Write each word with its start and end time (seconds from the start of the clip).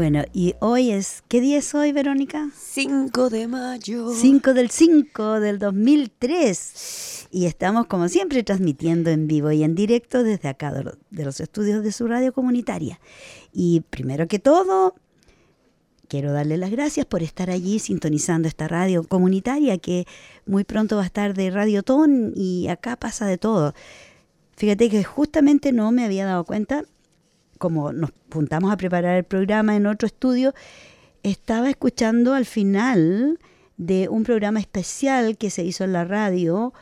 Bueno, 0.00 0.24
y 0.32 0.54
hoy 0.60 0.92
es, 0.92 1.22
¿qué 1.28 1.42
día 1.42 1.58
es 1.58 1.74
hoy, 1.74 1.92
Verónica? 1.92 2.48
5 2.56 3.28
de 3.28 3.46
mayo. 3.46 4.10
5 4.14 4.54
del 4.54 4.70
5 4.70 5.40
del 5.40 5.58
2003. 5.58 7.28
Y 7.30 7.44
estamos, 7.44 7.86
como 7.86 8.08
siempre, 8.08 8.42
transmitiendo 8.42 9.10
en 9.10 9.26
vivo 9.26 9.52
y 9.52 9.62
en 9.62 9.74
directo 9.74 10.22
desde 10.22 10.48
acá, 10.48 10.72
de 10.72 11.24
los 11.24 11.40
estudios 11.40 11.84
de 11.84 11.92
su 11.92 12.06
radio 12.06 12.32
comunitaria. 12.32 12.98
Y 13.52 13.82
primero 13.90 14.26
que 14.26 14.38
todo, 14.38 14.94
quiero 16.10 16.32
darle 16.32 16.56
las 16.56 16.72
gracias 16.72 17.06
por 17.06 17.22
estar 17.22 17.50
allí 17.50 17.78
sintonizando 17.78 18.48
esta 18.48 18.66
radio 18.66 19.04
comunitaria 19.04 19.78
que 19.78 20.06
muy 20.44 20.64
pronto 20.64 20.96
va 20.96 21.02
a 21.02 21.06
estar 21.06 21.34
de 21.34 21.50
Radiotón 21.50 22.32
y 22.34 22.66
acá 22.66 22.96
pasa 22.96 23.26
de 23.26 23.38
todo. 23.38 23.74
Fíjate 24.56 24.90
que 24.90 25.04
justamente 25.04 25.72
no 25.72 25.92
me 25.92 26.04
había 26.04 26.26
dado 26.26 26.44
cuenta, 26.44 26.82
como 27.58 27.92
nos 27.92 28.10
juntamos 28.32 28.72
a 28.72 28.76
preparar 28.76 29.18
el 29.18 29.24
programa 29.24 29.76
en 29.76 29.86
otro 29.86 30.06
estudio, 30.06 30.52
estaba 31.22 31.70
escuchando 31.70 32.34
al 32.34 32.44
final 32.44 33.38
de 33.76 34.08
un 34.08 34.24
programa 34.24 34.58
especial 34.58 35.38
que 35.38 35.48
se 35.48 35.62
hizo 35.62 35.84
en 35.84 35.92
la 35.92 36.04
radio 36.04 36.74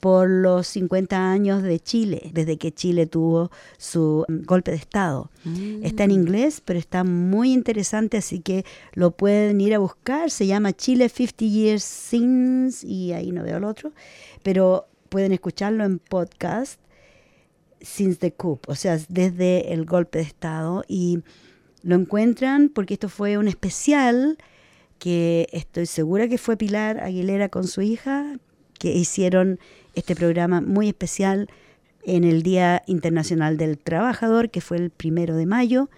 por 0.00 0.28
los 0.28 0.66
50 0.68 1.30
años 1.30 1.62
de 1.62 1.78
Chile, 1.78 2.30
desde 2.32 2.56
que 2.56 2.72
Chile 2.72 3.06
tuvo 3.06 3.50
su 3.78 4.24
mm, 4.26 4.44
golpe 4.44 4.70
de 4.70 4.78
Estado. 4.78 5.30
Mm. 5.44 5.84
Está 5.84 6.04
en 6.04 6.10
inglés, 6.10 6.62
pero 6.64 6.78
está 6.78 7.04
muy 7.04 7.52
interesante, 7.52 8.16
así 8.16 8.40
que 8.40 8.64
lo 8.94 9.12
pueden 9.12 9.60
ir 9.60 9.74
a 9.74 9.78
buscar. 9.78 10.30
Se 10.30 10.46
llama 10.46 10.72
Chile 10.72 11.08
50 11.08 11.44
Years 11.44 11.84
Since, 11.84 12.86
y 12.86 13.12
ahí 13.12 13.30
no 13.30 13.42
veo 13.42 13.58
el 13.58 13.64
otro, 13.64 13.92
pero 14.42 14.86
pueden 15.10 15.32
escucharlo 15.32 15.84
en 15.84 15.98
podcast 15.98 16.80
since 17.80 18.18
the 18.18 18.32
coup, 18.32 18.60
o 18.68 18.74
sea, 18.74 18.98
desde 19.08 19.72
el 19.72 19.84
golpe 19.84 20.18
de 20.18 20.24
Estado. 20.24 20.84
Y 20.88 21.20
lo 21.82 21.96
encuentran 21.96 22.68
porque 22.68 22.94
esto 22.94 23.08
fue 23.08 23.38
un 23.38 23.48
especial 23.48 24.38
que 24.98 25.48
estoy 25.52 25.86
segura 25.86 26.28
que 26.28 26.38
fue 26.38 26.56
Pilar 26.56 27.00
Aguilera 27.00 27.48
con 27.48 27.66
su 27.66 27.80
hija, 27.80 28.38
que 28.78 28.92
hicieron 28.92 29.58
este 30.00 30.16
programa 30.16 30.60
muy 30.60 30.88
especial 30.88 31.48
en 32.02 32.24
el 32.24 32.42
Día 32.42 32.82
Internacional 32.86 33.56
del 33.56 33.78
Trabajador, 33.78 34.50
que 34.50 34.60
fue 34.60 34.78
el 34.78 34.90
primero 34.90 35.36
de 35.36 35.46
mayo, 35.46 35.88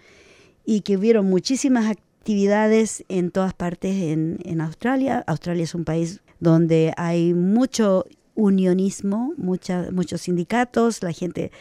y 0.64 0.82
que 0.82 0.96
hubieron 0.96 1.28
muchísimas 1.28 1.90
actividades 1.90 3.04
en 3.08 3.30
todas 3.30 3.54
partes 3.54 3.96
en, 3.96 4.38
en 4.44 4.60
Australia. 4.60 5.24
Australia 5.26 5.64
es 5.64 5.74
un 5.74 5.84
país 5.84 6.20
donde 6.40 6.92
hay 6.96 7.34
mucho 7.34 8.04
unionismo, 8.34 9.34
muchos 9.36 10.20
sindicatos, 10.20 11.02
la 11.02 11.12
gente 11.12 11.52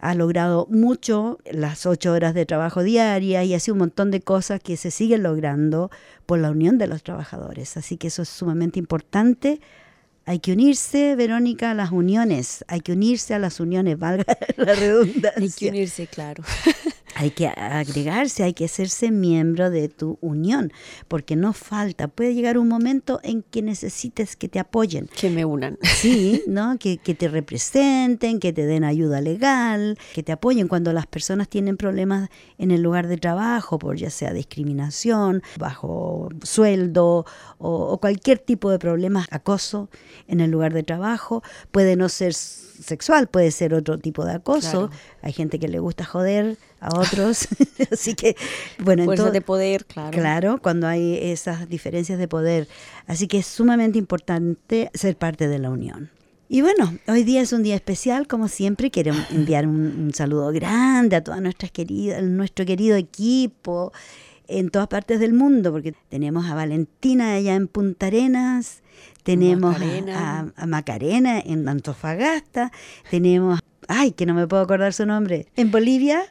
ha 0.00 0.14
logrado 0.14 0.66
mucho, 0.70 1.38
las 1.50 1.86
ocho 1.86 2.12
horas 2.12 2.34
de 2.34 2.44
trabajo 2.44 2.82
diaria 2.82 3.44
y 3.44 3.54
así 3.54 3.70
un 3.70 3.78
montón 3.78 4.10
de 4.10 4.20
cosas 4.20 4.60
que 4.60 4.76
se 4.76 4.90
siguen 4.90 5.22
logrando 5.22 5.90
por 6.26 6.38
la 6.38 6.50
unión 6.50 6.78
de 6.78 6.86
los 6.86 7.02
trabajadores. 7.02 7.76
Así 7.76 7.96
que 7.96 8.08
eso 8.08 8.22
es 8.22 8.28
sumamente 8.28 8.78
importante. 8.78 9.60
Hay 10.28 10.40
que 10.40 10.52
unirse, 10.52 11.14
Verónica, 11.14 11.70
a 11.70 11.74
las 11.74 11.92
uniones. 11.92 12.64
Hay 12.66 12.80
que 12.80 12.92
unirse 12.92 13.32
a 13.32 13.38
las 13.38 13.60
uniones, 13.60 13.96
valga 13.96 14.24
la 14.56 14.74
redundancia. 14.74 15.32
Hay 15.40 15.50
que 15.50 15.68
unirse, 15.68 16.08
claro. 16.08 16.42
hay 17.18 17.30
que 17.30 17.46
agregarse, 17.46 18.42
hay 18.42 18.52
que 18.52 18.66
hacerse 18.66 19.10
miembro 19.10 19.70
de 19.70 19.88
tu 19.88 20.18
unión, 20.20 20.70
porque 21.08 21.34
no 21.34 21.54
falta, 21.54 22.08
puede 22.08 22.34
llegar 22.34 22.58
un 22.58 22.68
momento 22.68 23.20
en 23.22 23.42
que 23.42 23.62
necesites 23.62 24.36
que 24.36 24.50
te 24.50 24.58
apoyen. 24.58 25.08
Que 25.18 25.30
me 25.30 25.44
unan. 25.46 25.78
Sí, 25.96 26.42
¿no? 26.46 26.78
Que, 26.78 26.98
que 26.98 27.14
te 27.14 27.26
representen, 27.26 28.38
que 28.38 28.52
te 28.52 28.66
den 28.66 28.84
ayuda 28.84 29.22
legal, 29.22 29.98
que 30.14 30.22
te 30.22 30.30
apoyen 30.30 30.68
cuando 30.68 30.92
las 30.92 31.06
personas 31.06 31.48
tienen 31.48 31.78
problemas 31.78 32.28
en 32.58 32.70
el 32.70 32.82
lugar 32.82 33.06
de 33.06 33.16
trabajo, 33.16 33.78
por 33.78 33.96
ya 33.96 34.10
sea 34.10 34.34
discriminación, 34.34 35.42
bajo 35.58 36.28
sueldo 36.42 37.24
o, 37.56 37.92
o 37.92 37.98
cualquier 37.98 38.38
tipo 38.40 38.70
de 38.70 38.78
problemas, 38.78 39.26
acoso 39.30 39.88
en 40.28 40.40
el 40.40 40.50
lugar 40.50 40.74
de 40.74 40.82
trabajo, 40.82 41.42
puede 41.70 41.96
no 41.96 42.10
ser 42.10 42.34
sexual, 42.34 43.28
puede 43.28 43.50
ser 43.50 43.74
otro 43.74 43.98
tipo 43.98 44.24
de 44.24 44.34
acoso. 44.34 44.90
Hay 45.22 45.32
gente 45.32 45.58
que 45.58 45.68
le 45.68 45.78
gusta 45.78 46.04
joder 46.04 46.58
a 46.80 46.98
otros. 46.98 47.48
Así 47.92 48.14
que, 48.14 48.36
bueno, 48.78 49.04
Fuerza 49.04 49.30
de 49.30 49.40
poder, 49.40 49.84
claro. 49.84 50.10
Claro, 50.10 50.58
cuando 50.62 50.86
hay 50.86 51.18
esas 51.20 51.68
diferencias 51.68 52.18
de 52.18 52.28
poder. 52.28 52.68
Así 53.06 53.28
que 53.28 53.38
es 53.38 53.46
sumamente 53.46 53.98
importante 53.98 54.90
ser 54.94 55.16
parte 55.16 55.48
de 55.48 55.58
la 55.58 55.70
unión. 55.70 56.10
Y 56.48 56.60
bueno, 56.60 56.96
hoy 57.08 57.24
día 57.24 57.40
es 57.40 57.52
un 57.52 57.64
día 57.64 57.74
especial, 57.74 58.28
como 58.28 58.48
siempre, 58.48 58.90
quiero 58.90 59.12
enviar 59.30 59.66
un, 59.66 60.12
saludo 60.14 60.52
grande 60.52 61.16
a 61.16 61.24
todas 61.24 61.40
nuestras 61.40 61.70
queridas, 61.72 62.22
nuestro 62.22 62.64
querido 62.64 62.96
equipo 62.96 63.92
en 64.48 64.70
todas 64.70 64.86
partes 64.86 65.18
del 65.18 65.32
mundo, 65.32 65.72
porque 65.72 65.92
tenemos 66.08 66.46
a 66.46 66.54
Valentina 66.54 67.34
allá 67.34 67.56
en 67.56 67.66
Punta 67.66 68.06
Arenas, 68.06 68.82
tenemos 69.24 69.76
A, 70.14 70.66
Macarena 70.68 71.40
en 71.40 71.68
Antofagasta, 71.68 72.70
tenemos, 73.10 73.58
ay, 73.88 74.12
que 74.12 74.24
no 74.24 74.34
me 74.34 74.46
puedo 74.46 74.62
acordar 74.62 74.92
su 74.92 75.04
nombre, 75.04 75.48
en 75.56 75.72
Bolivia. 75.72 76.22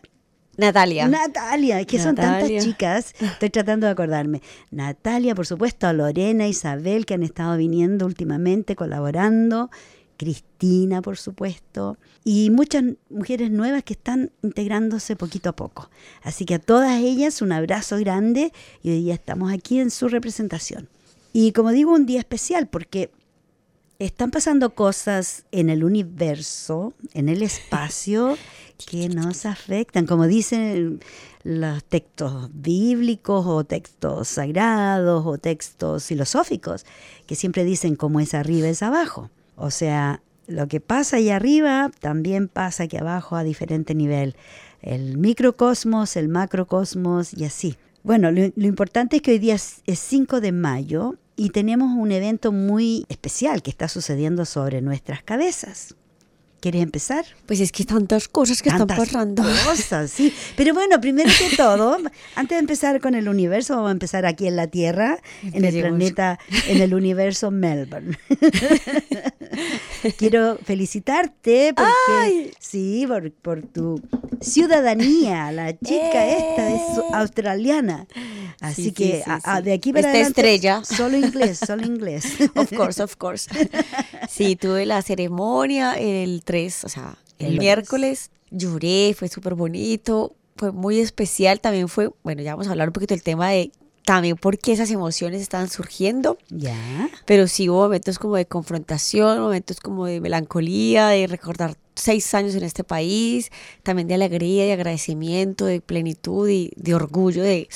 Natalia. 0.58 1.08
Natalia, 1.08 1.84
que 1.86 2.00
son 2.00 2.16
tantas 2.16 2.50
chicas, 2.64 3.14
estoy 3.20 3.50
tratando 3.50 3.88
de 3.88 3.92
acordarme. 3.92 4.42
Natalia, 4.72 5.36
por 5.36 5.46
supuesto, 5.46 5.92
Lorena, 5.92 6.48
Isabel, 6.48 7.06
que 7.06 7.14
han 7.16 7.24
estado 7.24 7.58
viniendo 7.58 8.06
últimamente, 8.06 8.76
colaborando. 8.76 9.70
Cristina, 10.18 11.02
por 11.02 11.18
supuesto, 11.18 11.98
y 12.24 12.50
muchas 12.50 12.84
mujeres 13.10 13.52
nuevas 13.52 13.84
que 13.84 13.94
están 13.94 14.32
integrándose 14.44 15.16
poquito 15.16 15.50
a 15.50 15.56
poco. 15.56 15.90
Así 16.24 16.46
que 16.46 16.56
a 16.56 16.60
todas 16.60 17.02
ellas 17.02 17.42
un 17.42 17.52
abrazo 17.52 17.98
grande 17.98 18.52
y 18.82 18.92
hoy 18.92 19.02
día 19.04 19.14
estamos 19.14 19.52
aquí 19.52 19.80
en 19.80 19.92
su 19.92 20.08
representación. 20.08 20.90
Y 21.34 21.52
como 21.52 21.72
digo, 21.72 21.92
un 21.92 22.06
día 22.06 22.20
especial 22.20 22.68
porque 22.68 23.12
están 24.00 24.32
pasando 24.32 24.76
cosas 24.76 25.46
en 25.52 25.70
el 25.70 25.84
universo, 25.84 26.94
en 27.14 27.30
el 27.30 27.42
espacio, 27.42 28.38
que 28.90 29.08
nos 29.10 29.46
afectan, 29.46 30.06
como 30.06 30.28
dicen 30.28 31.00
los 31.44 31.84
textos 31.84 32.50
bíblicos 32.54 33.46
o 33.46 33.64
textos 33.64 34.28
sagrados 34.28 35.26
o 35.26 35.38
textos 35.38 36.06
filosóficos, 36.06 36.86
que 37.26 37.36
siempre 37.36 37.64
dicen 37.64 37.96
como 37.96 38.20
es 38.20 38.34
arriba 38.34 38.68
es 38.68 38.84
abajo. 38.84 39.30
O 39.56 39.72
sea, 39.72 40.22
lo 40.48 40.68
que 40.68 40.82
pasa 40.82 41.18
ahí 41.18 41.30
arriba 41.30 41.92
también 42.00 42.48
pasa 42.48 42.84
aquí 42.84 42.98
abajo 42.98 43.36
a 43.36 43.44
diferente 43.44 43.96
nivel. 43.96 44.36
El 44.82 45.18
microcosmos, 45.18 46.16
el 46.18 46.28
macrocosmos 46.28 47.34
y 47.34 47.46
así. 47.46 47.78
Bueno, 48.04 48.32
lo, 48.32 48.42
importante 48.42 49.16
es 49.16 49.22
que 49.22 49.32
hoy 49.32 49.40
día 49.40 49.56
es 49.56 49.82
5 49.88 50.42
de 50.42 50.52
mayo 50.52 51.16
y 51.36 51.50
tenemos 51.50 51.92
un 51.96 52.12
evento 52.12 52.52
muy 52.52 53.06
especial 53.10 53.62
que 53.62 53.70
está 53.70 53.88
sucediendo 53.88 54.46
sobre 54.46 54.82
nuestras 54.82 55.24
cabezas, 55.24 55.96
¿Quieres 56.66 56.82
empezar? 56.82 57.24
Pues 57.46 57.60
es 57.60 57.72
que 57.72 57.86
tantas 57.86 58.28
cosas 58.28 58.64
que 58.64 58.70
están 58.70 58.88
Tantas 58.88 59.08
pasando. 59.10 59.44
Cosas, 59.44 60.10
sí. 60.10 60.34
Pero 60.58 60.74
bueno, 60.74 61.00
primero 61.00 61.30
que 61.38 61.56
todo, 61.58 61.96
antes 62.36 62.56
de 62.56 62.60
empezar 62.60 63.00
con 63.00 63.14
el 63.14 63.30
universo, 63.30 63.76
vamos 63.76 63.90
a 63.90 63.92
empezar 63.92 64.26
aquí 64.26 64.48
en 64.48 64.56
la 64.56 64.66
Tierra, 64.66 65.20
en 65.44 65.64
el 65.64 65.80
planeta, 65.80 66.40
en 66.68 66.82
el 66.82 66.96
universo 66.96 67.52
Melbourne. 67.52 68.18
Quiero 70.18 70.58
felicitarte 70.64 71.74
porque 71.76 71.92
¡Ay! 72.20 72.52
sí, 72.60 73.06
por, 73.08 73.32
por 73.32 73.62
tu 73.62 74.02
ciudadanía, 74.42 75.52
la 75.52 75.72
chica 75.78 76.26
esta 76.28 76.72
es 76.74 76.82
australiana. 77.14 78.08
Así 78.62 78.76
Sí, 78.76 78.84
sí, 78.90 78.92
que 78.94 79.22
sí, 79.24 79.30
a- 79.30 79.36
a- 79.44 79.58
sí. 79.58 79.64
de 79.66 79.74
aquí 79.74 79.92
para 79.92 80.00
Esta 80.08 80.10
adelante 80.12 80.42
estrella. 80.42 80.84
solo 80.86 81.18
inglés, 81.18 81.60
solo 81.60 81.86
inglés. 81.86 82.26
Of 82.56 82.72
course, 82.74 83.04
of 83.04 83.16
course. 83.18 83.50
Sí, 84.30 84.56
tuve 84.56 84.86
la 84.86 85.02
ceremonia 85.02 85.94
el 85.94 86.42
3, 86.44 86.55
o 86.84 86.90
sea, 86.90 87.18
el, 87.40 87.58
miércoles. 87.58 88.32
Lloré, 88.52 89.14
fue 89.18 89.28
súper 89.28 89.56
bonito, 89.56 90.36
fue 90.56 90.72
muy 90.72 91.00
especial. 91.00 91.60
También 91.60 91.88
fue, 91.88 92.12
bueno, 92.24 92.42
ya 92.42 92.54
vamos 92.54 92.68
a 92.68 92.72
hablar 92.72 92.90
un 92.90 92.94
poquito 92.94 93.14
del 93.14 93.24
tema 93.24 93.50
de 93.50 93.72
también 94.06 94.38
por 94.38 94.58
qué 94.60 94.72
esas 94.72 94.92
emociones 94.92 95.42
estaban 95.42 95.70
surgiendo. 95.70 96.38
ya. 96.50 97.10
Pero 97.26 97.48
sí 97.48 97.70
hubo 97.70 97.84
momentos 97.84 98.20
como 98.20 98.36
de 98.36 98.46
confrontación, 98.46 99.40
momentos 99.40 99.80
como 99.80 100.06
de 100.06 100.22
melancolía, 100.22 101.08
de 101.08 101.28
recordar 101.28 101.76
seis 101.96 102.34
años 102.34 102.56
en 102.56 102.64
este 102.64 102.84
país, 102.84 103.52
también 103.84 104.08
de 104.08 104.14
alegría, 104.14 104.66
de 104.66 104.74
agradecimiento, 104.74 105.66
de 105.66 105.82
plenitud 105.82 106.48
y 106.50 106.72
de 106.76 106.94
orgullo 106.94 107.44
de 107.44 107.68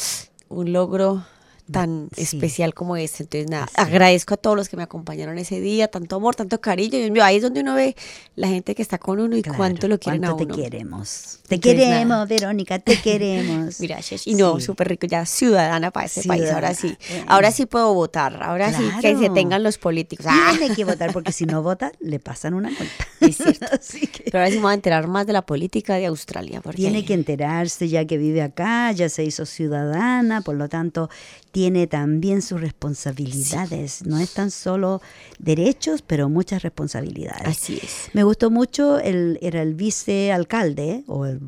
un 0.49 0.71
logro 0.71 1.25
tan 1.71 2.09
Sí. 2.15 2.23
especial 2.23 2.73
como 2.73 2.95
este. 2.97 3.23
Entonces, 3.23 3.49
nada, 3.49 3.67
agradezco 3.75 4.33
a 4.33 4.37
todos 4.37 4.55
los 4.57 4.69
que 4.69 4.77
me 4.77 4.83
acompañaron 4.83 5.37
ese 5.37 5.59
día, 5.61 5.87
tanto 5.87 6.15
amor, 6.15 6.35
tanto 6.35 6.59
cariño. 6.61 6.97
Dios 6.97 7.11
mío, 7.11 7.23
ahí 7.23 7.37
es 7.37 7.41
donde 7.43 7.61
uno 7.61 7.75
ve 7.75 7.95
la 8.35 8.47
gente 8.47 8.75
que 8.75 8.81
está 8.81 8.97
con 8.97 9.19
uno 9.19 9.35
y 9.37 9.41
Claro, 9.41 9.57
cuánto 9.57 9.87
lo 9.87 9.99
quieren 9.99 10.21
cuánto 10.21 10.43
a 10.43 10.45
uno. 10.45 10.55
te 10.55 10.61
queremos. 10.63 11.39
Te 11.47 11.55
Entonces, 11.55 11.79
queremos, 11.81 12.07
nada. 12.07 12.25
Verónica, 12.25 12.79
te 12.79 12.95
queremos. 13.01 13.79
Gracias. 13.79 14.25
Y 14.27 14.35
no, 14.35 14.59
Sí. 14.59 14.65
súper 14.65 14.87
rico, 14.89 15.07
ya 15.07 15.25
ciudadana 15.25 15.91
para 15.91 16.05
ese 16.07 16.23
país. 16.23 16.49
Ahora 16.51 16.73
sí, 16.73 16.97
ahora 17.27 17.51
sí 17.51 17.65
puedo 17.65 17.93
votar. 17.93 18.41
Ahora 18.41 18.71
sí 18.73 18.83
que 19.01 19.15
se 19.17 19.29
tengan 19.29 19.63
los 19.63 19.77
políticos. 19.77 20.25
¡Ah! 20.29 20.53
Tiene 20.57 20.75
que 20.75 20.85
votar 20.85 21.13
porque 21.13 21.31
si 21.31 21.45
no 21.45 21.61
vota 21.61 21.91
le 21.99 22.19
pasan 22.19 22.53
una 22.53 22.69
multa. 22.69 22.85
Es 23.19 23.35
cierto. 23.37 23.65
Así 23.79 24.07
que 24.07 24.23
Pero 24.23 24.39
ahora 24.39 24.49
sí 24.49 24.55
me 24.57 24.61
voy 24.63 24.71
a 24.71 24.75
enterar 24.75 25.07
más 25.07 25.27
de 25.27 25.33
la 25.33 25.45
política 25.45 25.95
de 25.95 26.05
Australia. 26.05 26.61
Porque 26.61 26.77
tiene 26.77 27.03
que 27.05 27.13
enterarse 27.13 27.87
ya 27.89 28.05
que 28.05 28.17
vive 28.17 28.41
acá, 28.41 28.91
ya 28.93 29.09
se 29.09 29.23
hizo 29.23 29.45
ciudadana, 29.45 30.41
por 30.41 30.55
lo 30.55 30.69
tanto 30.69 31.09
tiene 31.51 31.58
también 31.89 32.41
sus 32.41 32.61
responsabilidades. 32.61 34.05
No 34.05 34.17
es 34.17 34.33
tan 34.33 34.51
solo 34.51 35.01
derechos, 35.39 36.01
pero 36.01 36.29
muchas 36.29 36.61
responsabilidades. 36.63 37.47
Así 37.47 37.79
es. 37.81 38.09
Me 38.13 38.23
gustó 38.23 38.49
mucho, 38.49 38.99
el, 38.99 39.37
era 39.41 39.61
el 39.61 39.75
vicealcalde, 39.75 41.03
o 41.07 41.25
el, 41.25 41.39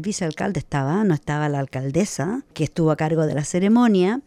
vicealcalde 0.00 0.60
estaba, 0.60 1.04
no 1.04 1.14
estaba 1.14 1.48
la 1.48 1.58
alcaldesa, 1.60 2.42
que 2.54 2.64
estuvo 2.64 2.90
a 2.90 2.96
cargo 2.96 3.26
de 3.26 3.34
la 3.34 3.44
ceremonia, 3.44 4.20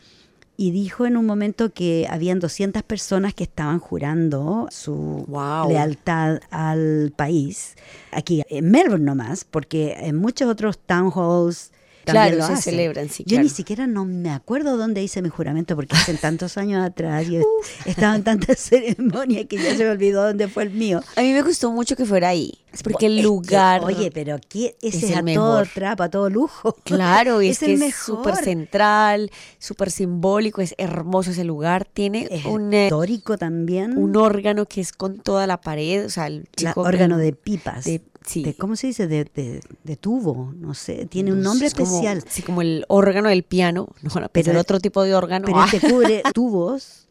y 0.56 0.70
dijo 0.72 1.08
en 1.08 1.18
un 1.18 1.26
momento 1.26 1.72
que 1.74 2.06
habían 2.10 2.40
200 2.40 2.84
personas 2.84 3.34
que 3.34 3.44
estaban 3.44 3.80
jurando 3.80 4.68
su 4.70 5.26
Wow. 5.28 5.70
lealtad 5.70 6.42
al 6.52 7.12
país, 7.16 7.76
aquí 8.12 8.44
en 8.50 8.70
Melbourne 8.70 9.04
nomás, 9.06 9.46
porque 9.46 9.96
en 10.00 10.16
muchos 10.16 10.48
otros 10.50 10.78
town 10.78 11.12
halls 11.16 11.72
también 12.04 12.26
Claro, 12.28 12.38
lo 12.38 12.46
se 12.48 12.54
hacen. 12.54 12.74
celebran, 12.74 13.10
sí, 13.10 13.24
Yo 13.24 13.36
claro. 13.36 13.44
ni 13.44 13.50
siquiera 13.50 13.88
no 13.88 14.06
me 14.06 14.30
acuerdo 14.30 14.78
dónde 14.78 15.02
hice 15.04 15.22
mi 15.22 15.30
juramento 15.30 15.76
porque 15.76 15.96
hace 15.96 16.14
tantos 16.18 16.58
años 16.58 16.84
atrás 16.86 17.28
y 17.30 17.40
estaba 17.86 18.16
en 18.16 18.24
tantas 18.24 18.60
ceremonias 18.60 19.46
que 19.48 19.58
ya 19.58 19.76
se 19.76 19.84
me 19.84 19.90
olvidó 19.92 20.24
dónde 20.24 20.48
fue 20.48 20.64
el 20.64 20.72
mío. 20.72 21.02
A 21.16 21.22
mí 21.22 21.32
me 21.34 21.42
gustó 21.42 21.72
mucho 21.72 21.96
que 21.96 22.06
fuera 22.06 22.30
ahí. 22.30 22.60
Porque 22.84 23.06
Es 23.06 23.12
el 23.12 23.18
que, 23.18 23.24
lugar. 23.24 23.84
oye, 23.84 24.10
pero 24.12 24.34
aquí 24.34 24.74
ese 24.82 24.98
es 24.98 25.04
es, 25.04 25.10
el 25.12 25.16
a 25.16 25.20
todo 25.20 25.24
mejor. 25.24 25.68
trapo, 25.76 26.02
a 26.04 26.10
todo 26.10 26.30
lujo. 26.30 26.76
Claro, 26.84 27.42
y 27.44 27.50
es, 27.50 27.62
el 27.62 27.68
que 27.68 27.74
es 27.76 27.80
mejor. 27.80 28.18
súper 28.18 28.36
central, 28.44 29.30
súper 29.60 29.92
simbólico, 29.92 30.60
es 30.60 30.74
hermoso 30.80 31.30
ese 31.32 31.44
lugar. 31.44 31.86
Tiene 31.86 32.28
Es 32.32 32.46
un, 32.46 32.74
eh, 32.74 32.86
histórico 32.86 33.38
también. 33.38 33.96
un 33.96 34.16
órgano 34.18 34.66
que 34.66 34.82
es 34.82 34.92
con 34.92 35.20
toda 35.20 35.46
la 35.46 35.62
pared, 35.62 36.04
o 36.06 36.10
sea, 36.10 36.26
el 36.26 36.48
La- 36.62 36.72
chico 36.72 36.82
órgano 36.82 37.18
de 37.20 37.34
pipas. 37.34 37.86
de- 37.86 38.02
sí. 38.26 38.44
De- 38.44 38.56
¿Cómo 38.56 38.76
se 38.76 38.88
dice? 38.88 39.08
De, 39.08 39.26
de- 39.26 39.62
de 39.84 39.96
tubo, 39.96 40.54
no 40.58 40.74
sé. 40.74 41.06
Tiene 41.06 41.32
un 41.32 41.42
nombre 41.42 41.68
es 41.68 41.74
como- 41.74 41.88
especial. 41.88 42.24
sí, 42.28 42.42
como 42.42 42.62
el 42.62 42.86
órgano 42.88 43.30
del 43.30 43.44
piano. 43.44 43.90
No 44.02 44.10
pensar 44.30 44.30
Pero- 44.32 44.60
otro 44.62 44.80
tipo 44.80 45.04
de 45.04 45.16
órgano. 45.16 45.46
Pero 45.46 45.58
Ah, 45.62 45.70
cubre 45.90 46.24
tubos 46.34 47.03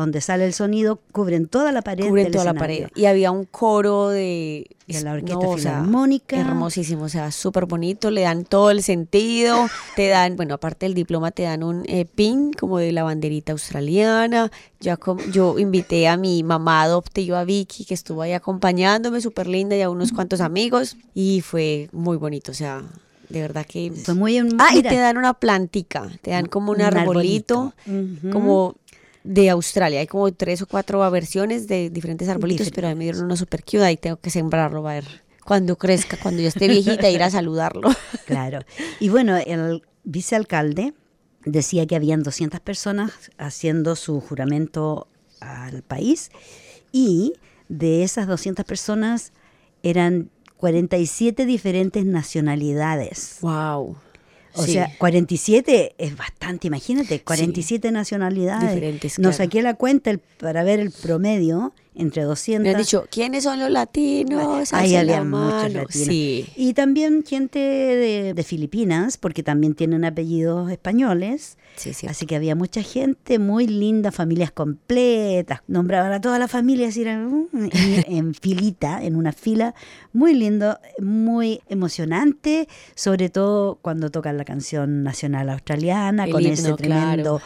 donde 0.00 0.20
sale 0.20 0.44
el 0.44 0.54
sonido, 0.54 0.98
cubren 1.12 1.46
toda 1.46 1.72
la 1.72 1.82
pared 1.82 2.06
cubren 2.08 2.24
del 2.24 2.32
toda 2.32 2.44
la 2.46 2.54
pared. 2.54 2.88
Y 2.94 3.04
había 3.04 3.30
un 3.30 3.44
coro 3.44 4.08
de... 4.08 4.66
De 4.86 5.02
la 5.02 5.16
es- 5.16 5.22
Orquesta 5.22 5.38
o 5.38 5.58
sea, 5.58 5.72
Filarmónica. 5.72 6.40
hermosísimo, 6.40 7.04
o 7.04 7.08
sea, 7.08 7.30
súper 7.30 7.66
bonito, 7.66 8.10
le 8.10 8.22
dan 8.22 8.44
todo 8.44 8.72
el 8.72 8.82
sentido, 8.82 9.68
te 9.94 10.08
dan, 10.08 10.34
bueno, 10.36 10.54
aparte 10.54 10.86
del 10.86 10.94
diploma, 10.94 11.30
te 11.30 11.44
dan 11.44 11.62
un 11.62 11.84
eh, 11.86 12.06
pin 12.06 12.52
como 12.52 12.78
de 12.78 12.90
la 12.90 13.04
banderita 13.04 13.52
australiana. 13.52 14.50
Yo, 14.80 14.96
yo 15.30 15.58
invité 15.58 16.08
a 16.08 16.16
mi 16.16 16.42
mamá 16.42 16.82
adoptiva 16.82 17.44
Vicky, 17.44 17.84
que 17.84 17.94
estuvo 17.94 18.22
ahí 18.22 18.32
acompañándome, 18.32 19.20
súper 19.20 19.46
linda, 19.46 19.76
y 19.76 19.82
a 19.82 19.90
unos 19.90 20.10
cuantos 20.10 20.40
amigos, 20.40 20.96
y 21.14 21.40
fue 21.42 21.88
muy 21.92 22.16
bonito, 22.16 22.50
o 22.50 22.54
sea, 22.54 22.82
de 23.28 23.40
verdad 23.40 23.64
que... 23.64 23.92
Fue 23.92 24.14
muy... 24.14 24.38
Ah, 24.58 24.74
y 24.74 24.82
te 24.82 24.96
dan 24.96 25.16
una 25.16 25.34
plantica, 25.34 26.10
te 26.20 26.32
dan 26.32 26.46
como 26.46 26.72
un, 26.72 26.82
arbolito, 26.82 27.74
como 28.32 28.74
de 29.24 29.50
Australia. 29.50 30.00
Hay 30.00 30.06
como 30.06 30.32
tres 30.32 30.62
o 30.62 30.66
cuatro 30.66 31.08
versiones 31.10 31.68
de 31.68 31.90
diferentes 31.90 32.28
arbolitos, 32.28 32.70
pero 32.70 32.88
a 32.88 32.90
mí 32.90 32.96
me 32.96 33.04
dieron 33.04 33.24
uno 33.24 33.36
super 33.36 33.62
cute, 33.62 33.84
ahí 33.84 33.96
tengo 33.96 34.16
que 34.16 34.30
sembrarlo, 34.30 34.86
a 34.88 34.94
ver 34.94 35.30
cuando 35.50 35.76
crezca, 35.76 36.16
cuando 36.16 36.42
yo 36.42 36.46
esté 36.46 36.68
viejita, 36.68 37.10
ir 37.10 37.24
a 37.24 37.30
saludarlo. 37.30 37.88
Claro. 38.24 38.60
Y 39.00 39.08
bueno, 39.08 39.36
el 39.36 39.82
vicealcalde 40.04 40.94
decía 41.44 41.84
que 41.88 41.96
habían 41.96 42.22
200 42.22 42.60
personas 42.60 43.10
haciendo 43.36 43.96
su 43.96 44.20
juramento 44.20 45.08
al 45.40 45.82
país 45.82 46.30
y 46.92 47.32
de 47.68 48.04
esas 48.04 48.28
200 48.28 48.64
personas 48.64 49.32
eran 49.82 50.30
47 50.58 51.44
diferentes 51.46 52.04
nacionalidades. 52.04 53.38
Wow. 53.40 53.96
O 54.60 54.66
sea, 54.72 54.92
47 54.98 55.94
es 55.98 56.16
bastante, 56.16 56.66
imagínate, 56.66 57.20
47 57.22 57.90
nacionalidades. 57.90 58.74
Diferentes, 58.74 59.18
Nos 59.18 59.36
saqué 59.36 59.62
la 59.62 59.74
cuenta 59.74 60.10
el- 60.10 60.18
para 60.18 60.62
ver 60.64 60.80
el 60.80 60.90
promedio 60.90 61.72
entre 61.94 62.22
200. 62.22 62.62
Me 62.62 62.70
han 62.70 62.78
dicho, 62.78 63.06
¿quiénes 63.10 63.44
son 63.44 63.58
los 63.58 63.70
latinos? 63.70 64.72
Ahí 64.72 64.94
había 64.94 65.24
muchos 65.24 65.72
latinos. 65.72 65.86
Sí. 65.90 66.46
Y 66.56 66.74
también 66.74 67.24
gente 67.26 67.58
de, 67.58 68.34
de 68.34 68.42
Filipinas, 68.44 69.18
porque 69.18 69.42
también 69.42 69.74
tienen 69.74 70.04
apellidos 70.04 70.70
españoles. 70.70 71.58
Sí, 71.76 71.94
sí. 71.94 72.06
Así 72.06 72.26
que 72.26 72.36
había 72.36 72.54
mucha 72.54 72.82
gente 72.82 73.38
muy 73.38 73.66
linda, 73.66 74.12
familias 74.12 74.50
completas. 74.50 75.60
Nombraban 75.66 76.12
a 76.12 76.20
toda 76.20 76.38
la 76.38 76.48
familia 76.48 76.88
así, 76.88 77.02
era, 77.02 77.18
mm, 77.18 77.48
en, 77.72 78.34
filita, 78.40 79.02
en 79.02 79.16
una 79.16 79.32
fila. 79.32 79.74
Muy 80.12 80.34
lindo, 80.34 80.78
muy 81.00 81.60
emocionante, 81.68 82.68
sobre 82.94 83.30
todo 83.30 83.78
cuando 83.82 84.10
tocan 84.10 84.36
la 84.36 84.44
canción 84.44 85.02
nacional 85.02 85.50
australiana, 85.50 86.24
El 86.24 86.32
con 86.32 86.44
ese 86.46 86.62
himno, 86.62 86.76
tremendo 86.76 87.38
claro. 87.38 87.40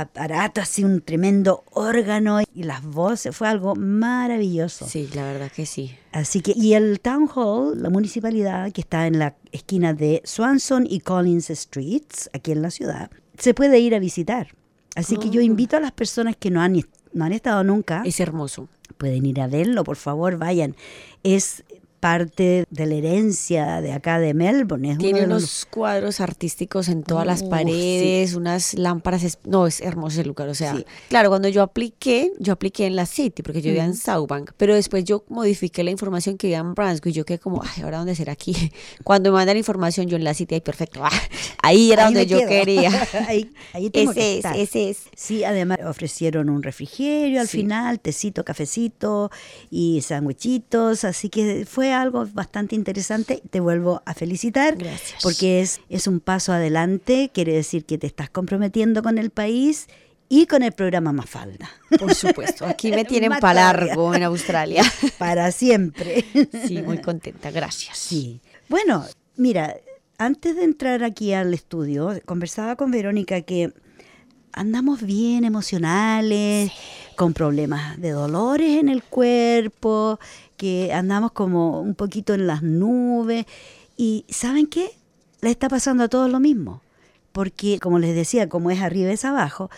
Aparato, 0.00 0.60
así 0.60 0.84
un 0.84 1.00
tremendo 1.00 1.64
órgano 1.72 2.40
y 2.54 2.62
las 2.64 2.82
voces. 2.84 3.34
Fue 3.36 3.48
algo 3.48 3.74
maravilloso. 3.74 4.86
Sí, 4.86 5.08
la 5.14 5.24
verdad 5.24 5.50
que 5.50 5.66
sí. 5.66 5.94
Así 6.12 6.40
que, 6.40 6.52
y 6.56 6.74
el 6.74 7.00
Town 7.00 7.28
Hall, 7.34 7.82
la 7.82 7.90
municipalidad 7.90 8.70
que 8.72 8.80
está 8.80 9.06
en 9.06 9.18
la 9.18 9.36
esquina 9.52 9.94
de 9.94 10.22
Swanson 10.24 10.86
y 10.88 11.00
Collins 11.00 11.48
Streets, 11.50 12.30
aquí 12.32 12.52
en 12.52 12.62
la 12.62 12.70
ciudad, 12.70 13.10
se 13.38 13.54
puede 13.54 13.78
ir 13.80 13.94
a 13.94 13.98
visitar. 13.98 14.48
Así 14.94 15.16
que 15.16 15.30
yo 15.30 15.40
Oh. 15.40 15.44
invito 15.44 15.76
a 15.76 15.80
las 15.80 15.92
personas 15.92 16.36
que 16.36 16.50
no 16.50 16.60
han, 16.60 16.80
no 17.12 17.24
han 17.24 17.32
estado 17.32 17.62
nunca, 17.64 18.02
Es 18.04 18.20
hermoso. 18.20 18.68
pueden 18.96 19.26
ir 19.26 19.40
a 19.40 19.46
verlo, 19.46 19.84
por 19.84 19.96
favor, 19.96 20.38
vayan. 20.38 20.74
Es 21.22 21.62
parte 22.00 22.64
de 22.70 22.86
la 22.86 22.94
herencia 22.94 23.80
de 23.80 23.92
acá 23.92 24.18
de 24.18 24.34
Melbourne. 24.34 24.92
Es 24.92 24.98
Tiene 24.98 25.20
uno 25.24 25.28
de 25.28 25.34
los- 25.34 25.42
unos 25.42 25.66
cuadros 25.70 26.20
artísticos 26.20 26.88
en 26.88 27.02
todas 27.02 27.26
las 27.26 27.40
sí. 27.40 27.46
paredes, 27.48 28.34
unas 28.34 28.74
lámparas. 28.74 29.22
es- 29.24 29.38
No, 29.44 29.66
es 29.66 29.80
hermoso 29.80 30.20
el 30.20 30.28
lugar. 30.28 30.48
O 30.48 30.54
sea, 30.54 30.76
Sí. 30.76 30.84
claro, 31.08 31.28
cuando 31.28 31.48
yo 31.48 31.62
apliqué, 31.62 32.32
yo 32.38 32.52
apliqué 32.52 32.86
en 32.86 32.96
la 32.96 33.06
City 33.06 33.42
porque 33.42 33.60
yo 33.62 33.68
vivía 33.70 33.84
en 33.84 33.94
Southbank, 33.96 34.52
pero 34.56 34.74
después 34.74 35.04
yo 35.04 35.24
modifiqué 35.28 35.82
la 35.84 35.90
información 35.90 36.36
que 36.38 36.46
vivía 36.48 36.58
en 36.58 36.74
Brunswick 36.74 37.06
y 37.06 37.12
yo 37.12 37.24
quedé 37.24 37.38
como, 37.38 37.62
ay, 37.62 37.82
¿ahora 37.82 37.98
dónde 37.98 38.14
será 38.14 38.32
aquí? 38.32 38.54
Cuando 39.04 39.30
me 39.30 39.36
mandan 39.38 39.56
información, 39.56 40.06
yo 40.06 40.16
en 40.16 40.24
la 40.24 40.34
City, 40.34 40.54
ay, 40.56 40.60
perfecto. 40.60 41.04
ah, 41.04 41.10
ahí 41.62 41.92
era 41.92 42.06
Ahí 42.06 42.14
donde 42.14 42.26
yo 42.26 42.38
quedo. 42.38 42.48
quería. 42.48 42.90
ahí, 43.28 43.50
ahí 43.72 43.90
tengo 43.90 44.12
que 44.12 44.38
ese 44.38 44.50
es, 44.50 44.68
ese 44.68 44.90
es. 44.90 44.98
Sí, 45.16 45.44
además 45.44 45.78
ofrecieron 45.86 46.48
un 46.50 46.62
refrigerio 46.62 47.40
al 47.40 47.48
Sí. 47.48 47.58
final, 47.58 47.98
tecito, 48.00 48.44
cafecito 48.44 49.30
y 49.70 50.00
sandwichitos, 50.02 51.04
así 51.04 51.28
que 51.28 51.64
fue 51.66 51.87
algo 51.92 52.26
bastante 52.32 52.74
interesante. 52.74 53.42
Te 53.50 53.60
vuelvo 53.60 54.02
a 54.04 54.14
felicitar 54.14 54.76
Gracias. 54.76 55.22
porque 55.22 55.60
es, 55.60 55.80
es 55.88 56.06
un 56.06 56.20
paso 56.20 56.52
adelante, 56.52 57.30
quiere 57.32 57.52
decir 57.52 57.84
que 57.84 57.98
te 57.98 58.06
estás 58.06 58.30
comprometiendo 58.30 59.02
con 59.02 59.18
el 59.18 59.30
país 59.30 59.88
y 60.28 60.46
con 60.46 60.62
el 60.62 60.72
programa 60.72 61.12
Mafalda. 61.12 61.70
Por 61.98 62.14
supuesto, 62.14 62.66
aquí 62.66 62.90
me 62.90 63.04
tienen 63.06 63.32
para 63.40 63.72
largo 63.72 64.14
en 64.14 64.22
Australia. 64.22 64.82
Para 65.18 65.50
siempre. 65.52 66.24
Sí, 66.66 66.82
muy 66.82 66.98
contenta, 66.98 67.50
gracias. 67.50 67.98
Sí. 67.98 68.40
Bueno, 68.68 69.04
mira, 69.36 69.76
antes 70.18 70.56
de 70.56 70.64
entrar 70.64 71.02
aquí 71.04 71.32
al 71.32 71.54
estudio, 71.54 72.20
conversaba 72.24 72.76
con 72.76 72.90
Verónica 72.90 73.40
que 73.40 73.72
andamos 74.58 75.02
bien 75.02 75.44
emocionales, 75.44 76.72
con 77.16 77.32
problemas 77.32 78.00
de 78.00 78.10
dolores 78.10 78.78
en 78.78 78.88
el 78.88 79.02
cuerpo, 79.02 80.18
que 80.56 80.92
andamos 80.92 81.32
como 81.32 81.80
un 81.80 81.94
poquito 81.94 82.34
en 82.34 82.46
las 82.46 82.62
nubes. 82.62 83.46
Y 83.96 84.24
¿saben 84.28 84.66
qué? 84.66 84.90
Le 85.40 85.50
está 85.50 85.68
pasando 85.68 86.04
a 86.04 86.08
todos 86.08 86.30
lo 86.30 86.40
mismo. 86.40 86.82
Porque, 87.32 87.78
como 87.78 87.98
les 87.98 88.14
decía, 88.14 88.48
como 88.48 88.70
es 88.70 88.80
arriba 88.80 89.10
es 89.10 89.24
abajo, 89.24 89.70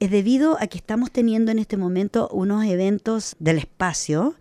es 0.00 0.10
debido 0.10 0.58
a 0.60 0.66
que 0.66 0.78
estamos 0.78 1.10
teniendo 1.10 1.50
en 1.52 1.58
este 1.58 1.76
momento 1.76 2.28
unos 2.32 2.64
eventos 2.64 3.36
del 3.38 3.58
espacio 3.58 4.34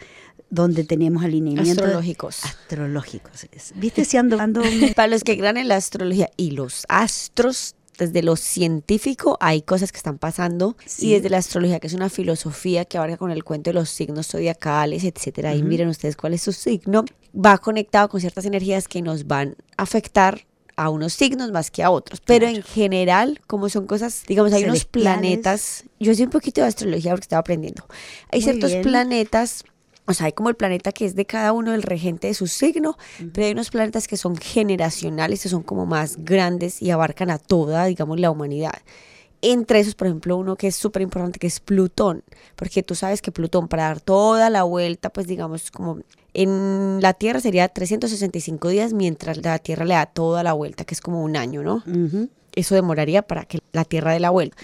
donde 0.49 0.83
tenemos 0.83 1.23
alineamientos 1.23 1.83
astrológicos. 1.83 2.45
Astrológicos. 2.45 3.47
¿Viste 3.75 4.05
si 4.05 4.17
ando, 4.17 4.39
ando... 4.39 4.61
Para 4.95 5.07
los 5.07 5.23
que 5.23 5.37
crean 5.37 5.57
en 5.57 5.67
la 5.67 5.77
astrología 5.77 6.29
y 6.37 6.51
los 6.51 6.85
astros, 6.89 7.75
desde 7.97 8.23
lo 8.23 8.35
científico 8.35 9.37
hay 9.39 9.61
cosas 9.61 9.91
que 9.91 9.97
están 9.97 10.17
pasando 10.17 10.75
y 10.97 11.13
desde 11.13 11.29
la 11.29 11.37
astrología, 11.37 11.79
que 11.79 11.87
es 11.87 11.93
una 11.93 12.09
filosofía 12.09 12.85
que 12.85 12.97
abarca 12.97 13.17
con 13.17 13.31
el 13.31 13.43
cuento 13.43 13.69
de 13.69 13.75
los 13.75 13.89
signos 13.89 14.27
zodiacales, 14.27 15.03
etcétera. 15.03 15.55
Y 15.55 15.63
miren 15.63 15.89
ustedes 15.89 16.15
cuál 16.15 16.33
es 16.33 16.41
su 16.41 16.51
signo, 16.51 17.05
va 17.33 17.57
conectado 17.57 18.09
con 18.09 18.19
ciertas 18.19 18.45
energías 18.45 18.87
que 18.87 19.01
nos 19.01 19.27
van 19.27 19.55
a 19.77 19.83
afectar 19.83 20.45
a 20.75 20.89
unos 20.89 21.13
signos 21.13 21.51
más 21.51 21.69
que 21.69 21.83
a 21.83 21.91
otros, 21.91 22.19
pero 22.21 22.47
en 22.47 22.63
general, 22.63 23.39
como 23.45 23.69
son 23.69 23.85
cosas, 23.85 24.23
digamos, 24.27 24.53
hay 24.53 24.63
unos 24.63 24.85
planetas, 24.85 25.83
yo 25.99 26.15
sé 26.15 26.23
un 26.23 26.31
poquito 26.31 26.61
de 26.61 26.67
astrología 26.67 27.11
porque 27.11 27.25
estaba 27.25 27.41
aprendiendo, 27.41 27.85
hay 28.31 28.41
ciertos 28.41 28.73
planetas 28.77 29.65
o 30.05 30.13
sea, 30.13 30.25
hay 30.25 30.33
como 30.33 30.49
el 30.49 30.55
planeta 30.55 30.91
que 30.91 31.05
es 31.05 31.15
de 31.15 31.25
cada 31.25 31.53
uno 31.53 31.73
el 31.73 31.83
regente 31.83 32.27
de 32.27 32.33
su 32.33 32.47
signo, 32.47 32.97
pero 33.33 33.47
hay 33.47 33.53
unos 33.53 33.69
planetas 33.69 34.07
que 34.07 34.17
son 34.17 34.35
generacionales, 34.35 35.43
que 35.43 35.49
son 35.49 35.63
como 35.63 35.85
más 35.85 36.17
grandes 36.17 36.81
y 36.81 36.91
abarcan 36.91 37.29
a 37.29 37.37
toda, 37.37 37.85
digamos, 37.85 38.19
la 38.19 38.29
humanidad. 38.29 38.73
Entre 39.41 39.79
esos, 39.79 39.95
por 39.95 40.07
ejemplo, 40.07 40.37
uno 40.37 40.55
que 40.55 40.67
es 40.67 40.75
súper 40.75 41.01
importante, 41.01 41.37
que 41.37 41.47
es 41.47 41.59
Plutón, 41.59 42.23
porque 42.55 42.81
tú 42.81 42.95
sabes 42.95 43.21
que 43.21 43.31
Plutón 43.31 43.67
para 43.67 43.83
dar 43.83 43.99
toda 43.99 44.49
la 44.49 44.63
vuelta, 44.63 45.09
pues 45.09 45.27
digamos, 45.27 45.69
como 45.69 45.99
en 46.33 46.99
la 47.01 47.13
Tierra 47.13 47.39
sería 47.39 47.67
365 47.67 48.69
días, 48.69 48.93
mientras 48.93 49.43
la 49.43 49.59
Tierra 49.59 49.85
le 49.85 49.95
da 49.95 50.05
toda 50.05 50.43
la 50.43 50.53
vuelta, 50.53 50.85
que 50.85 50.95
es 50.95 51.01
como 51.01 51.21
un 51.23 51.35
año, 51.35 51.61
¿no? 51.61 51.83
Eso 52.55 52.75
demoraría 52.75 53.21
para 53.23 53.45
que 53.45 53.59
la 53.71 53.83
Tierra 53.83 54.13
dé 54.13 54.19
la 54.19 54.29
vuelta. 54.29 54.57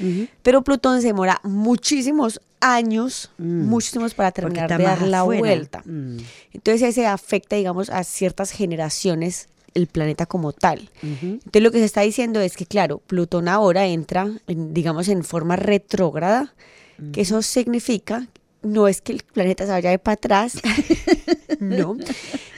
Pero 0.44 0.64
Plutón 0.64 1.02
se 1.02 1.08
demora 1.08 1.42
muchísimos 1.44 2.40
años, 2.62 3.32
mm. 3.38 3.64
muchísimos 3.64 4.14
para 4.14 4.32
terminar 4.32 4.70
de 4.70 4.84
dar 4.84 5.02
la 5.02 5.24
vuelta. 5.24 5.82
Mm. 5.86 6.18
Entonces 6.54 6.90
ese 6.90 7.08
afecta, 7.08 7.56
digamos, 7.56 7.90
a 7.90 8.04
ciertas 8.04 8.52
generaciones 8.52 9.50
el 9.74 9.88
planeta 9.88 10.26
como 10.26 10.52
tal. 10.52 10.90
Entonces 11.02 11.62
lo 11.62 11.72
que 11.72 11.80
se 11.80 11.86
está 11.86 12.02
diciendo 12.02 12.42
es 12.42 12.58
que, 12.58 12.66
claro, 12.66 13.00
Plutón 13.00 13.48
ahora 13.48 13.86
entra, 13.88 14.28
digamos, 14.48 15.08
en 15.08 15.24
forma 15.24 15.56
retrógrada, 15.56 16.54
que 17.14 17.22
eso 17.22 17.42
significa, 17.42 18.28
no 18.62 18.88
es 18.88 19.02
que 19.02 19.14
el 19.14 19.24
planeta 19.24 19.66
se 19.66 19.72
vaya 19.72 19.92
de 19.92 20.00
para 20.00 20.16
atrás, 20.16 20.60
no, 21.60 21.98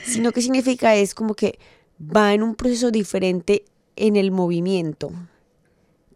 sino 0.04 0.32
que 0.32 0.42
significa 0.42 0.96
es 0.96 1.14
como 1.14 1.34
que 1.34 1.58
va 2.00 2.34
en 2.34 2.42
un 2.42 2.56
proceso 2.56 2.90
diferente 2.90 3.64
en 3.94 4.16
el 4.16 4.30
movimiento. 4.30 5.12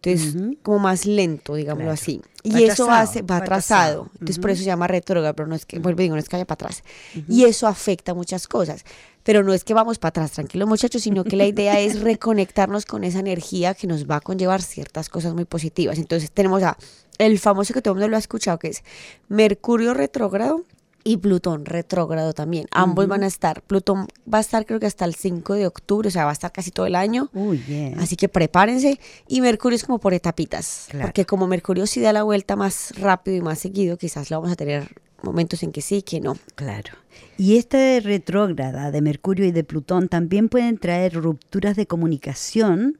Entonces, 0.06 0.58
como 0.62 0.78
más 0.78 1.06
lento, 1.06 1.54
digámoslo 1.54 1.90
así. 1.90 2.22
Y 2.42 2.62
eso 2.64 2.90
hace, 2.90 3.22
va 3.22 3.38
atrasado. 3.38 4.08
Entonces, 4.14 4.38
por 4.38 4.50
eso 4.50 4.60
se 4.60 4.66
llama 4.66 4.86
retrógrado, 4.86 5.34
pero 5.34 5.48
no 5.48 5.54
es 5.54 5.66
que, 5.66 5.78
vuelvo 5.78 6.02
digo, 6.02 6.14
no 6.14 6.20
es 6.20 6.28
que 6.28 6.36
vaya 6.36 6.46
para 6.46 6.66
atrás. 6.66 6.84
Y 7.28 7.44
eso 7.44 7.66
afecta 7.66 8.14
muchas 8.14 8.46
cosas. 8.46 8.84
Pero 9.24 9.42
no 9.42 9.52
es 9.52 9.64
que 9.64 9.74
vamos 9.74 9.98
para 9.98 10.10
atrás, 10.10 10.32
tranquilos 10.32 10.68
muchachos, 10.68 11.02
sino 11.02 11.24
que 11.24 11.34
la 11.34 11.46
idea 11.46 11.80
es 11.80 12.00
reconectarnos 12.02 12.86
con 12.86 13.02
esa 13.02 13.18
energía 13.18 13.74
que 13.74 13.88
nos 13.88 14.08
va 14.08 14.16
a 14.16 14.20
conllevar 14.20 14.62
ciertas 14.62 15.08
cosas 15.08 15.34
muy 15.34 15.44
positivas. 15.44 15.98
Entonces, 15.98 16.30
tenemos 16.30 16.62
a 16.62 16.76
el 17.18 17.38
famoso 17.38 17.74
que 17.74 17.82
todo 17.82 17.92
el 17.92 17.96
mundo 17.96 18.08
lo 18.08 18.16
ha 18.16 18.20
escuchado, 18.20 18.58
que 18.58 18.68
es 18.68 18.84
Mercurio 19.28 19.94
retrógrado 19.94 20.64
y 21.06 21.18
Plutón 21.18 21.64
retrógrado 21.64 22.32
también. 22.32 22.66
Ambos 22.72 23.06
van 23.06 23.22
a 23.22 23.28
estar. 23.28 23.62
Plutón 23.62 24.08
va 24.32 24.38
a 24.38 24.40
estar 24.40 24.66
creo 24.66 24.80
que 24.80 24.86
hasta 24.86 25.04
el 25.04 25.14
5 25.14 25.54
de 25.54 25.68
octubre, 25.68 26.08
o 26.08 26.10
sea, 26.10 26.24
va 26.24 26.30
a 26.30 26.32
estar 26.32 26.50
casi 26.50 26.72
todo 26.72 26.84
el 26.86 26.96
año. 26.96 27.30
Uy, 27.32 27.94
Así 27.96 28.16
que 28.16 28.28
prepárense. 28.28 28.98
Y 29.28 29.40
Mercurio 29.40 29.76
es 29.76 29.84
como 29.84 30.00
por 30.00 30.14
etapitas. 30.14 30.88
Porque 31.00 31.24
como 31.24 31.46
Mercurio 31.46 31.86
sí 31.86 32.00
da 32.00 32.12
la 32.12 32.24
vuelta 32.24 32.56
más 32.56 32.92
rápido 32.98 33.36
y 33.36 33.40
más 33.40 33.60
seguido, 33.60 33.96
quizás 33.96 34.30
lo 34.30 34.38
vamos 34.38 34.52
a 34.52 34.56
tener 34.56 34.96
momentos 35.22 35.62
en 35.62 35.70
que 35.70 35.80
sí, 35.80 36.02
que 36.02 36.20
no. 36.20 36.36
Claro. 36.56 36.94
Y 37.38 37.56
esta 37.56 38.00
retrógrada 38.00 38.90
de 38.90 39.00
Mercurio 39.00 39.46
y 39.46 39.52
de 39.52 39.62
Plutón 39.62 40.08
también 40.08 40.48
pueden 40.48 40.76
traer 40.76 41.14
rupturas 41.14 41.76
de 41.76 41.86
comunicación 41.86 42.98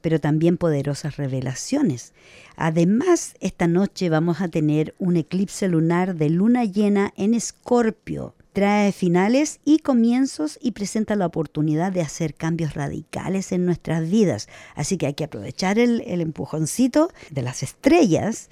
pero 0.00 0.20
también 0.20 0.56
poderosas 0.56 1.16
revelaciones. 1.16 2.12
Además, 2.56 3.34
esta 3.40 3.66
noche 3.66 4.08
vamos 4.08 4.40
a 4.40 4.48
tener 4.48 4.94
un 4.98 5.16
eclipse 5.16 5.66
lunar 5.68 6.14
de 6.16 6.30
luna 6.30 6.64
llena 6.64 7.12
en 7.16 7.34
Escorpio. 7.34 8.34
Trae 8.52 8.92
finales 8.92 9.60
y 9.64 9.78
comienzos 9.78 10.58
y 10.60 10.72
presenta 10.72 11.14
la 11.14 11.26
oportunidad 11.26 11.92
de 11.92 12.00
hacer 12.00 12.34
cambios 12.34 12.74
radicales 12.74 13.52
en 13.52 13.64
nuestras 13.64 14.10
vidas. 14.10 14.48
Así 14.74 14.98
que 14.98 15.06
hay 15.06 15.14
que 15.14 15.22
aprovechar 15.24 15.78
el, 15.78 16.02
el 16.06 16.20
empujoncito 16.20 17.12
de 17.30 17.42
las 17.42 17.62
estrellas. 17.62 18.50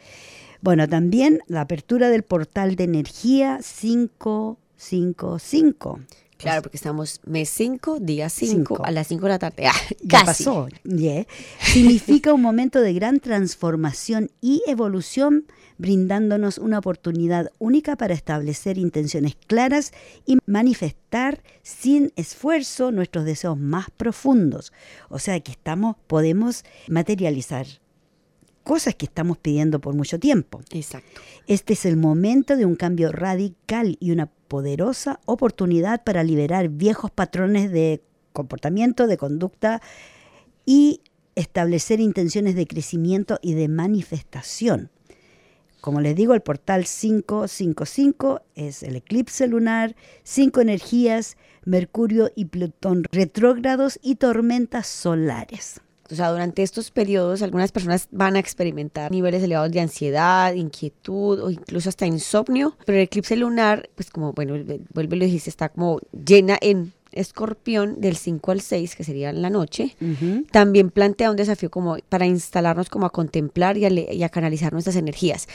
Bueno, 0.61 0.89
también 0.89 1.41
la 1.47 1.63
apertura 1.63 2.11
del 2.11 2.23
portal 2.23 2.77
de 2.77 2.85
energía 2.85 3.59
555 3.59 6.01
Claro, 6.39 6.63
porque 6.63 6.77
estamos 6.77 7.21
mes 7.27 7.51
5, 7.51 7.99
día 8.01 8.29
5, 8.29 8.85
a 8.85 8.93
las 8.93 9.09
5 9.09 9.23
de 9.25 9.29
la 9.29 9.39
tarde. 9.39 9.65
Ah, 9.69 9.95
ya 10.03 10.25
pasó. 10.25 10.69
Significa 11.61 12.33
un 12.33 12.41
momento 12.41 12.81
de 12.81 12.95
gran 12.95 13.21
transformación 13.21 14.31
y 14.41 14.63
evolución, 14.67 15.47
brindándonos 15.79 16.59
una 16.59 16.79
oportunidad 16.79 17.51
única 17.59 17.97
para 17.97 18.15
establecer 18.15 18.79
intenciones 18.79 19.37
claras 19.47 19.93
y 20.25 20.39
manifestar 20.47 21.43
sin 21.63 22.13
esfuerzo 22.17 22.93
nuestros 22.93 23.25
deseos 23.25 23.59
más 23.59 23.91
profundos. 23.91 24.73
O 25.09 25.19
sea 25.19 25.41
que 25.41 25.53
estamos, 25.53 25.97
podemos 26.07 26.65
materializar 26.89 27.67
cosas 28.69 28.95
que 28.95 29.07
estamos 29.07 29.39
pidiendo 29.39 29.81
por 29.81 29.95
mucho 29.95 30.21
tiempo. 30.21 30.61
Exacto. 30.73 31.23
Este 31.47 31.73
es 31.73 31.87
el 31.87 31.97
momento 31.97 32.55
de 32.55 32.67
un 32.67 32.77
cambio 32.77 33.11
radical 33.11 33.97
y 33.99 34.11
una 34.11 34.27
poderosa 34.27 35.21
oportunidad 35.25 36.05
para 36.05 36.23
liberar 36.23 36.69
viejos 36.69 37.11
patrones 37.11 37.73
de 37.73 38.03
comportamiento, 38.35 39.07
de 39.07 39.17
conducta 39.17 39.81
y 40.67 41.01
establecer 41.35 41.99
intenciones 42.01 42.57
de 42.57 42.67
crecimiento 42.67 43.39
y 43.41 43.55
de 43.55 43.69
manifestación. 43.69 44.91
Como 45.81 46.03
les 46.03 46.15
digo, 46.15 46.35
el 46.35 46.43
portal 46.43 46.85
555 46.85 48.43
es 48.55 48.83
el 48.83 48.97
eclipse 48.97 49.47
lunar, 49.47 49.97
cinco 50.25 50.61
energías, 50.61 51.39
Mercurio 51.65 52.31
y 52.37 52.45
Plutón 52.45 53.05
retrógrados 53.13 53.99
y 54.03 54.17
tormentas 54.17 54.89
solares. 54.89 55.81
O 56.11 56.15
sea, 56.15 56.31
durante 56.31 56.63
estos 56.63 56.91
periodos 56.91 57.43
algunas 57.43 57.73
personas 57.73 58.09
van 58.11 58.37
a 58.37 58.39
experimentar 58.39 59.11
niveles 59.11 59.43
elevados 59.43 59.71
de 59.71 59.81
ansiedad, 59.81 60.55
inquietud 60.55 61.41
o 61.41 61.51
incluso 61.51 61.89
hasta 61.89 62.07
insomnio, 62.07 62.75
pero 62.85 62.99
el 62.99 63.05
eclipse 63.05 63.37
lunar, 63.37 63.91
pues 63.95 64.11
como, 64.11 64.33
bueno, 64.33 64.55
vuelve 64.95 65.17
lo 65.17 65.25
dijiste, 65.25 65.51
está 65.51 65.69
como 65.69 66.01
llena 66.13 66.57
en 66.61 66.93
escorpión 67.13 68.01
del 68.01 68.17
5 68.17 68.53
al 68.53 68.61
6, 68.61 68.97
que 68.97 69.05
sería 69.05 69.31
en 69.31 69.43
la 69.43 69.51
noche, 69.51 69.97
también 70.51 70.91
plantea 70.91 71.31
un 71.31 71.37
desafío 71.37 71.71
como 71.71 71.97
para 72.09 72.27
instalarnos 72.27 72.89
como 72.89 73.07
a 73.07 73.11
contemplar 73.11 73.77
y 73.77 73.85
a, 73.85 73.91
y 73.91 74.23
a 74.23 74.29
canalizar 74.29 74.73
nuestras 74.73 74.97
energías. 74.97 75.49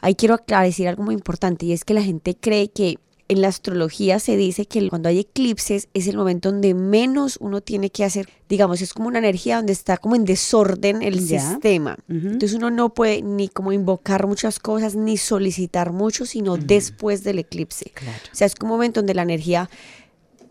Ahí 0.00 0.14
quiero 0.14 0.38
decir 0.62 0.88
algo 0.88 1.02
muy 1.02 1.14
importante 1.14 1.66
y 1.66 1.72
es 1.72 1.84
que 1.84 1.94
la 1.94 2.02
gente 2.02 2.36
cree 2.38 2.68
que 2.68 2.98
en 3.28 3.42
la 3.42 3.48
astrología 3.48 4.18
se 4.18 4.36
dice 4.36 4.64
que 4.66 4.88
cuando 4.88 5.10
hay 5.10 5.20
eclipses 5.20 5.88
es 5.92 6.06
el 6.06 6.16
momento 6.16 6.50
donde 6.50 6.72
menos 6.72 7.36
uno 7.40 7.60
tiene 7.60 7.90
que 7.90 8.04
hacer, 8.04 8.28
digamos, 8.48 8.80
es 8.80 8.94
como 8.94 9.08
una 9.08 9.18
energía 9.18 9.56
donde 9.56 9.74
está 9.74 9.98
como 9.98 10.16
en 10.16 10.24
desorden 10.24 11.02
el 11.02 11.20
sistema. 11.20 11.98
Entonces 12.08 12.54
uno 12.54 12.70
no 12.70 12.94
puede 12.94 13.20
ni 13.22 13.48
como 13.48 13.72
invocar 13.72 14.26
muchas 14.26 14.58
cosas 14.58 14.94
ni 14.94 15.18
solicitar 15.18 15.92
mucho, 15.92 16.24
sino 16.24 16.56
después 16.56 17.22
del 17.22 17.38
eclipse. 17.40 17.92
O 18.32 18.34
sea, 18.34 18.46
es 18.46 18.54
como 18.54 18.74
un 18.74 18.78
momento 18.78 19.00
donde 19.00 19.14
la 19.14 19.22
energía, 19.22 19.68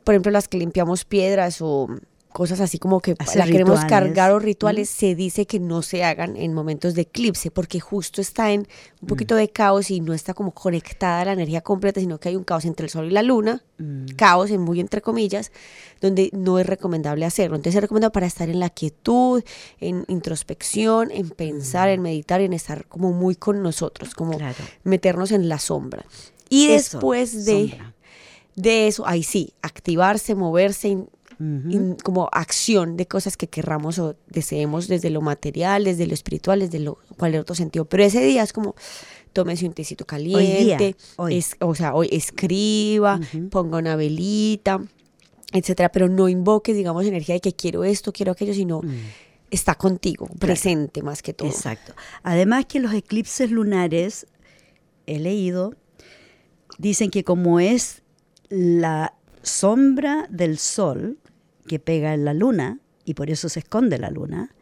por 0.03 0.13
ejemplo, 0.13 0.31
las 0.31 0.47
que 0.47 0.57
limpiamos 0.57 1.03
piedras 1.03 1.57
o 1.61 1.87
cosas 2.37 2.59
así 2.59 2.77
como 2.77 2.99
que 2.99 3.15
Hacer 3.17 3.37
la 3.39 3.45
queremos 3.45 3.81
rituales. 3.81 3.89
cargar 3.89 4.31
o 4.31 4.37
rituales, 4.37 4.89
se 4.91 5.15
dice 5.15 5.47
que 5.47 5.59
no 5.59 5.81
se 5.81 6.03
hagan 6.03 6.37
en 6.37 6.53
momentos 6.53 6.93
de 6.93 7.01
eclipse, 7.01 7.49
porque 7.49 7.79
justo 7.79 8.21
está 8.21 8.51
en 8.51 8.67
un 9.01 9.07
poquito 9.07 9.33
de 9.33 9.49
caos 9.49 9.89
y 9.89 10.01
no 10.01 10.13
está 10.13 10.35
como 10.35 10.51
conectada 10.51 11.21
a 11.21 11.25
la 11.25 11.31
energía 11.33 11.61
completa, 11.61 11.99
sino 11.99 12.19
que 12.19 12.29
hay 12.29 12.35
un 12.35 12.43
caos 12.43 12.65
entre 12.65 12.83
el 12.85 12.91
sol 12.91 13.07
y 13.07 13.09
la 13.09 13.23
luna, 13.23 13.63
caos 14.17 14.51
en 14.51 14.61
muy 14.61 14.79
entre 14.79 15.01
comillas, 15.01 15.51
donde 15.99 16.29
no 16.31 16.59
es 16.59 16.67
recomendable 16.67 17.25
hacerlo. 17.25 17.55
Entonces 17.55 17.75
es 17.77 17.81
recomendado 17.81 18.11
para 18.11 18.27
estar 18.27 18.47
en 18.49 18.59
la 18.59 18.69
quietud, 18.69 19.43
en 19.79 20.05
introspección, 20.07 21.09
en 21.09 21.31
pensar, 21.31 21.89
en 21.89 22.01
meditar, 22.03 22.41
en 22.41 22.53
estar 22.53 22.85
como 22.85 23.13
muy 23.13 23.35
con 23.35 23.63
nosotros, 23.63 24.13
como 24.13 24.37
Claro. 24.37 24.63
meternos 24.83 25.31
en 25.31 25.49
la 25.49 25.57
sombra. 25.57 26.05
Y 26.49 26.67
Eso, 26.67 26.97
después 26.97 27.45
de, 27.45 27.69
sombra. 27.69 27.93
de 28.55 28.87
eso, 28.87 29.07
ahí 29.07 29.23
sí, 29.23 29.53
activarse, 29.63 30.35
moverse, 30.35 30.87
in- 30.89 31.09
Como 32.03 32.29
acción 32.31 32.97
de 32.97 33.05
cosas 33.07 33.37
que 33.37 33.47
querramos 33.47 33.99
o 33.99 34.15
deseemos 34.27 34.87
desde 34.87 35.09
lo 35.11 35.21
material, 35.21 35.83
desde 35.83 36.07
lo 36.07 36.13
espiritual, 36.15 36.59
desde 36.61 36.79
lo 36.79 36.97
cualquier 37.17 37.41
otro 37.41 37.53
sentido. 37.55 37.85
Pero 37.85 38.03
ese 38.03 38.21
día 38.25 38.41
es 38.43 38.53
como 38.53 38.73
tómese 39.33 39.67
un 39.67 39.73
tecito 39.73 40.05
caliente, 40.05 40.95
hoy. 41.17 41.37
es- 41.37 41.55
o 41.59 41.75
sea, 41.75 41.93
hoy 41.93 42.09
escriba, 42.11 43.19
ponga 43.51 43.77
una 43.77 43.95
velita, 43.95 44.79
etcétera, 45.53 45.89
pero 45.89 46.07
no 46.09 46.27
invoque, 46.27 46.73
digamos, 46.73 47.05
energía 47.05 47.35
de 47.35 47.41
que 47.41 47.53
quiero 47.53 47.83
esto, 47.83 48.11
quiero 48.11 48.31
aquello, 48.31 48.53
sino 48.55 48.81
está 49.51 49.75
contigo, 49.75 50.27
presente 50.39 51.03
más 51.03 51.21
que 51.21 51.33
todo. 51.33 51.47
Exacto. 51.49 51.93
Además 52.23 52.65
que 52.65 52.79
los 52.79 52.93
eclipses 52.93 53.51
lunares, 53.51 54.25
he 55.05 55.19
leído, 55.19 55.75
dicen 56.79 57.11
que 57.11 57.23
como 57.23 57.59
es 57.59 58.01
la 58.49 59.13
sombra 59.43 60.27
del 60.29 60.57
sol 60.57 61.17
que 61.67 61.79
pega 61.79 62.13
en 62.13 62.25
la 62.25 62.33
luna, 62.33 62.79
y 63.05 63.13
por 63.13 63.29
eso 63.29 63.47
se 63.49 63.59
esconde 63.59 63.97
la 63.99 64.09
luna, 64.09 64.53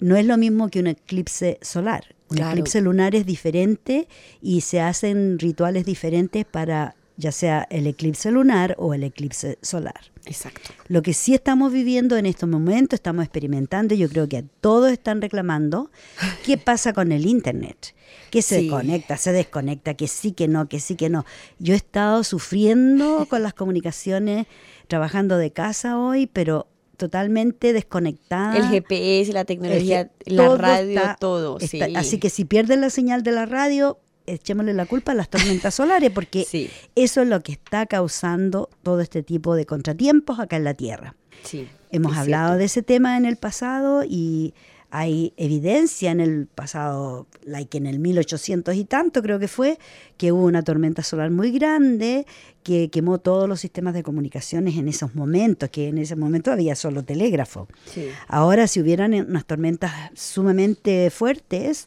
no 0.00 0.16
es 0.16 0.26
lo 0.26 0.36
mismo 0.36 0.68
que 0.68 0.80
un 0.80 0.88
eclipse 0.88 1.58
solar. 1.62 2.14
Un 2.28 2.36
Claro. 2.38 2.52
eclipse 2.52 2.80
lunar 2.80 3.14
es 3.14 3.24
diferente 3.26 4.08
y 4.40 4.62
se 4.62 4.80
hacen 4.80 5.38
rituales 5.38 5.84
diferentes 5.84 6.44
para 6.44 6.94
ya 7.18 7.30
sea 7.30 7.66
el 7.70 7.86
eclipse 7.86 8.30
lunar 8.32 8.74
o 8.78 8.94
el 8.94 9.04
eclipse 9.04 9.58
solar. 9.60 10.00
Exacto. 10.24 10.70
Lo 10.88 11.02
que 11.02 11.12
sí 11.12 11.34
estamos 11.34 11.70
viviendo 11.70 12.16
en 12.16 12.24
estos 12.26 12.48
momentos, 12.48 12.96
estamos 12.96 13.22
experimentando, 13.24 13.94
y 13.94 13.98
yo 13.98 14.08
creo 14.08 14.28
que 14.28 14.44
todos 14.60 14.90
están 14.90 15.20
reclamando, 15.20 15.90
¿qué 16.44 16.56
pasa 16.56 16.92
con 16.94 17.12
el 17.12 17.26
Internet? 17.26 17.94
Que 18.30 18.40
se 18.40 18.60
Sí. 18.60 18.68
conecta, 18.68 19.18
se 19.18 19.30
desconecta, 19.32 19.94
que 19.94 20.08
sí, 20.08 20.32
que 20.32 20.48
no, 20.48 20.68
que 20.68 20.80
sí, 20.80 20.96
que 20.96 21.10
no. 21.10 21.26
Yo 21.58 21.74
he 21.74 21.76
estado 21.76 22.24
sufriendo 22.24 23.26
con 23.28 23.42
las 23.42 23.52
comunicaciones, 23.52 24.46
trabajando 24.96 25.38
de 25.38 25.50
casa 25.52 25.98
hoy, 25.98 26.26
pero 26.26 26.66
totalmente 26.98 27.72
desconectada. 27.72 28.58
El 28.58 28.64
GPS, 28.68 29.32
la 29.32 29.46
tecnología, 29.46 30.10
El 30.26 30.36
la 30.36 30.54
radio, 30.54 30.98
está- 31.00 31.16
todo. 31.18 31.58
está- 31.58 31.86
sí. 31.86 31.94
Así 31.96 32.18
que 32.18 32.28
si 32.28 32.44
pierden 32.44 32.82
la 32.82 32.90
señal 32.90 33.22
de 33.22 33.32
la 33.32 33.46
radio, 33.46 33.98
echémosle 34.26 34.74
la 34.74 34.84
culpa 34.84 35.12
a 35.12 35.14
las 35.14 35.30
tormentas 35.30 35.74
solares, 35.80 36.10
porque 36.10 36.44
Sí. 36.44 36.68
eso 36.94 37.22
es 37.22 37.28
lo 37.28 37.40
que 37.42 37.52
está 37.52 37.86
causando 37.86 38.68
todo 38.82 39.00
este 39.00 39.22
tipo 39.22 39.54
de 39.54 39.64
contratiempos 39.64 40.38
acá 40.40 40.56
en 40.56 40.64
la 40.64 40.74
Tierra. 40.74 41.16
Sí, 41.42 41.66
Hemos 41.90 42.14
hablado 42.14 42.48
cierto. 42.48 42.58
de 42.58 42.64
ese 42.66 42.82
tema 42.82 43.16
en 43.16 43.24
el 43.24 43.36
pasado 43.38 44.04
y 44.06 44.52
hay 44.94 45.32
evidencia 45.38 46.10
en 46.10 46.20
el 46.20 46.46
pasado, 46.46 47.26
like 47.46 47.78
en 47.78 47.86
el 47.86 47.98
1800 47.98 48.74
y 48.74 48.84
tanto 48.84 49.22
creo 49.22 49.38
que 49.38 49.48
fue, 49.48 49.78
que 50.18 50.32
hubo 50.32 50.44
una 50.44 50.62
tormenta 50.62 51.02
solar 51.02 51.30
muy 51.30 51.50
grande 51.50 52.26
que 52.62 52.90
quemó 52.90 53.18
todos 53.18 53.48
los 53.48 53.58
sistemas 53.58 53.94
de 53.94 54.02
comunicaciones 54.02 54.76
en 54.76 54.88
esos 54.88 55.14
momentos, 55.14 55.70
que 55.70 55.88
en 55.88 55.96
ese 55.96 56.14
momento 56.14 56.52
había 56.52 56.76
solo 56.76 57.02
telégrafo. 57.04 57.68
Sí. 57.86 58.08
Ahora 58.28 58.66
si 58.66 58.82
hubieran 58.82 59.14
unas 59.14 59.46
tormentas 59.46 59.92
sumamente 60.14 61.08
fuertes 61.08 61.86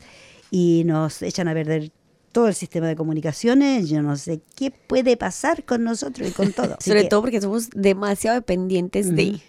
y 0.50 0.82
nos 0.88 1.22
echan 1.22 1.48
a 1.48 1.54
perder 1.54 1.92
todo 2.36 2.50
el 2.50 2.54
sistema 2.54 2.88
de 2.88 2.98
comunicaciones, 2.98 3.88
yo 3.88 4.02
no 4.02 4.18
sé 4.18 4.42
qué 4.58 4.70
puede 4.70 5.16
pasar 5.16 5.64
con 5.64 5.86
nosotros 5.86 6.28
y 6.28 6.32
con 6.34 6.52
todo. 6.52 6.76
Sobre 6.82 7.04
que- 7.04 7.08
todo 7.08 7.22
porque 7.22 7.40
somos 7.40 7.70
demasiado 7.70 8.36
dependientes 8.36 9.16
de... 9.16 9.40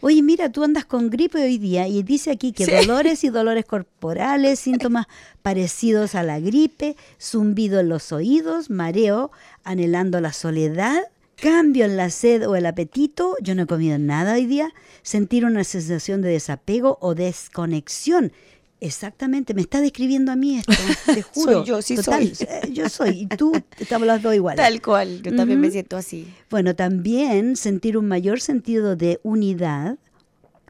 Oye, 0.00 0.22
mira, 0.22 0.52
tú 0.52 0.62
andas 0.62 0.84
con 0.84 1.10
gripe 1.10 1.42
hoy 1.42 1.58
día 1.58 1.88
y 1.88 2.04
dice 2.04 2.30
aquí 2.30 2.52
que 2.52 2.64
Sí. 2.64 2.70
dolores 2.70 3.24
y 3.24 3.30
dolores 3.30 3.64
corporales, 3.64 4.60
síntomas 4.60 5.06
parecidos 5.42 6.14
a 6.14 6.22
la 6.22 6.38
gripe, 6.38 6.96
zumbido 7.20 7.80
en 7.80 7.88
los 7.88 8.12
oídos, 8.12 8.70
mareo, 8.70 9.32
anhelando 9.64 10.20
la 10.20 10.32
soledad, 10.32 11.02
cambio 11.40 11.84
en 11.84 11.96
la 11.96 12.10
sed 12.10 12.48
o 12.48 12.54
el 12.54 12.66
apetito, 12.66 13.34
yo 13.42 13.56
no 13.56 13.62
he 13.62 13.66
comido 13.66 13.98
nada 13.98 14.34
hoy 14.34 14.46
día, 14.46 14.72
sentir 15.02 15.44
una 15.44 15.64
sensación 15.64 16.22
de 16.22 16.28
desapego 16.30 16.96
o 17.00 17.14
desconexión. 17.16 18.32
Exactamente, 18.80 19.54
me 19.54 19.62
está 19.62 19.80
describiendo 19.80 20.30
a 20.32 20.36
mí 20.36 20.56
esto, 20.58 20.72
te 21.14 21.22
juro. 21.22 21.64
yo, 21.64 21.80
sí 21.80 21.96
Total, 21.96 22.34
soy. 22.36 22.46
eh, 22.46 22.70
Yo 22.72 22.88
soy, 22.88 23.20
y 23.22 23.26
tú, 23.26 23.52
estamos 23.80 24.06
las 24.06 24.20
dos 24.22 24.34
iguales. 24.34 24.62
Tal 24.62 24.82
cual, 24.82 25.22
yo 25.22 25.34
también 25.34 25.60
me 25.60 25.68
Ujú. 25.68 25.72
siento 25.72 25.96
así. 25.96 26.26
Bueno, 26.50 26.74
también 26.76 27.56
sentir 27.56 27.96
un 27.96 28.06
mayor 28.06 28.40
sentido 28.40 28.94
de 28.96 29.18
unidad 29.22 29.98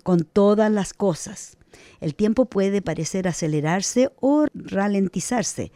con 0.04 0.20
todas 0.24 0.70
las 0.70 0.92
cosas. 0.94 1.56
El 2.00 2.14
tiempo 2.14 2.44
puede 2.44 2.80
parecer 2.80 3.26
acelerarse 3.26 4.10
o 4.20 4.46
ralentizarse. 4.54 5.72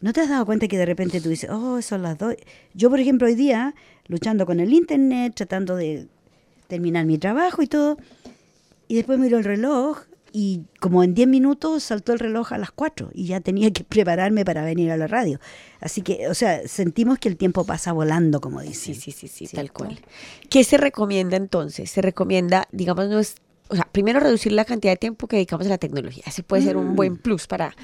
¿No 0.00 0.12
te 0.12 0.20
has 0.20 0.28
dado 0.28 0.46
cuenta 0.46 0.68
que 0.68 0.78
de 0.78 0.86
repente 0.86 1.20
tú 1.20 1.28
dices, 1.28 1.50
oh, 1.50 1.82
son 1.82 2.02
las 2.02 2.16
dos? 2.18 2.34
Yo, 2.74 2.88
por 2.88 3.00
ejemplo, 3.00 3.26
hoy 3.26 3.34
día, 3.34 3.74
luchando 4.06 4.46
con 4.46 4.60
el 4.60 4.72
internet, 4.72 5.32
tratando 5.34 5.74
de 5.76 6.06
terminar 6.68 7.04
mi 7.06 7.18
trabajo 7.18 7.62
y 7.62 7.66
todo, 7.66 7.96
y 8.86 8.94
después 8.96 9.18
miro 9.18 9.38
el 9.38 9.44
reloj 9.44 9.98
y 10.36 10.62
como 10.80 11.04
en 11.04 11.14
10 11.14 11.28
minutos 11.28 11.84
saltó 11.84 12.12
el 12.12 12.18
reloj 12.18 12.52
a 12.52 12.58
las 12.58 12.72
4 12.72 13.10
y 13.14 13.26
ya 13.26 13.40
tenía 13.40 13.70
que 13.72 13.84
prepararme 13.88 14.44
para 14.44 14.64
venir 14.64 14.90
a 14.90 14.96
la 14.96 15.06
radio. 15.06 15.38
Así 15.80 16.02
que, 16.02 16.26
o 16.28 16.34
sea, 16.34 16.66
sentimos 16.66 17.20
que 17.20 17.28
el 17.28 17.36
tiempo 17.36 17.64
pasa 17.64 17.92
volando, 17.92 18.40
como 18.40 18.60
dicen. 18.60 18.94
Sí, 18.96 19.00
sí, 19.00 19.12
sí, 19.12 19.28
sí, 19.28 19.46
¿Cierto? 19.46 19.56
tal 19.56 19.72
cual. 19.72 20.00
¿Qué 20.50 20.64
se 20.64 20.76
recomienda 20.76 21.36
entonces? 21.36 21.88
Se 21.88 22.02
recomienda, 22.02 22.66
digamos, 22.72 23.08
no 23.08 23.20
es, 23.20 23.36
o 23.68 23.76
sea, 23.76 23.88
primero 23.92 24.18
reducir 24.18 24.50
la 24.50 24.64
cantidad 24.64 24.92
de 24.92 24.96
tiempo 24.96 25.28
que 25.28 25.36
dedicamos 25.36 25.66
a 25.66 25.70
la 25.70 25.78
tecnología. 25.78 26.24
Ese 26.26 26.42
puede 26.42 26.64
ser 26.64 26.76
un 26.76 26.96
buen 26.96 27.16
plus 27.16 27.46
para 27.46 27.76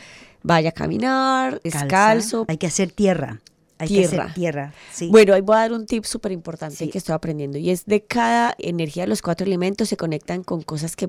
vaya 0.43 0.71
a 0.71 0.73
caminar, 0.73 1.61
descalzo. 1.63 2.47
Hay 2.49 2.57
que 2.59 2.67
hacer 2.67 2.91
tierra. 2.91 3.41
Hay 3.79 3.89
que 3.89 3.95
Tierra. 3.95 4.25
hacer 4.25 4.35
tierra. 4.35 4.73
Sí. 4.93 5.09
Bueno, 5.09 5.33
ahí 5.35 5.41
voy 5.41 5.57
a 5.57 5.61
dar 5.61 5.73
un 5.73 5.87
tip 5.87 6.05
súper 6.05 6.33
importante 6.33 6.77
Sí. 6.77 6.91
que 6.91 6.99
estoy 6.99 7.15
aprendiendo 7.15 7.57
y 7.59 7.71
es 7.71 7.87
de 7.87 8.03
cada 8.03 8.55
energía 8.59 9.05
de 9.05 9.07
los 9.07 9.23
cuatro 9.23 9.47
elementos 9.47 9.89
se 9.89 9.97
conectan 9.97 10.43
con 10.45 10.61
cosas 10.61 10.97
que 10.97 11.09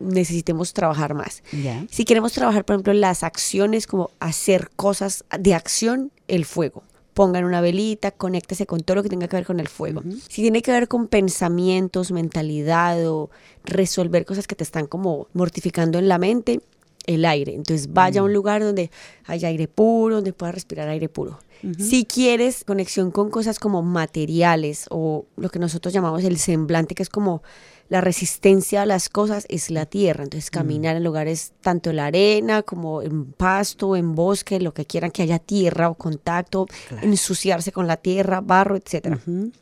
necesitemos 0.00 0.72
trabajar 0.72 1.14
más. 1.14 1.42
Si 1.90 2.04
queremos 2.04 2.32
trabajar, 2.32 2.64
por 2.64 2.74
ejemplo, 2.74 2.92
las 2.94 3.22
acciones, 3.22 3.86
como 3.86 4.10
hacer 4.18 4.70
cosas 4.74 5.24
de 5.38 5.54
acción, 5.54 6.10
el 6.26 6.44
fuego. 6.44 6.82
Pongan 7.14 7.44
una 7.44 7.60
velita, 7.60 8.12
conéctese 8.12 8.66
con 8.66 8.80
todo 8.80 8.96
lo 8.96 9.02
que 9.02 9.08
tenga 9.08 9.28
que 9.28 9.36
ver 9.36 9.46
con 9.46 9.60
el 9.60 9.68
fuego. 9.68 10.02
Si 10.28 10.42
tiene 10.42 10.62
que 10.62 10.72
ver 10.72 10.88
con 10.88 11.06
pensamientos, 11.06 12.12
mentalidad 12.12 13.06
o 13.08 13.30
resolver 13.64 14.24
cosas 14.24 14.46
que 14.46 14.56
te 14.56 14.64
están 14.64 14.86
como 14.86 15.28
mortificando 15.34 15.98
en 15.98 16.08
la 16.08 16.18
mente, 16.18 16.60
el 17.06 17.24
aire. 17.24 17.54
Entonces 17.54 17.92
vaya 17.92 18.20
a 18.20 18.24
un 18.24 18.32
lugar 18.32 18.62
donde 18.62 18.90
haya 19.26 19.48
aire 19.48 19.68
puro, 19.68 20.16
donde 20.16 20.32
pueda 20.32 20.52
respirar 20.52 20.88
aire 20.88 21.08
puro. 21.08 21.38
Si 21.78 22.06
quieres 22.06 22.64
conexión 22.64 23.10
con 23.10 23.28
cosas 23.28 23.58
como 23.58 23.82
materiales 23.82 24.86
o 24.88 25.26
lo 25.36 25.50
que 25.50 25.58
nosotros 25.58 25.92
llamamos 25.92 26.24
el 26.24 26.38
semblante, 26.38 26.94
que 26.94 27.02
es 27.02 27.10
como 27.10 27.42
la 27.90 28.00
resistencia 28.00 28.82
a 28.82 28.86
las 28.86 29.08
cosas, 29.08 29.44
es 29.48 29.68
la 29.68 29.84
tierra. 29.84 30.22
Entonces 30.24 30.50
caminar 30.50 30.96
en 30.96 31.04
lugares 31.04 31.52
tanto 31.60 31.90
en 31.90 31.96
la 31.96 32.06
arena 32.06 32.62
como 32.62 33.02
en 33.02 33.32
pasto, 33.32 33.96
en 33.96 34.14
bosque, 34.14 34.60
lo 34.60 34.72
que 34.72 34.86
quieran 34.86 35.10
que 35.10 35.22
haya 35.22 35.40
tierra 35.40 35.90
o 35.90 35.94
contacto, 35.94 36.66
ensuciarse 37.02 37.72
con 37.72 37.88
la 37.88 37.96
tierra, 37.96 38.40
barro, 38.40 38.76
etcétera. 38.76 39.18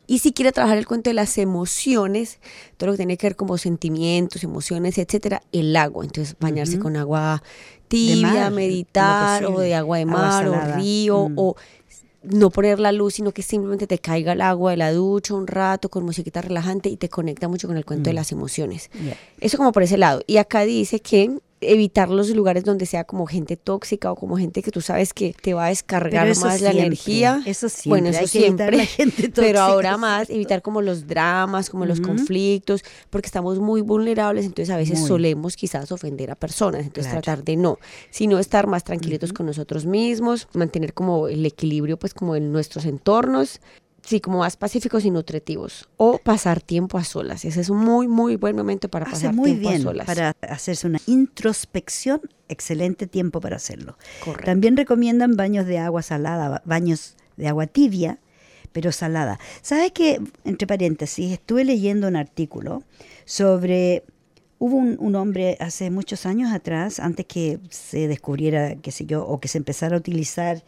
Y 0.06 0.18
si 0.18 0.32
quiere 0.32 0.52
trabajar 0.52 0.76
el 0.78 0.86
cuento 0.86 1.08
de 1.10 1.14
las 1.14 1.38
emociones, 1.38 2.38
todo 2.76 2.88
lo 2.88 2.92
que 2.92 2.98
tiene 2.98 3.16
que 3.16 3.26
ver 3.28 3.36
como 3.36 3.56
sentimientos, 3.56 4.44
emociones, 4.44 4.98
etcétera, 4.98 5.42
el 5.50 5.74
agua. 5.74 6.04
Entonces 6.04 6.36
bañarse 6.38 6.78
con 6.78 6.96
agua 6.96 7.42
tibia, 7.88 8.50
mar, 8.50 8.52
meditar 8.52 9.46
o 9.46 9.58
de 9.58 9.74
agua 9.74 9.96
de 9.96 10.02
Agua 10.02 10.16
mar 10.18 10.48
o 10.48 10.76
río 10.76 11.30
Mm. 11.30 11.34
o 11.36 11.56
no 12.22 12.50
poner 12.50 12.80
la 12.80 12.92
luz, 12.92 13.14
sino 13.14 13.32
que 13.32 13.42
simplemente 13.42 13.86
te 13.86 13.98
caiga 13.98 14.32
el 14.32 14.40
agua 14.40 14.72
de 14.72 14.76
la 14.76 14.92
ducha 14.92 15.34
un 15.34 15.46
rato 15.46 15.88
con 15.88 16.04
musiquita 16.04 16.42
relajante 16.42 16.88
y 16.88 16.96
te 16.96 17.08
conecta 17.08 17.48
mucho 17.48 17.68
con 17.68 17.76
el 17.76 17.84
cuento 17.84 18.10
de 18.10 18.14
las 18.14 18.32
emociones. 18.32 18.90
Eso 19.40 19.56
como 19.56 19.72
por 19.72 19.82
ese 19.82 19.98
lado. 19.98 20.22
Y 20.26 20.38
acá 20.38 20.62
dice 20.62 21.00
que 21.00 21.38
evitar 21.60 22.08
los 22.08 22.30
lugares 22.30 22.64
donde 22.64 22.86
sea 22.86 23.04
como 23.04 23.26
gente 23.26 23.56
tóxica 23.56 24.12
o 24.12 24.16
como 24.16 24.36
gente 24.38 24.62
que 24.62 24.70
tú 24.70 24.80
sabes 24.80 25.12
que 25.12 25.34
te 25.40 25.54
va 25.54 25.66
a 25.66 25.68
descargar 25.68 26.26
más 26.38 26.60
la 26.60 26.70
energía. 26.70 27.42
eso 27.46 27.68
siempre, 27.68 27.88
Bueno, 27.88 28.08
eso 28.10 28.20
hay 28.20 28.28
siempre. 28.28 28.76
la 28.76 28.86
gente 28.86 29.28
pero 29.34 29.60
ahora 29.60 29.96
más, 29.96 30.30
evitar 30.30 30.62
como 30.62 30.82
los 30.82 31.06
dramas, 31.06 31.70
como 31.70 31.84
los 31.84 32.00
conflictos, 32.00 32.82
porque 33.10 33.26
estamos 33.26 33.58
muy 33.58 33.80
vulnerables, 33.80 34.44
entonces 34.44 34.72
a 34.74 34.76
veces 34.76 35.00
Muy. 35.00 35.08
solemos 35.08 35.56
quizás 35.56 35.90
ofender 35.92 36.30
a 36.30 36.34
personas, 36.34 36.82
entonces 36.82 37.06
Claro. 37.10 37.22
tratar 37.22 37.44
de 37.44 37.56
no, 37.56 37.78
sino 38.10 38.38
estar 38.38 38.66
más 38.66 38.84
tranquilitos 38.84 39.32
con 39.32 39.46
nosotros 39.46 39.86
mismos, 39.86 40.48
mantener 40.54 40.94
como 40.94 41.28
el 41.28 41.44
equilibrio 41.46 41.98
pues 41.98 42.14
como 42.14 42.36
en 42.36 42.52
nuestros 42.52 42.84
entornos 42.84 43.60
sí, 44.08 44.20
como 44.20 44.38
más 44.38 44.56
pacíficos 44.56 45.04
y 45.04 45.10
nutritivos. 45.10 45.88
O 45.98 46.18
pasar 46.18 46.60
tiempo 46.62 46.98
a 46.98 47.04
solas. 47.04 47.44
Ese 47.44 47.60
es 47.60 47.68
un 47.70 47.78
muy, 47.78 48.08
muy 48.08 48.36
buen 48.36 48.56
momento 48.56 48.88
para 48.88 49.04
Hace 49.06 49.14
pasar 49.26 49.34
muy 49.34 49.50
tiempo 49.52 49.68
bien 49.68 49.80
a 49.82 49.84
solas. 49.84 50.06
para 50.06 50.34
hacerse 50.42 50.86
una 50.86 50.98
introspección, 51.06 52.20
excelente 52.48 53.06
tiempo 53.06 53.40
para 53.40 53.56
hacerlo. 53.56 53.96
Correcto. 54.24 54.46
También 54.46 54.76
recomiendan 54.76 55.36
baños 55.36 55.66
de 55.66 55.78
agua 55.78 56.02
salada, 56.02 56.48
ba- 56.48 56.62
baños 56.64 57.16
de 57.36 57.48
agua 57.48 57.66
tibia, 57.66 58.18
pero 58.72 58.92
salada. 58.92 59.38
¿Sabes 59.62 59.92
que, 59.92 60.20
entre 60.44 60.66
paréntesis, 60.66 61.32
estuve 61.32 61.64
leyendo 61.64 62.08
un 62.08 62.16
artículo 62.16 62.82
sobre... 63.24 64.04
Hubo 64.60 64.74
un, 64.76 64.96
un 64.98 65.14
hombre 65.14 65.56
hace 65.60 65.88
muchos 65.88 66.26
años 66.26 66.52
atrás, 66.52 66.98
antes 66.98 67.26
que 67.26 67.60
se 67.70 68.08
descubriera, 68.08 68.74
qué 68.74 68.90
sé 68.90 69.06
yo, 69.06 69.24
o 69.24 69.38
que 69.38 69.46
se 69.46 69.56
empezara 69.58 69.94
a 69.94 70.00
utilizar, 70.00 70.64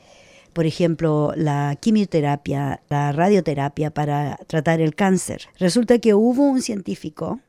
por 0.53 0.67
ejemplo, 0.67 1.33
la 1.37 1.77
quimioterapia, 1.81 2.83
la 2.89 3.13
radioterapia 3.13 3.91
para 3.91 4.37
tratar 4.47 4.81
el 4.81 4.95
cáncer. 4.95 5.49
Resulta 5.59 5.99
que 5.99 6.15
hubo 6.15 6.43
un 6.43 6.63
científico 6.63 7.41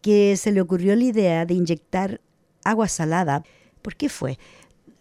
que 0.00 0.36
se 0.36 0.52
le 0.52 0.60
ocurrió 0.60 0.94
la 0.96 1.04
idea 1.04 1.46
de 1.46 1.54
inyectar 1.54 2.20
agua 2.64 2.88
salada. 2.88 3.42
¿Por 3.82 3.96
qué 3.96 4.08
fue? 4.08 4.38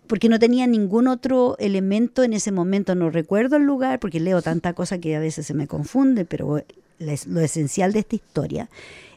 Porque 0.07 0.29
no 0.29 0.39
tenía 0.39 0.67
ningún 0.67 1.07
otro 1.07 1.55
elemento 1.59 2.23
en 2.23 2.33
ese 2.33 2.51
momento. 2.51 2.95
No 2.95 3.09
recuerdo 3.09 3.57
el 3.57 3.63
lugar 3.63 3.99
porque 3.99 4.19
leo 4.19 4.41
tanta 4.41 4.73
cosa 4.73 4.99
que 4.99 5.15
a 5.15 5.19
veces 5.19 5.45
se 5.45 5.53
me 5.53 5.67
confunde, 5.67 6.25
pero 6.25 6.61
lo 6.99 7.41
esencial 7.41 7.93
de 7.93 7.99
esta 7.99 8.15
historia 8.15 8.69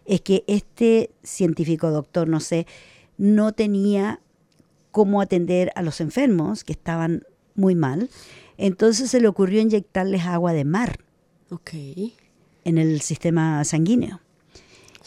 es 0.07 0.21
que 0.21 0.45
este 0.47 1.11
científico 1.23 1.91
doctor, 1.91 2.29
no 2.29 2.41
sé, 2.41 2.67
no 3.19 3.53
tenía 3.53 4.21
cómo 4.93 5.21
atender 5.21 5.73
a 5.75 5.83
los 5.83 6.01
enfermos 6.01 6.65
que 6.65 6.73
estaban 6.73 7.25
muy 7.57 7.75
mal. 7.75 8.11
Entonces 8.59 9.11
se 9.11 9.21
le 9.21 9.29
ocurrió 9.29 9.61
inyectarles 9.61 10.23
agua 10.25 10.53
de 10.53 10.65
mar 10.65 10.99
Ok. 11.51 11.71
en 12.65 12.79
el 12.79 13.01
sistema 13.03 13.63
sanguíneo. 13.65 14.21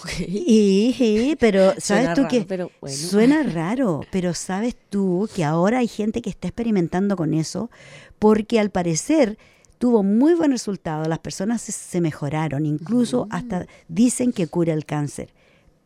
Ok. 0.01 0.11
Y, 0.27 0.95
y- 0.99 1.35
pero 1.37 1.73
sabes 1.79 1.83
Suena 1.83 2.13
tú 2.13 2.21
raro, 2.21 2.29
que 2.29 2.41
pero 2.45 2.71
bueno. 2.79 2.95
suena 2.95 3.43
raro, 3.43 4.01
pero 4.11 4.33
sabes 4.33 4.75
tú 4.89 5.27
que 5.35 5.43
ahora 5.43 5.79
hay 5.79 5.87
gente 5.87 6.21
que 6.21 6.29
está 6.29 6.47
experimentando 6.47 7.15
con 7.15 7.33
eso 7.33 7.69
porque 8.17 8.59
al 8.59 8.69
parecer 8.69 9.37
tuvo 9.77 10.03
muy 10.03 10.33
buen 10.35 10.51
resultado, 10.51 11.05
las 11.05 11.19
personas 11.19 11.61
se, 11.61 11.71
se 11.71 12.01
mejoraron, 12.01 12.65
incluso 12.65 13.25
Mm. 13.25 13.29
hasta 13.33 13.65
dicen 13.87 14.31
que 14.33 14.47
cura 14.47 14.73
el 14.73 14.85
cáncer. 14.85 15.33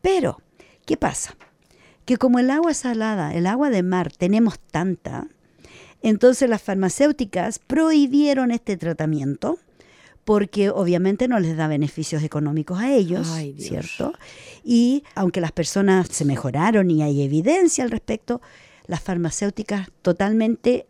Pero, 0.02 0.40
¿qué 0.84 0.96
pasa? 0.96 1.36
Que 2.04 2.16
como 2.18 2.38
el 2.38 2.50
agua 2.50 2.74
salada, 2.74 3.32
el 3.34 3.46
agua 3.46 3.70
de 3.70 3.82
mar, 3.82 4.12
tenemos 4.12 4.58
tanta, 4.58 5.28
entonces 6.08 6.48
las 6.48 6.62
farmacéuticas 6.62 7.58
prohibieron 7.58 8.50
este 8.50 8.76
tratamiento 8.76 9.58
porque 10.24 10.70
obviamente 10.70 11.28
no 11.28 11.38
les 11.38 11.56
da 11.56 11.68
beneficios 11.68 12.22
económicos 12.22 12.78
a 12.78 12.90
ellos, 12.92 13.28
Ay. 13.32 13.54
¿cierto? 13.58 14.14
Y 14.64 15.04
aunque 15.14 15.40
las 15.42 15.52
personas 15.52 16.08
se 16.08 16.24
mejoraron 16.24 16.90
y 16.90 17.02
hay 17.02 17.22
evidencia 17.22 17.84
al 17.84 17.90
respecto, 17.90 18.40
las 18.86 19.00
farmacéuticas 19.00 19.88
totalmente 20.00 20.86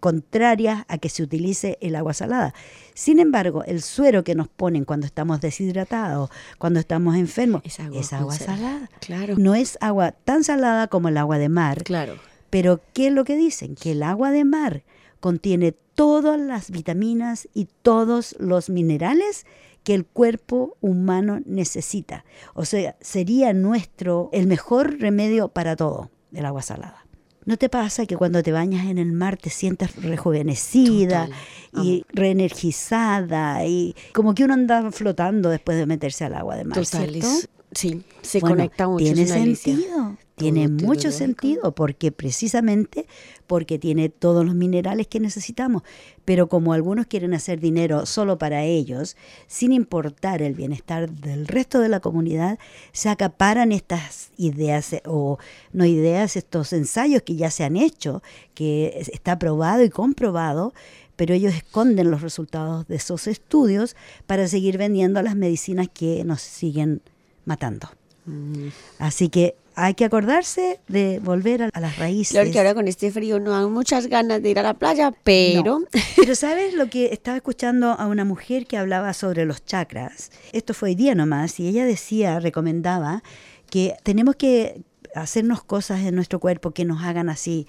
contrarias 0.00 0.84
a 0.88 0.96
que 0.98 1.08
se 1.08 1.22
utilice 1.22 1.76
el 1.80 1.96
agua 1.96 2.14
salada. 2.14 2.54
Sin 2.94 3.18
embargo, 3.18 3.64
el 3.64 3.82
suero 3.82 4.24
que 4.24 4.34
nos 4.34 4.48
ponen 4.48 4.84
cuando 4.84 5.06
estamos 5.06 5.40
deshidratados, 5.40 6.30
cuando 6.58 6.80
estamos 6.80 7.16
enfermos, 7.16 7.62
Es 7.64 7.80
agua 7.80 8.00
es 8.00 8.12
agua 8.12 8.34
sal. 8.36 8.46
salada. 8.46 8.90
Claro. 9.00 9.34
No 9.38 9.54
es 9.54 9.76
agua 9.80 10.12
tan 10.12 10.44
salada 10.44 10.86
como 10.86 11.08
el 11.08 11.16
agua 11.18 11.38
de 11.38 11.48
mar, 11.48 11.82
Claro. 11.84 12.16
Pero 12.50 12.80
¿qué 12.94 13.08
es 13.08 13.12
lo 13.12 13.24
que 13.24 13.36
dicen? 13.36 13.74
Que 13.74 13.92
el 13.92 14.02
agua 14.02 14.30
de 14.30 14.44
mar 14.44 14.82
contiene 15.20 15.72
todas 15.94 16.38
las 16.38 16.70
vitaminas 16.70 17.48
y 17.54 17.68
todos 17.82 18.36
los 18.38 18.70
minerales 18.70 19.46
que 19.82 19.94
el 19.94 20.04
cuerpo 20.04 20.76
humano 20.80 21.40
necesita. 21.46 22.24
O 22.54 22.64
sea, 22.64 22.96
sería 23.00 23.52
nuestro 23.52 24.28
el 24.32 24.46
mejor 24.46 24.98
remedio 25.00 25.48
para 25.48 25.76
todo, 25.76 26.10
el 26.32 26.44
agua 26.46 26.62
salada. 26.62 27.04
¿No 27.46 27.56
te 27.56 27.68
pasa 27.70 28.04
que 28.04 28.16
cuando 28.16 28.42
te 28.42 28.52
bañas 28.52 28.86
en 28.86 28.98
el 28.98 29.12
mar 29.12 29.38
te 29.38 29.48
sientes 29.48 29.96
rejuvenecida 29.96 31.26
Total. 31.72 31.84
y 31.86 32.04
reenergizada 32.12 33.64
y 33.64 33.94
como 34.14 34.34
que 34.34 34.44
uno 34.44 34.54
anda 34.54 34.90
flotando 34.92 35.48
después 35.48 35.78
de 35.78 35.86
meterse 35.86 36.24
al 36.24 36.34
agua 36.34 36.56
de 36.56 36.64
mar, 36.64 36.78
Total. 36.78 37.08
¿cierto? 37.10 37.26
es- 37.26 37.48
sí, 37.72 38.02
se 38.22 38.40
Bueno, 38.40 38.56
conecta 38.56 38.88
mucho. 38.88 39.04
Tiene 39.04 39.26
sentido. 39.26 40.16
Tiene 40.36 40.68
mucho 40.68 41.10
sentido 41.10 41.74
porque 41.74 42.12
precisamente 42.12 43.06
porque 43.48 43.76
tiene 43.76 44.08
todos 44.08 44.46
los 44.46 44.54
minerales 44.54 45.08
que 45.08 45.18
necesitamos. 45.18 45.82
Pero 46.24 46.48
como 46.48 46.72
algunos 46.72 47.06
quieren 47.08 47.34
hacer 47.34 47.58
dinero 47.58 48.06
solo 48.06 48.38
para 48.38 48.62
ellos, 48.62 49.16
sin 49.48 49.72
importar 49.72 50.40
el 50.40 50.54
bienestar 50.54 51.10
del 51.10 51.48
resto 51.48 51.80
de 51.80 51.88
la 51.88 51.98
comunidad, 51.98 52.60
se 52.92 53.08
acaparan 53.08 53.72
estas 53.72 54.30
ideas 54.36 54.92
eh, 54.92 55.02
o 55.06 55.38
no 55.72 55.84
ideas, 55.84 56.36
estos 56.36 56.72
ensayos 56.72 57.22
que 57.22 57.34
ya 57.34 57.50
se 57.50 57.64
han 57.64 57.76
hecho, 57.76 58.22
que 58.54 58.92
es- 58.96 59.08
está 59.08 59.40
probado 59.40 59.82
y 59.82 59.90
comprobado, 59.90 60.72
pero 61.16 61.34
ellos 61.34 61.52
esconden 61.52 62.12
los 62.12 62.22
resultados 62.22 62.86
de 62.86 62.94
esos 62.94 63.26
estudios 63.26 63.96
para 64.28 64.46
seguir 64.46 64.78
vendiendo 64.78 65.20
las 65.20 65.34
medicinas 65.34 65.88
que 65.92 66.22
nos 66.24 66.42
siguen 66.42 67.02
matando. 67.48 67.88
Mm. 68.26 68.68
Así 68.98 69.30
que 69.30 69.56
hay 69.74 69.94
que 69.94 70.04
acordarse 70.04 70.80
de 70.88 71.18
volver 71.20 71.62
a, 71.62 71.70
a 71.72 71.80
las 71.80 71.98
raíces. 71.98 72.32
Claro 72.32 72.50
que 72.50 72.58
ahora 72.58 72.74
con 72.74 72.88
este 72.88 73.10
frío 73.10 73.40
no 73.40 73.52
dan 73.52 73.72
muchas 73.72 74.08
ganas 74.08 74.42
de 74.42 74.50
ir 74.50 74.58
a 74.58 74.62
la 74.62 74.74
playa, 74.74 75.12
pero 75.24 75.80
Pero 76.16 76.34
sabes 76.34 76.74
lo 76.74 76.90
que 76.90 77.06
estaba 77.12 77.36
escuchando 77.36 77.92
a 77.92 78.06
una 78.06 78.24
mujer 78.24 78.66
que 78.66 78.76
hablaba 78.76 79.14
sobre 79.14 79.44
los 79.46 79.64
chakras. 79.64 80.30
Esto 80.52 80.74
fue 80.74 80.90
hoy 80.90 80.94
día 80.94 81.14
nomás 81.14 81.58
y 81.58 81.68
ella 81.68 81.84
decía, 81.86 82.38
recomendaba 82.40 83.22
que 83.70 83.94
tenemos 84.02 84.36
que 84.36 84.82
hacernos 85.14 85.64
cosas 85.64 86.00
en 86.00 86.14
nuestro 86.14 86.40
cuerpo 86.40 86.72
que 86.72 86.84
nos 86.84 87.02
hagan 87.02 87.28
así 87.28 87.66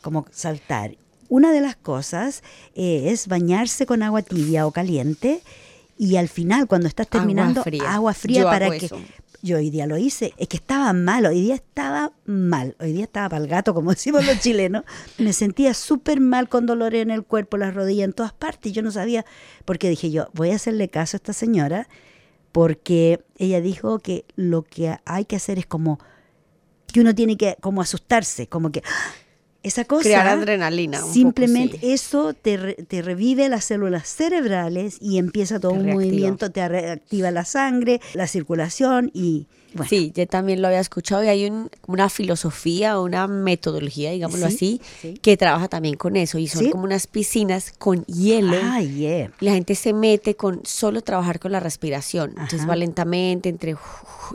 como 0.00 0.26
saltar. 0.30 0.96
Una 1.28 1.52
de 1.52 1.60
las 1.60 1.76
cosas 1.76 2.42
es 2.74 3.28
bañarse 3.28 3.84
con 3.84 4.02
agua 4.02 4.22
tibia 4.22 4.66
o 4.66 4.70
caliente 4.70 5.42
y 5.98 6.16
al 6.16 6.28
final 6.28 6.66
cuando 6.68 6.88
estás 6.88 7.06
Agua 7.10 7.20
terminando 7.20 7.62
fría. 7.62 7.92
agua 7.92 8.14
fría 8.14 8.40
Yo 8.42 8.44
para 8.44 8.66
hago 8.66 8.78
que 8.78 8.86
eso. 8.86 8.98
yo 9.42 9.56
hoy 9.58 9.70
día 9.70 9.86
lo 9.86 9.98
hice, 9.98 10.32
es 10.36 10.48
que 10.48 10.56
estaba 10.56 10.92
mal, 10.92 11.26
hoy 11.26 11.40
día 11.42 11.54
estaba 11.56 12.12
mal, 12.24 12.76
hoy 12.80 12.92
día 12.92 13.04
estaba 13.04 13.28
para 13.30 13.42
el 13.42 13.48
gato, 13.48 13.74
como 13.74 13.90
decimos 13.94 14.24
los 14.24 14.38
chilenos. 14.40 14.84
Me 15.18 15.32
sentía 15.32 15.74
súper 15.74 16.20
mal 16.20 16.48
con 16.48 16.66
dolores 16.66 17.02
en 17.02 17.10
el 17.10 17.24
cuerpo, 17.24 17.56
las 17.56 17.74
rodillas, 17.74 18.04
en 18.06 18.12
todas 18.12 18.32
partes. 18.32 18.72
Yo 18.72 18.82
no 18.82 18.90
sabía, 18.92 19.24
porque 19.64 19.90
dije 19.90 20.10
yo, 20.10 20.28
voy 20.34 20.50
a 20.50 20.56
hacerle 20.56 20.88
caso 20.88 21.16
a 21.16 21.18
esta 21.18 21.32
señora, 21.32 21.88
porque 22.52 23.24
ella 23.36 23.60
dijo 23.60 23.98
que 23.98 24.24
lo 24.36 24.62
que 24.62 24.96
hay 25.04 25.24
que 25.24 25.36
hacer 25.36 25.58
es 25.58 25.66
como 25.66 25.98
que 26.92 27.00
uno 27.00 27.14
tiene 27.14 27.36
que 27.36 27.56
como 27.60 27.82
asustarse, 27.82 28.46
como 28.46 28.70
que 28.72 28.82
¡ah! 28.86 29.12
Esa 29.62 29.84
cosa 29.84 30.02
crear 30.04 30.26
adrenalina. 30.28 31.00
poco, 31.00 31.12
Simplemente 31.12 31.78
sí. 31.80 31.92
eso 31.92 32.32
te, 32.34 32.74
te 32.74 33.02
revive 33.02 33.48
las 33.48 33.64
células 33.64 34.06
cerebrales 34.08 34.98
y 35.00 35.18
empieza 35.18 35.58
todo 35.60 35.72
Te 35.72 35.78
un 35.78 35.84
reactiva. 35.84 36.04
movimiento, 36.06 36.50
te 36.50 36.68
reactiva 36.68 37.30
la 37.30 37.44
sangre, 37.44 38.00
la 38.14 38.26
circulación 38.26 39.10
y 39.12 39.46
bueno, 39.74 39.88
Sí, 39.88 40.12
yo 40.14 40.26
también 40.26 40.60
lo 40.62 40.68
había 40.68 40.80
escuchado 40.80 41.22
y 41.24 41.28
hay 41.28 41.46
un- 41.46 41.70
una 41.86 42.08
filosofía, 42.08 42.98
una 43.00 43.26
metodología, 43.26 44.10
digámoslo 44.12 44.48
Sí, 44.48 44.54
así, 44.54 44.80
sí. 45.00 45.14
que 45.20 45.36
trabaja 45.36 45.68
también 45.68 45.96
con 45.96 46.16
eso 46.16 46.38
y 46.38 46.48
son 46.48 46.64
Sí. 46.64 46.70
como 46.70 46.84
unas 46.84 47.06
piscinas 47.06 47.72
con 47.78 48.04
hielo. 48.06 48.56
Ay, 48.62 48.94
yeah. 48.96 49.30
La 49.40 49.52
gente 49.52 49.74
se 49.74 49.92
mete 49.92 50.34
con 50.36 50.60
solo 50.64 51.02
trabajar 51.02 51.38
con 51.40 51.52
la 51.52 51.60
respiración. 51.60 52.30
Entonces 52.30 52.68
va 52.68 52.76
lentamente 52.76 53.48
entre 53.48 53.76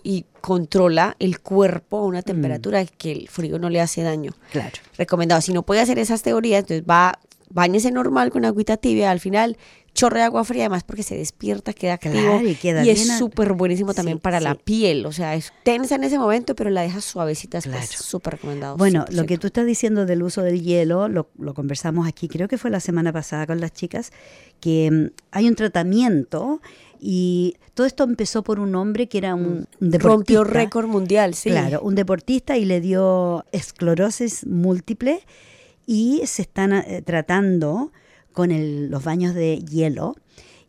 y 0.04 0.26
controla 0.42 1.16
el 1.20 1.40
cuerpo 1.40 1.98
a 2.00 2.06
una 2.06 2.20
Mm. 2.20 2.24
temperatura 2.24 2.86
que 2.86 3.12
el 3.12 3.28
frío 3.30 3.60
no 3.60 3.70
le 3.70 3.80
hace 3.82 4.02
daño. 4.04 4.34
Claro. 4.52 4.72
Recomendado. 4.98 5.42
Si 5.42 5.54
no 5.54 5.64
puede 5.64 5.82
hacer 5.82 6.00
esas 6.00 6.22
teorías, 6.22 6.62
entonces 6.62 6.84
va, 6.90 7.20
bañese 7.54 7.92
normal 7.92 8.32
con 8.32 8.46
agüita 8.46 8.78
tibia. 8.78 9.12
Al 9.12 9.20
final, 9.20 9.58
chorre 9.94 10.20
de 10.20 10.26
agua 10.26 10.44
fría, 10.44 10.64
además 10.64 10.84
porque 10.84 11.04
se 11.04 11.16
despierta, 11.16 11.72
queda 11.72 11.94
activo. 11.94 12.14
Claro, 12.14 12.48
y 12.48 12.56
queda 12.56 12.82
es 12.82 12.96
bien 12.96 13.12
a- 13.12 13.18
súper 13.20 13.54
buenísimo 13.54 13.94
también 13.94 14.18
Sí, 14.18 14.22
para 14.22 14.40
la 14.40 14.56
piel. 14.56 15.06
O 15.06 15.12
sea, 15.12 15.36
es 15.36 15.54
tensa 15.64 15.96
en 15.96 16.04
ese 16.04 16.18
momento, 16.18 16.56
pero 16.56 16.70
la 16.72 16.82
deja 16.82 17.00
suavecita. 17.00 17.60
después. 17.60 17.90
Claro. 17.90 18.04
súper 18.04 18.34
recomendado. 18.34 18.76
Bueno, 18.78 19.06
lo 19.12 19.24
100%. 19.24 19.26
que 19.28 19.38
tú 19.38 19.48
estás 19.48 19.66
diciendo 19.68 20.06
del 20.08 20.24
uso 20.24 20.42
del 20.42 20.62
hielo, 20.64 21.08
lo, 21.08 21.30
lo 21.38 21.54
conversamos 21.54 22.08
aquí, 22.08 22.28
creo 22.28 22.48
que 22.48 22.58
fue 22.58 22.72
la 22.72 22.80
semana 22.80 23.14
pasada 23.14 23.46
con 23.48 23.62
las 23.62 23.72
chicas, 23.72 24.12
que 24.60 24.90
mm, 24.92 25.06
hay 25.32 25.48
un 25.48 25.56
tratamiento 25.56 26.60
y 27.00 27.56
todo 27.76 27.86
esto 27.86 28.04
empezó 28.06 28.44
por 28.44 28.60
un 28.60 28.74
hombre 28.76 29.08
que 29.08 29.18
era 29.20 29.36
un, 29.36 29.68
un 29.80 29.90
deportista. 29.92 29.98
Mm. 29.98 30.00
Rompió 30.12 30.44
récord 30.44 30.88
mundial, 30.88 31.34
sí. 31.36 31.50
Claro, 31.52 31.82
un 31.82 31.96
deportista 31.96 32.58
y 32.58 32.66
le 32.66 32.82
dio 32.82 33.46
esclerosis 33.52 34.46
múltiple 34.48 35.20
y 35.86 36.22
se 36.26 36.42
están 36.44 36.74
eh, 36.74 37.02
tratando 37.06 37.92
con 38.32 38.52
el- 38.52 38.90
los 38.90 39.04
baños 39.04 39.34
de 39.36 39.60
hielo 39.60 40.16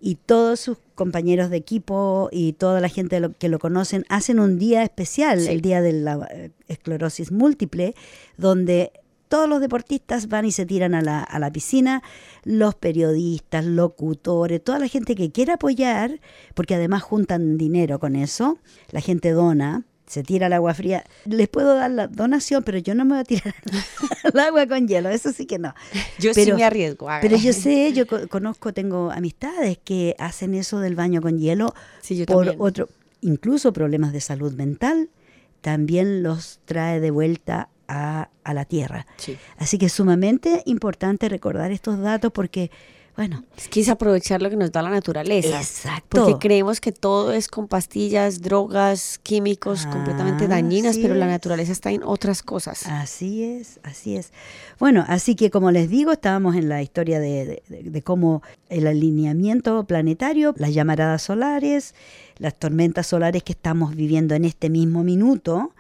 y 0.01 0.17
todos 0.17 0.61
sus 0.61 0.79
compañeros 0.95 1.49
de 1.51 1.57
equipo 1.57 2.29
y 2.31 2.53
toda 2.53 2.81
la 2.81 2.89
gente 2.89 3.21
lo- 3.21 3.33
que 3.33 3.49
lo 3.49 3.59
conocen 3.59 4.05
hacen 4.09 4.39
un 4.39 4.59
día 4.59 4.83
especial, 4.83 5.41
Sí. 5.41 5.49
el 5.49 5.61
día 5.61 5.81
de 5.81 5.93
la 5.93 6.29
eh, 6.31 6.51
esclerosis 6.69 7.33
múltiple, 7.33 7.95
donde 8.37 8.93
todos 9.29 9.49
los 9.49 9.61
deportistas 9.61 10.29
van 10.29 10.45
y 10.45 10.53
se 10.53 10.67
tiran 10.67 10.95
a 10.95 11.01
la, 11.01 11.21
a 11.23 11.39
la 11.39 11.51
piscina, 11.51 12.03
los 12.45 12.75
periodistas, 12.75 13.65
locutores, 13.65 14.63
toda 14.63 14.79
la 14.79 14.87
gente 14.87 15.15
que 15.15 15.33
quiera 15.33 15.55
apoyar, 15.55 16.21
porque 16.55 16.75
además 16.75 17.03
juntan 17.03 17.57
dinero 17.57 17.99
con 17.99 18.15
eso, 18.15 18.59
la 18.91 19.01
gente 19.01 19.31
dona, 19.31 19.85
se 20.07 20.23
tira 20.23 20.47
al 20.47 20.53
agua 20.53 20.75
fría. 20.75 21.05
Les 21.25 21.49
puedo 21.49 21.75
dar 21.75 21.91
la 21.91 22.07
donación, 22.09 22.63
pero 22.63 22.79
yo 22.79 22.95
no 22.95 23.05
me 23.05 23.13
voy 23.13 23.21
a 23.21 23.25
tirar 23.25 23.55
al 24.35 24.39
agua 24.41 24.67
con 24.67 24.87
hielo, 24.87 25.09
eso 25.09 25.33
sí 25.33 25.47
que 25.47 25.59
no. 25.59 25.75
Yo 26.19 26.33
pero, 26.35 26.45
sí 26.45 26.53
me 26.53 26.65
arriesgo. 26.65 27.09
Pero 27.23 27.37
yo 27.37 27.53
sé, 27.53 27.93
yo 27.93 28.07
co- 28.07 28.29
conozco, 28.29 28.73
tengo 28.73 29.11
amistades 29.11 29.79
que 29.83 30.15
hacen 30.19 30.55
eso 30.55 30.81
del 30.81 30.95
baño 30.95 31.21
con 31.23 31.39
hielo 31.39 31.75
Sí, 32.03 32.17
yo 32.17 32.27
por 32.27 32.45
también. 32.47 32.57
otro, 32.61 32.89
incluso 33.23 33.73
problemas 33.73 34.13
de 34.13 34.21
salud 34.21 34.53
mental, 34.55 35.09
también 35.63 36.23
los 36.23 36.61
trae 36.67 37.01
de 37.01 37.11
vuelta 37.11 37.69
a, 37.89 38.29
a 38.45 38.55
la 38.55 38.65
tierra. 38.67 39.07
Sí. 39.17 39.37
Así 39.57 39.79
que 39.79 39.87
es 39.87 39.93
sumamente 39.93 40.63
importante 40.67 41.29
recordar 41.29 41.71
estos 41.71 41.99
datos 41.99 42.31
porque, 42.33 42.71
bueno, 43.17 43.45
Es 43.57 43.69
que 43.69 43.81
es 43.81 43.89
aprovechar 43.89 44.43
lo 44.43 44.51
que 44.51 44.57
nos 44.57 44.73
da 44.73 44.83
la 44.83 44.91
naturaleza. 44.91 45.61
Exacto. 45.61 46.25
Porque 46.25 46.39
creemos 46.41 46.81
que 46.81 46.91
todo 46.91 47.33
es 47.33 47.47
con 47.49 47.69
pastillas, 47.69 48.41
drogas, 48.43 49.21
químicos 49.23 49.87
completamente 49.87 50.45
Ah, 50.47 50.49
dañinas, 50.49 50.93
así 50.93 51.03
pero 51.03 51.15
la 51.15 51.27
naturaleza 51.29 51.71
está 51.71 51.93
en 51.93 52.03
otras 52.03 52.43
cosas. 52.43 52.87
Así 52.87 53.45
es, 53.45 53.79
así 53.85 54.17
es. 54.17 54.33
Bueno, 54.81 55.05
así 55.07 55.37
que 55.37 55.51
como 55.51 55.71
les 55.71 55.89
digo, 55.91 56.11
estábamos 56.13 56.57
en 56.57 56.69
la 56.69 56.83
historia 56.83 57.21
de, 57.21 57.63
de- 57.69 57.83
de 57.85 58.03
cómo 58.03 58.43
el 58.69 58.87
alineamiento 58.89 59.85
planetario, 59.85 60.53
las 60.57 60.75
llamaradas 60.75 61.23
solares, 61.23 61.95
las 62.39 62.59
tormentas 62.59 63.07
solares 63.07 63.43
que 63.45 63.53
estamos 63.53 63.95
viviendo 63.95 64.35
en 64.35 64.45
este 64.45 64.71
mismo 64.71 65.05
minuto, 65.05 65.73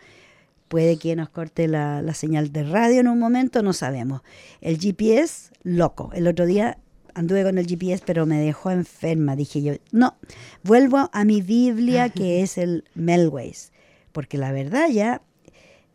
puede 0.69 0.99
que 0.99 1.17
nos 1.17 1.29
corte 1.31 1.69
la, 1.69 2.01
la 2.03 2.15
señal 2.15 2.53
de 2.53 2.63
radio 2.65 3.01
en 3.01 3.09
un 3.09 3.19
momento, 3.19 3.63
no 3.63 3.73
sabemos. 3.73 4.23
El 4.61 4.79
GPS, 4.79 5.51
loco. 5.63 6.11
El 6.15 6.27
otro 6.29 6.47
día 6.47 6.79
anduve 7.15 7.43
con 7.45 7.59
el 7.59 7.67
GPS, 7.67 8.03
pero 8.05 8.27
me 8.27 8.39
dejó 8.41 8.71
enferma. 8.71 9.37
Dije 9.37 9.63
yo, 9.63 9.75
no, 9.93 10.17
vuelvo 10.63 11.11
a 11.13 11.25
mi 11.25 11.41
Biblia, 11.43 12.09
que 12.11 12.43
es 12.43 12.59
el 12.59 12.85
Melways, 12.95 13.73
porque 14.13 14.39
la 14.39 14.53
verdad 14.53 14.89
ya 14.89 15.23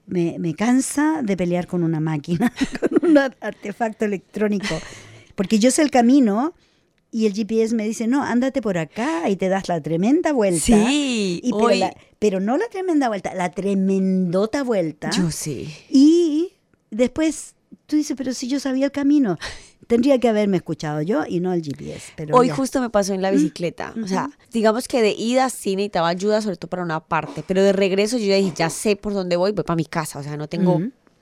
me, 0.07 0.37
me 0.39 0.53
cansa 0.55 1.21
de 1.23 1.37
pelear 1.37 1.67
con 1.67 1.83
una 1.83 1.99
máquina, 1.99 2.51
con 2.79 3.09
un 3.11 3.17
artefacto 3.17 4.05
electrónico, 4.05 4.79
porque 5.35 5.59
yo 5.59 5.71
sé 5.71 5.81
el 5.83 5.91
camino 5.91 6.53
y 7.11 7.25
el 7.25 7.33
GPS 7.33 7.73
me 7.75 7.85
dice, 7.85 8.07
no, 8.07 8.23
ándate 8.23 8.61
por 8.61 8.77
acá 8.77 9.29
y 9.29 9.35
te 9.35 9.49
das 9.49 9.67
la 9.67 9.81
tremenda 9.81 10.31
vuelta. 10.31 10.59
Sí, 10.61 11.39
Y 11.43 11.51
pero, 11.51 11.63
hoy- 11.65 11.79
la- 11.79 11.95
pero 12.19 12.39
no 12.39 12.57
la 12.57 12.67
tremenda 12.69 13.07
vuelta, 13.07 13.33
la 13.33 13.49
tremendota 13.51 14.63
vuelta. 14.63 15.09
Yo 15.11 15.31
sí. 15.31 15.73
Y 15.89 16.53
después 16.91 17.55
tú 17.87 17.95
dices, 17.95 18.15
pero 18.17 18.33
si 18.33 18.47
yo 18.47 18.59
sabía 18.59 18.85
el 18.85 18.91
camino, 18.91 19.37
tendría 19.89 20.19
que 20.19 20.29
haberme 20.29 20.57
escuchado 20.57 21.01
yo 21.01 21.23
y 21.27 21.39
no 21.39 21.51
el 21.51 21.63
GPS. 21.63 22.13
Pero 22.15 22.35
Hoy 22.35 22.49
ya. 22.49 22.55
justo 22.55 22.79
me 22.79 22.91
pasó 22.91 23.15
en 23.15 23.23
la 23.23 23.31
bicicleta. 23.31 23.95
O 24.01 24.07
sea, 24.07 24.29
digamos 24.53 24.87
que 24.87 25.01
de 25.01 25.15
ida 25.17 25.49
sí 25.49 25.75
necesitaba 25.75 26.09
ayuda, 26.09 26.41
sobre 26.43 26.57
todo 26.57 26.69
para 26.69 26.83
una 26.83 26.99
parte. 26.99 27.43
Pero 27.45 27.63
de 27.63 27.73
regreso 27.73 28.19
yo 28.19 28.27
ya 28.27 28.35
dije, 28.35 28.53
ya 28.55 28.69
sé 28.69 28.95
por 28.95 29.15
dónde 29.15 29.35
voy, 29.35 29.51
voy 29.51 29.63
para 29.63 29.75
mi 29.75 29.85
casa. 29.85 30.19
O 30.19 30.23
sea, 30.23 30.37
no 30.37 30.47
tengo. 30.47 30.79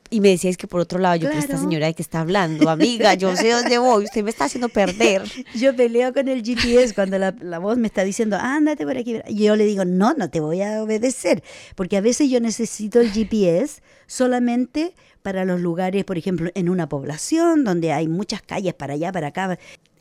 Y 0.10 0.22
me 0.22 0.30
decíais 0.30 0.58
que 0.58 0.68
por 0.68 0.80
otro 0.80 1.00
lado, 1.00 1.16
yo, 1.18 1.28
pero 1.28 1.40
esta 1.40 1.54
Claro. 1.54 1.64
señora 1.64 1.88
de 1.88 1.94
que 1.94 2.02
está 2.02 2.22
hablando, 2.22 2.70
amiga, 2.70 3.14
yo 3.16 3.36
sé 3.36 3.52
dónde 3.52 3.78
voy, 3.78 4.06
usted 4.06 4.24
me 4.24 4.30
está 4.30 4.46
haciendo 4.46 4.70
perder. 4.70 5.24
Yo 5.56 5.76
peleo 5.76 6.14
con 6.14 6.28
el 6.28 6.44
GPS 6.44 6.94
cuando 6.94 7.18
la, 7.20 7.36
la 7.42 7.60
voz 7.60 7.78
me 7.78 7.88
está 7.88 8.04
diciendo, 8.04 8.38
ándate 8.40 8.86
por 8.86 8.98
aquí. 8.98 9.20
Y 9.28 9.44
yo 9.46 9.56
le 9.56 9.66
digo, 9.66 9.86
no, 9.86 10.14
no 10.14 10.30
te 10.30 10.40
voy 10.40 10.62
a 10.62 10.82
obedecer. 10.84 11.44
Porque 11.76 11.98
a 11.98 12.02
veces 12.02 12.30
yo 12.30 12.40
necesito 12.40 13.00
el 13.02 13.12
GPS 13.12 13.82
solamente 14.06 14.94
para 15.22 15.44
los 15.46 15.60
lugares, 15.60 16.06
por 16.06 16.18
ejemplo, 16.18 16.50
en 16.56 16.70
una 16.70 16.88
población 16.88 17.64
donde 17.64 17.92
hay 17.92 18.08
muchas 18.08 18.42
calles 18.42 18.74
para 18.74 18.94
allá, 18.94 19.12
para 19.12 19.28
acá. 19.28 19.60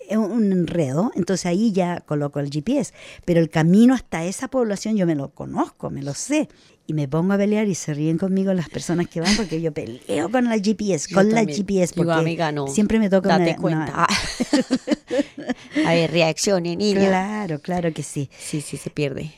Es 0.09 0.17
un 0.17 0.53
enredo, 0.53 1.11
entonces 1.15 1.47
ahí 1.47 1.73
ya 1.73 2.01
coloco 2.01 2.41
el 2.41 2.51
GPS. 2.51 2.93
Pero 3.25 3.41
el 3.41 3.51
camino 3.51 3.95
hasta 3.95 4.25
esa 4.25 4.49
población 4.49 4.97
yo 4.97 5.07
me 5.07 5.15
lo 5.15 5.31
conozco, 5.31 5.91
me 5.91 6.03
lo 6.03 6.15
sé. 6.15 6.49
Y 6.89 6.95
me 6.95 7.09
pongo 7.09 7.33
a 7.33 7.37
pelear 7.37 7.67
y 7.67 7.75
se 7.75 7.95
ríen 7.95 8.17
conmigo 8.17 8.55
las 8.55 8.69
personas 8.69 9.09
que 9.09 9.21
van 9.21 9.35
porque 9.37 9.61
yo 9.61 9.73
peleo 9.73 10.31
con 10.31 10.45
la 10.45 10.57
GPS, 10.57 11.09
Yo 11.11 11.17
con 11.17 11.33
la. 11.33 11.45
GPS, 11.45 11.95
Digo, 11.97 12.07
porque 12.07 12.13
amiga, 12.21 12.53
no, 12.53 12.69
siempre 12.69 13.01
me 13.01 13.11
toca 13.11 13.31
Date 13.39 13.57
una- 13.59 13.85
una- 13.87 14.07
cuenta. 14.07 14.07
a 15.85 15.95
ver, 15.95 16.11
reaccione, 16.13 16.77
niña. 16.77 17.01
Claro, 17.09 17.59
claro 17.61 17.93
que 17.93 18.03
sí. 18.05 18.31
Sí, 18.39 18.61
sí, 18.61 18.77
se 18.77 18.91
pierde. 18.91 19.33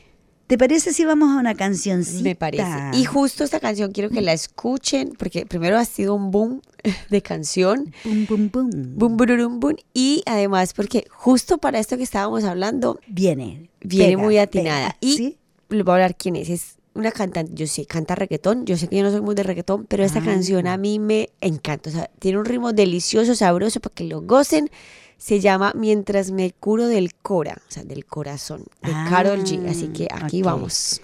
¿Te 0.49 0.57
parece 0.57 0.93
si 0.93 1.05
vamos 1.05 1.29
a 1.29 1.39
una 1.39 1.53
cancioncita? 1.53 2.23
Me 2.23 2.33
parece. 2.35 2.65
Y 2.93 3.05
justo 3.05 3.43
esta 3.43 3.59
canción 3.59 3.91
quiero 3.91 4.09
que 4.09 4.19
la 4.21 4.33
escuchen, 4.33 5.13
porque 5.15 5.45
primero 5.45 5.77
ha 5.77 5.85
sido 5.85 6.15
un 6.15 6.31
boom 6.31 6.61
de 7.11 7.21
canción. 7.21 7.93
Bum, 8.03 8.25
bum, 8.27 8.49
bum. 8.51 8.71
Boom, 8.95 9.15
bururum, 9.17 9.59
boom. 9.59 9.75
Y 9.93 10.23
además, 10.25 10.73
porque 10.73 11.05
justo 11.11 11.59
para 11.59 11.77
esto 11.77 11.97
que 11.97 12.03
estábamos 12.03 12.45
hablando, 12.45 12.99
Viene. 13.05 13.69
viene 13.81 14.13
pega, 14.13 14.23
muy 14.23 14.37
atinada. 14.39 14.87
pega, 14.87 14.97
Y 15.01 15.17
¿sí? 15.17 15.37
les 15.69 15.83
voy 15.83 15.91
a 15.91 15.95
hablar 15.97 16.15
quién 16.15 16.35
es. 16.35 16.49
Es 16.49 16.75
una 16.95 17.11
cantante, 17.11 17.51
yo 17.53 17.67
sé, 17.67 17.85
canta 17.85 18.15
reggaetón. 18.15 18.65
Yo 18.65 18.75
sé 18.75 18.87
que 18.87 18.97
yo 18.97 19.03
no 19.03 19.11
soy 19.11 19.21
muy 19.21 19.35
de 19.35 19.43
reggaetón, 19.43 19.85
pero 19.85 20.03
esta 20.03 20.17
Ah. 20.17 20.25
canción 20.25 20.65
a 20.65 20.77
mí 20.77 20.97
me 20.97 21.29
encanta. 21.41 21.91
O 21.91 21.93
sea, 21.93 22.09
tiene 22.17 22.39
un 22.39 22.45
ritmo 22.45 22.73
delicioso, 22.73 23.35
sabroso, 23.35 23.81
para 23.81 23.93
que 23.93 24.03
lo 24.05 24.23
gocen. 24.23 24.71
Se 25.19 25.39
llama 25.41 25.73
Mientras 25.75 26.31
me 26.31 26.51
curo 26.53 26.87
del 26.87 27.13
cora, 27.13 27.57
o 27.67 27.71
sea, 27.71 27.83
del 27.83 28.05
corazón, 28.05 28.63
de 28.81 28.91
Ah, 28.91 29.05
Carol 29.09 29.43
G. 29.43 29.69
Así 29.69 29.89
que 29.89 30.07
aquí 30.11 30.41
vamos. 30.41 31.01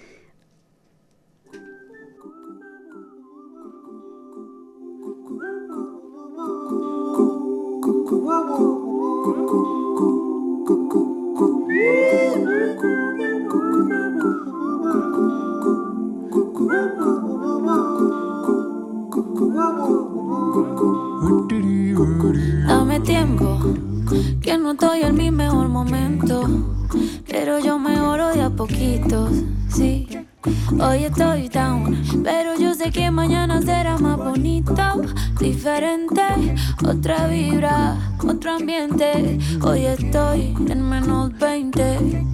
Vibra, 37.36 37.98
otro 38.26 38.54
ambiente. 38.54 39.38
Hoy 39.62 39.86
estoy 39.86 40.56
en 40.70 40.82
menos 40.88 41.38
20, 41.38 42.26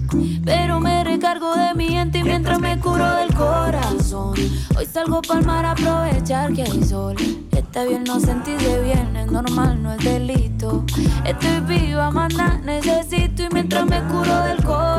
pero 0.44 0.78
me 0.78 1.02
recargo 1.02 1.54
de 1.54 1.74
mi 1.74 1.88
gente 1.88 2.18
y 2.18 2.22
mientras 2.22 2.60
me 2.60 2.78
curo 2.78 3.16
del 3.16 3.34
corazón. 3.34 4.34
Hoy 4.76 4.86
salgo 4.86 5.20
pa'l 5.22 5.44
mar 5.44 5.64
a 5.64 5.72
aprovechar 5.72 6.52
que 6.52 6.62
hay 6.62 6.84
sol. 6.84 7.16
Está 7.50 7.84
bien 7.84 8.04
no 8.04 8.20
sentirse 8.20 8.82
bien, 8.82 9.16
es 9.16 9.30
normal, 9.30 9.82
no 9.82 9.92
es 9.92 10.04
delito. 10.04 10.84
Estoy 11.24 11.60
viva, 11.66 12.10
manda, 12.10 12.60
necesito 12.64 13.42
y 13.42 13.48
mientras 13.52 13.84
me 13.86 14.00
curo 14.04 14.34
del 14.44 14.62
corazón. 14.62 14.91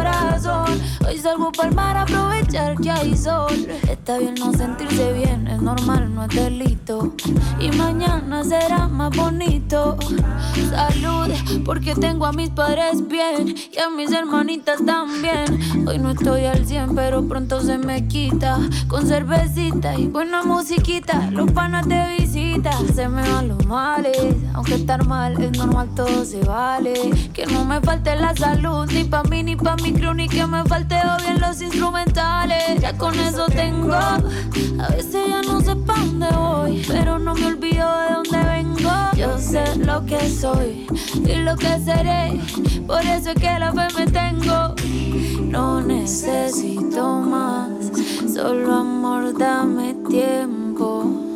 Pa'l 1.57 1.97
aprovechar 1.97 2.75
que 2.77 2.89
hay 2.89 3.15
sol. 3.15 3.67
Está 3.89 4.17
bien 4.17 4.35
no 4.35 4.51
sentirse 4.53 5.13
bien, 5.13 5.47
es 5.47 5.61
normal, 5.61 6.13
no 6.13 6.25
es 6.25 6.29
delito. 6.35 7.13
Y 7.59 7.69
mañana 7.77 8.43
será 8.43 8.87
más 8.87 9.15
bonito. 9.15 9.97
Salud, 10.69 11.31
porque 11.63 11.95
tengo 11.95 12.25
a 12.25 12.33
mis 12.33 12.49
padres 12.49 13.07
bien 13.07 13.55
y 13.71 13.79
a 13.79 13.89
mis 13.89 14.11
hermanitas 14.11 14.83
también. 14.85 15.87
Hoy 15.87 15.99
no 15.99 16.11
estoy 16.11 16.45
al 16.45 16.65
100, 16.65 16.95
pero 16.95 17.27
pronto 17.27 17.61
se 17.61 17.77
me 17.77 18.07
quita. 18.07 18.57
Con 18.87 19.07
cervecita 19.07 19.95
y 19.95 20.07
buena 20.07 20.43
musiquita, 20.43 21.29
los 21.31 21.51
panas 21.51 21.87
de 21.87 22.17
visita. 22.17 22.32
Se 22.93 23.07
me 23.09 23.27
van 23.27 23.47
los 23.47 23.65
males, 23.65 24.35
aunque 24.53 24.75
estar 24.75 25.05
mal 25.07 25.41
es 25.41 25.57
normal, 25.57 25.89
todo 25.95 26.23
se 26.23 26.41
vale. 26.45 26.93
Que 27.33 27.45
no 27.47 27.65
me 27.65 27.81
falte 27.81 28.15
la 28.15 28.35
salud, 28.35 28.85
ni 28.91 29.03
pa' 29.03 29.23
mí 29.23 29.41
ni 29.43 29.55
pa' 29.55 29.75
mi 29.77 29.91
crew, 29.91 30.13
ni 30.13 30.27
que 30.27 30.45
me 30.45 30.63
falte 30.65 30.95
bien 31.23 31.41
los 31.41 31.61
instrumentales. 31.61 32.79
Ya 32.79 32.95
con 32.97 33.17
eso 33.19 33.47
tengo, 33.47 33.93
a 33.93 34.19
veces 34.89 35.27
ya 35.27 35.41
no 35.41 35.59
sé 35.61 35.75
pa' 35.75 35.95
dónde 35.97 36.27
voy, 36.31 36.85
pero 36.87 37.17
no 37.17 37.33
me 37.33 37.47
olvido 37.47 37.87
de 38.01 38.13
dónde 38.13 38.49
vengo. 38.49 38.91
Yo 39.17 39.37
sé 39.39 39.75
lo 39.77 40.05
que 40.05 40.29
soy 40.29 40.85
y 41.25 41.35
lo 41.37 41.55
que 41.55 41.79
seré, 41.79 42.39
por 42.85 43.01
eso 43.01 43.31
es 43.31 43.35
que 43.39 43.59
la 43.59 43.71
fe 43.71 43.87
me 43.97 44.05
tengo. 44.07 44.75
No 45.41 45.81
necesito 45.81 47.19
más, 47.21 47.69
solo 48.31 48.75
amor, 48.75 49.37
dame 49.37 49.95
tiempo. 50.09 51.32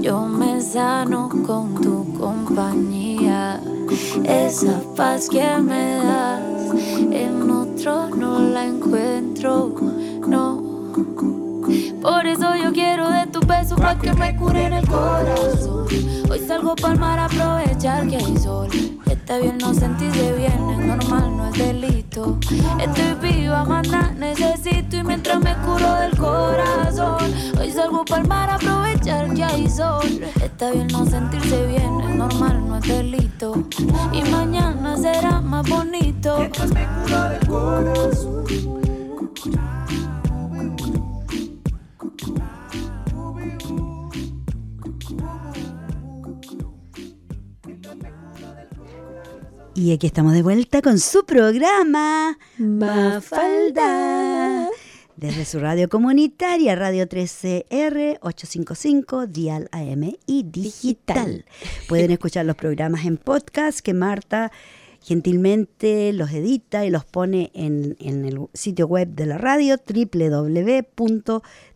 Yo 0.00 0.26
me 0.26 0.60
sano 0.62 1.28
con 1.28 1.74
tu 1.74 2.14
compañía. 2.18 3.60
Esa 4.24 4.80
paz 4.96 5.28
que 5.28 5.58
me 5.58 5.96
das, 5.96 6.40
en 7.10 7.50
otro 7.50 8.08
no 8.08 8.38
la 8.38 8.64
encuentro, 8.64 9.74
no. 10.26 10.62
Por 12.00 12.26
eso 12.26 12.56
yo 12.56 12.72
quiero 12.72 13.10
de 13.10 13.26
tu 13.26 13.40
beso 13.40 13.76
pa' 13.76 13.98
que 13.98 14.12
me 14.14 14.34
curen 14.36 14.72
el 14.72 14.88
corazón. 14.88 15.86
Hoy 16.30 16.38
salgo 16.38 16.74
para 16.76 16.94
mar 16.96 17.18
a 17.18 17.24
aprovechar 17.26 18.08
que 18.08 18.16
hay 18.16 18.36
sol. 18.38 18.89
Está 19.30 19.42
bien 19.42 19.58
no 19.58 19.72
sentirse 19.72 20.32
bien, 20.32 20.70
es 20.70 20.86
normal, 20.86 21.36
no 21.36 21.46
es 21.46 21.56
delito. 21.56 22.36
Estoy 22.80 23.30
viva, 23.30 23.64
maná, 23.64 24.10
necesito 24.18 24.96
y 24.96 25.04
mientras 25.04 25.38
me 25.38 25.54
curo 25.58 25.94
del 26.00 26.18
corazón. 26.18 27.32
Hoy 27.56 27.70
salgo 27.70 28.04
para 28.04 28.24
mar 28.24 28.50
a 28.50 28.54
aprovechar 28.56 29.32
que 29.32 29.44
hay 29.44 29.70
sol. 29.70 30.20
Está 30.42 30.72
bien 30.72 30.88
no 30.88 31.06
sentirse 31.06 31.64
bien, 31.68 32.00
es 32.00 32.16
normal, 32.16 32.66
no 32.66 32.78
es 32.78 32.88
delito. 32.88 33.54
Y 34.12 34.28
mañana 34.32 34.96
será 34.96 35.40
más 35.40 35.64
bonito. 35.68 36.38
Mientras 36.40 36.72
me 36.72 36.88
curo 37.04 37.28
del 37.28 37.46
corazón. 37.46 38.44
Y 49.80 49.92
aquí 49.92 50.06
estamos 50.08 50.34
de 50.34 50.42
vuelta 50.42 50.82
con 50.82 50.98
su 50.98 51.24
programa 51.24 52.36
Mafalda. 52.58 53.88
Desde 55.16 55.46
su 55.46 55.58
radio 55.58 55.88
comunitaria, 55.88 56.76
Radio 56.76 57.08
13R 57.08 58.18
855, 58.20 59.26
Dial 59.26 59.70
AM 59.72 60.18
y 60.26 60.42
digital. 60.42 61.46
Pueden 61.88 62.10
escuchar 62.10 62.44
los 62.44 62.56
programas 62.56 63.06
en 63.06 63.16
podcast 63.16 63.80
que 63.80 63.94
Marta 63.94 64.52
gentilmente 65.02 66.12
los 66.12 66.30
edita 66.30 66.84
y 66.84 66.90
los 66.90 67.06
pone 67.06 67.50
en, 67.54 67.96
en 68.00 68.26
el 68.26 68.38
sitio 68.52 68.86
web 68.86 69.08
de 69.08 69.24
la 69.24 69.38
radio 69.38 69.78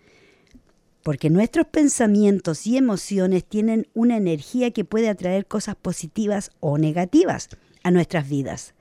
Porque 1.03 1.31
nuestros 1.31 1.67
pensamientos 1.67 2.67
y 2.67 2.77
emociones 2.77 3.45
tienen 3.45 3.89
una 3.95 4.17
energía 4.17 4.71
que 4.71 4.85
puede 4.85 5.09
atraer 5.09 5.47
cosas 5.47 5.75
positivas 5.75 6.51
o 6.61 6.79
negativas 6.79 7.49
a 7.83 7.91
nuestras 7.91 8.29
vidas. 8.29 8.75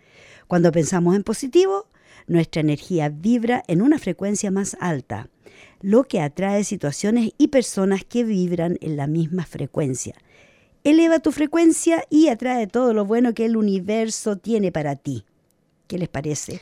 Cuando 0.48 0.72
pensamos 0.72 1.16
en 1.16 1.24
positivo, 1.24 1.88
nuestra 2.28 2.62
energía 2.62 3.10
vibra 3.10 3.64
en 3.68 3.82
una 3.82 3.98
frecuencia 3.98 4.52
más 4.52 4.78
alta, 4.80 5.30
lo 5.82 6.04
que 6.04 6.22
atrae 6.22 6.64
situaciones 6.64 7.32
y 7.40 7.48
personas 7.48 8.04
que 8.06 8.24
vibran 8.24 8.78
en 8.82 8.98
la 8.98 9.08
misma 9.08 9.46
frecuencia. 9.46 10.16
Eleva 10.84 11.20
tu 11.20 11.32
frecuencia 11.32 12.04
y 12.10 12.28
atrae 12.28 12.68
todo 12.68 12.94
lo 12.94 13.06
bueno 13.06 13.34
que 13.34 13.46
el 13.46 13.58
universo 13.58 14.36
tiene 14.38 14.72
para 14.72 14.96
ti. 14.96 15.26
¿Qué 15.88 15.98
les 15.98 16.10
parece? 16.10 16.60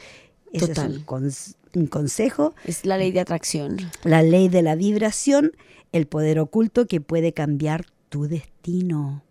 Ese 0.53 0.67
Total. 0.67 0.91
es 0.91 0.97
un, 0.97 1.05
cons- 1.05 1.55
un 1.75 1.87
consejo, 1.87 2.53
Es 2.65 2.85
la 2.85 2.97
ley 2.97 3.11
de 3.11 3.19
atracción. 3.19 3.77
la 4.03 4.23
ley 4.23 4.49
de 4.49 4.61
la 4.61 4.75
vibración, 4.75 5.51
el 5.91 6.07
poder 6.07 6.39
oculto 6.39 6.87
que 6.87 7.01
puede 7.01 7.33
cambiar 7.33 7.85
tu 8.09 8.27
destino. 8.27 9.23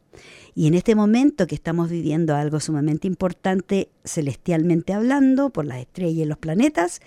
Y 0.55 0.67
en 0.67 0.75
este 0.75 0.95
momento 0.95 1.47
que 1.47 1.55
estamos 1.55 1.89
viviendo 1.89 2.35
algo 2.35 2.59
sumamente 2.59 3.07
importante 3.07 3.89
celestialmente 4.05 4.93
hablando, 4.93 5.51
por 5.51 5.65
las 5.67 5.79
estrellas 5.79 6.25
y 6.25 6.25
los 6.25 6.39
planetas, 6.39 7.01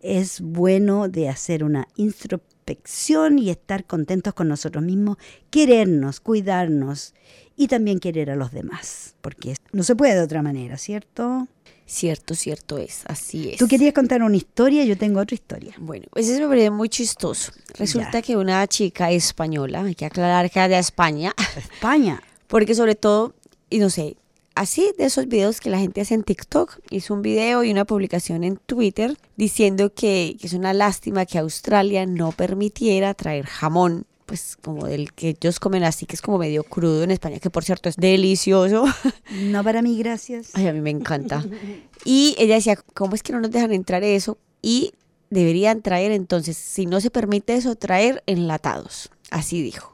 es 0.00 0.40
bueno 0.40 1.08
de 1.08 1.28
hacer 1.28 1.64
una 1.64 1.88
introspección 1.96 3.38
y 3.38 3.50
estar 3.50 3.84
contentos 3.86 4.34
con 4.34 4.48
nosotros 4.48 4.84
mismos, 4.84 5.16
querernos, 5.50 6.20
cuidarnos 6.20 7.14
y 7.56 7.68
también 7.68 7.98
querer 7.98 8.30
a 8.30 8.36
los 8.36 8.52
demás, 8.52 9.16
porque 9.20 9.54
no 9.72 9.82
se 9.82 9.96
puede 9.96 10.14
de 10.14 10.22
otra 10.22 10.42
manera, 10.42 10.76
¿cierto? 10.78 11.48
Cierto, 11.92 12.34
cierto 12.34 12.78
es. 12.78 13.02
Así 13.04 13.50
es. 13.50 13.58
Tú 13.58 13.68
querías 13.68 13.92
contar 13.92 14.22
una 14.22 14.36
historia, 14.38 14.82
yo 14.84 14.96
tengo 14.96 15.20
otra 15.20 15.34
historia. 15.34 15.74
Bueno, 15.76 16.06
ese 16.14 16.40
me 16.40 16.48
parece 16.48 16.70
muy 16.70 16.88
chistoso. 16.88 17.52
Resulta 17.78 18.12
Ya. 18.12 18.22
que 18.22 18.36
una 18.38 18.66
chica 18.66 19.10
española, 19.10 19.82
hay 19.82 19.94
que 19.94 20.06
aclarar 20.06 20.50
que 20.50 20.62
es 20.64 20.68
de 20.70 20.78
España, 20.78 21.34
España. 21.56 22.22
porque 22.46 22.74
sobre 22.74 22.94
todo, 22.94 23.34
y 23.68 23.78
no 23.78 23.90
sé, 23.90 24.16
así 24.54 24.90
de 24.96 25.04
esos 25.04 25.28
videos 25.28 25.60
que 25.60 25.68
la 25.68 25.78
gente 25.78 26.00
hace 26.00 26.14
en 26.14 26.22
TikTok, 26.22 26.78
hizo 26.88 27.12
un 27.12 27.20
video 27.20 27.62
y 27.62 27.70
una 27.70 27.84
publicación 27.84 28.42
en 28.42 28.56
Twitter 28.56 29.18
diciendo 29.36 29.92
que, 29.92 30.36
que 30.40 30.46
es 30.46 30.54
una 30.54 30.72
lástima 30.72 31.26
que 31.26 31.36
Australia 31.38 32.06
no 32.06 32.32
permitiera 32.32 33.12
traer 33.12 33.44
jamón, 33.44 34.06
pues 34.32 34.56
como 34.62 34.86
del 34.86 35.12
que 35.12 35.36
ellos 35.38 35.60
comen 35.60 35.84
así, 35.84 36.06
que 36.06 36.16
es 36.16 36.22
como 36.22 36.38
medio 36.38 36.64
crudo 36.64 37.02
en 37.02 37.10
España, 37.10 37.38
que 37.38 37.50
por 37.50 37.64
cierto 37.64 37.90
es 37.90 37.96
delicioso. 37.96 38.86
No 39.42 39.62
para 39.62 39.82
mí, 39.82 39.98
gracias. 39.98 40.52
Ay, 40.54 40.68
a 40.68 40.72
mí 40.72 40.80
me 40.80 40.88
encanta. 40.88 41.44
Y 42.06 42.34
ella 42.38 42.54
decía, 42.54 42.78
¿cómo 42.94 43.14
es 43.14 43.22
que 43.22 43.34
no 43.34 43.40
nos 43.40 43.50
dejan 43.50 43.72
entrar 43.72 44.02
eso? 44.02 44.38
Y 44.62 44.94
deberían 45.28 45.82
traer 45.82 46.12
entonces, 46.12 46.56
si 46.56 46.86
no 46.86 47.02
se 47.02 47.10
permite 47.10 47.54
eso, 47.54 47.76
traer 47.76 48.22
enlatados. 48.26 49.10
Así 49.30 49.60
dijo. 49.60 49.91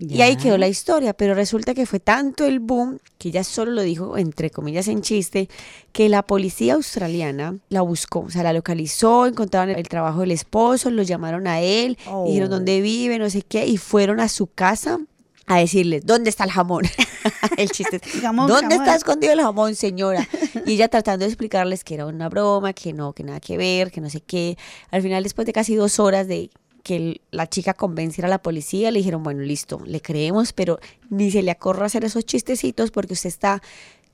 Y 0.00 0.22
ahí 0.22 0.36
quedó 0.36 0.58
la 0.58 0.68
historia, 0.68 1.12
pero 1.12 1.34
resulta 1.34 1.74
que 1.74 1.84
fue 1.84 1.98
tanto 1.98 2.44
el 2.46 2.60
boom 2.60 2.98
que 3.18 3.30
ella 3.30 3.42
solo 3.42 3.72
lo 3.72 3.82
dijo, 3.82 4.16
entre 4.16 4.50
comillas, 4.50 4.86
en 4.86 5.02
chiste, 5.02 5.48
que 5.92 6.08
la 6.08 6.22
policía 6.22 6.74
australiana 6.74 7.56
la 7.68 7.80
buscó, 7.82 8.20
o 8.20 8.30
sea, 8.30 8.44
la 8.44 8.52
localizó, 8.52 9.26
encontraron 9.26 9.74
el 9.74 9.88
trabajo 9.88 10.20
del 10.20 10.30
esposo, 10.30 10.90
lo 10.90 11.02
llamaron 11.02 11.46
a 11.48 11.60
él, 11.60 11.98
Oh. 12.06 12.26
dijeron 12.26 12.48
dónde 12.50 12.80
vive, 12.80 13.18
no 13.18 13.28
sé 13.28 13.42
qué, 13.42 13.66
y 13.66 13.76
fueron 13.76 14.20
a 14.20 14.28
su 14.28 14.46
casa 14.46 14.98
a 15.46 15.58
decirle, 15.58 16.00
¿dónde 16.00 16.30
está 16.30 16.44
el 16.44 16.50
jamón? 16.50 16.84
el 17.56 17.70
chiste 17.70 17.98
¿dónde 18.12 18.20
jamón. 18.20 18.52
está 18.70 18.94
escondido 18.94 19.32
el 19.32 19.40
jamón, 19.40 19.74
señora? 19.74 20.28
Y 20.66 20.74
ella 20.74 20.88
tratando 20.88 21.24
de 21.24 21.30
explicarles 21.30 21.82
que 21.84 21.94
era 21.94 22.06
una 22.06 22.28
broma, 22.28 22.72
que 22.72 22.92
no, 22.92 23.14
que 23.14 23.24
nada 23.24 23.40
que 23.40 23.56
ver, 23.56 23.90
que 23.90 24.00
no 24.00 24.10
sé 24.10 24.20
qué. 24.20 24.56
Al 24.90 25.02
final, 25.02 25.22
después 25.24 25.46
de 25.46 25.52
casi 25.52 25.74
dos 25.74 25.98
horas 25.98 26.28
de 26.28 26.50
que 26.88 27.20
la 27.30 27.46
chica 27.46 27.74
convenciera 27.74 28.26
a 28.28 28.30
la 28.30 28.40
policía, 28.42 28.90
le 28.90 28.98
dijeron, 29.00 29.22
bueno, 29.22 29.42
listo, 29.42 29.80
le 29.84 30.00
creemos, 30.00 30.52
pero 30.54 30.78
ni 31.10 31.30
se 31.30 31.42
le 31.42 31.50
acorra 31.50 31.84
hacer 31.86 32.04
esos 32.04 32.24
chistecitos 32.24 32.90
porque 32.90 33.12
usted 33.12 33.28
está 33.28 33.60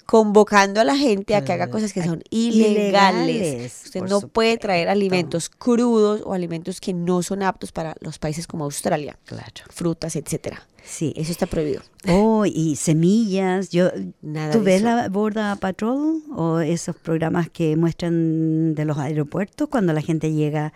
convocando 0.07 0.81
a 0.81 0.85
la 0.85 0.97
gente 0.97 1.35
a 1.35 1.45
que 1.45 1.53
haga 1.53 1.69
cosas 1.71 1.93
que 1.95 2.03
son 2.03 2.23
ilegales. 2.29 3.37
Ilegales, 3.37 3.83
Usted 3.87 4.03
no 4.03 4.21
puede 4.21 4.59
traer 4.59 4.83
supuesto. 4.89 4.93
alimentos 4.93 5.49
crudos 5.49 6.21
o 6.27 6.35
alimentos 6.35 6.81
que 6.81 6.93
no 6.93 7.23
son 7.23 7.43
aptos 7.43 7.73
para 7.73 7.95
los 8.01 8.19
países 8.19 8.47
como 8.47 8.65
Australia, 8.65 9.19
Claro. 9.25 9.47
frutas, 9.71 10.17
etcétera. 10.17 10.67
Sí. 10.85 11.15
Eso 11.17 11.33
está 11.33 11.47
prohibido. 11.47 11.81
Oh, 12.09 12.45
y 12.45 12.77
semillas. 12.77 13.71
Yo, 13.71 13.89
Nada 14.21 14.53
¿Tú 14.53 14.61
ves 14.63 14.83
la 14.83 15.09
Border 15.09 15.57
Patrol 15.59 16.23
o 16.37 16.59
esos 16.61 16.97
programas 16.97 17.49
que 17.49 17.75
muestran 17.77 18.75
de 18.75 18.85
los 18.85 18.99
aeropuertos 18.99 19.69
cuando 19.69 19.95
la 19.95 20.03
gente 20.03 20.33
llega 20.33 20.75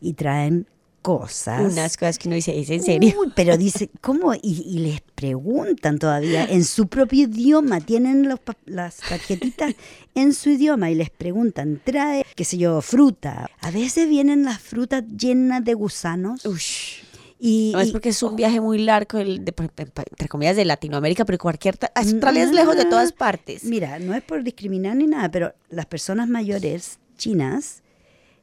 y 0.00 0.14
traen 0.14 0.66
cosas? 1.02 1.72
Unas 1.72 1.96
cosas 1.96 2.18
que 2.18 2.28
uno 2.28 2.34
dice, 2.36 2.58
¿es 2.58 2.70
en 2.70 2.82
serio? 2.82 3.14
Uy, 3.20 3.32
pero 3.34 3.56
dice, 3.56 3.90
¿cómo? 4.00 4.34
Y, 4.34 4.62
y 4.66 4.78
les 4.80 5.00
preguntan 5.00 5.98
todavía 5.98 6.44
en 6.44 6.64
su 6.64 6.88
propio 6.88 7.24
idioma, 7.24 7.80
tienen 7.80 8.28
los 8.28 8.38
las 8.66 8.96
tarjetitas 8.98 9.74
en 10.14 10.32
su 10.34 10.50
idioma 10.50 10.90
y 10.90 10.94
les 10.94 11.10
preguntan, 11.10 11.80
trae, 11.84 12.24
qué 12.34 12.44
sé 12.44 12.58
yo, 12.58 12.80
fruta. 12.82 13.50
A 13.60 13.70
veces 13.70 14.08
vienen 14.08 14.44
las 14.44 14.60
frutas 14.60 15.04
llenas 15.16 15.64
de 15.64 15.74
gusanos. 15.74 16.44
Ush. 16.44 17.02
Y, 17.42 17.70
No 17.72 17.80
es 17.80 17.90
porque 17.90 18.10
es 18.10 18.22
un 18.22 18.36
viaje 18.36 18.60
muy 18.60 18.78
largo, 18.78 19.18
el 19.18 19.42
de- 19.46 19.54
entre 19.56 20.28
comillas, 20.28 20.56
de 20.56 20.66
Latinoamérica, 20.66 21.24
pero 21.24 21.38
cualquier... 21.38 21.78
Australia 21.94 22.42
es 22.44 22.52
lejos 22.52 22.76
de 22.76 22.84
todas 22.84 23.12
partes. 23.12 23.64
Mira, 23.64 23.98
no 23.98 24.14
es 24.14 24.22
por 24.22 24.44
discriminar 24.44 24.94
ni 24.96 25.06
nada, 25.06 25.30
pero 25.30 25.54
las 25.70 25.86
personas 25.86 26.28
mayores 26.28 26.98
chinas 27.16 27.82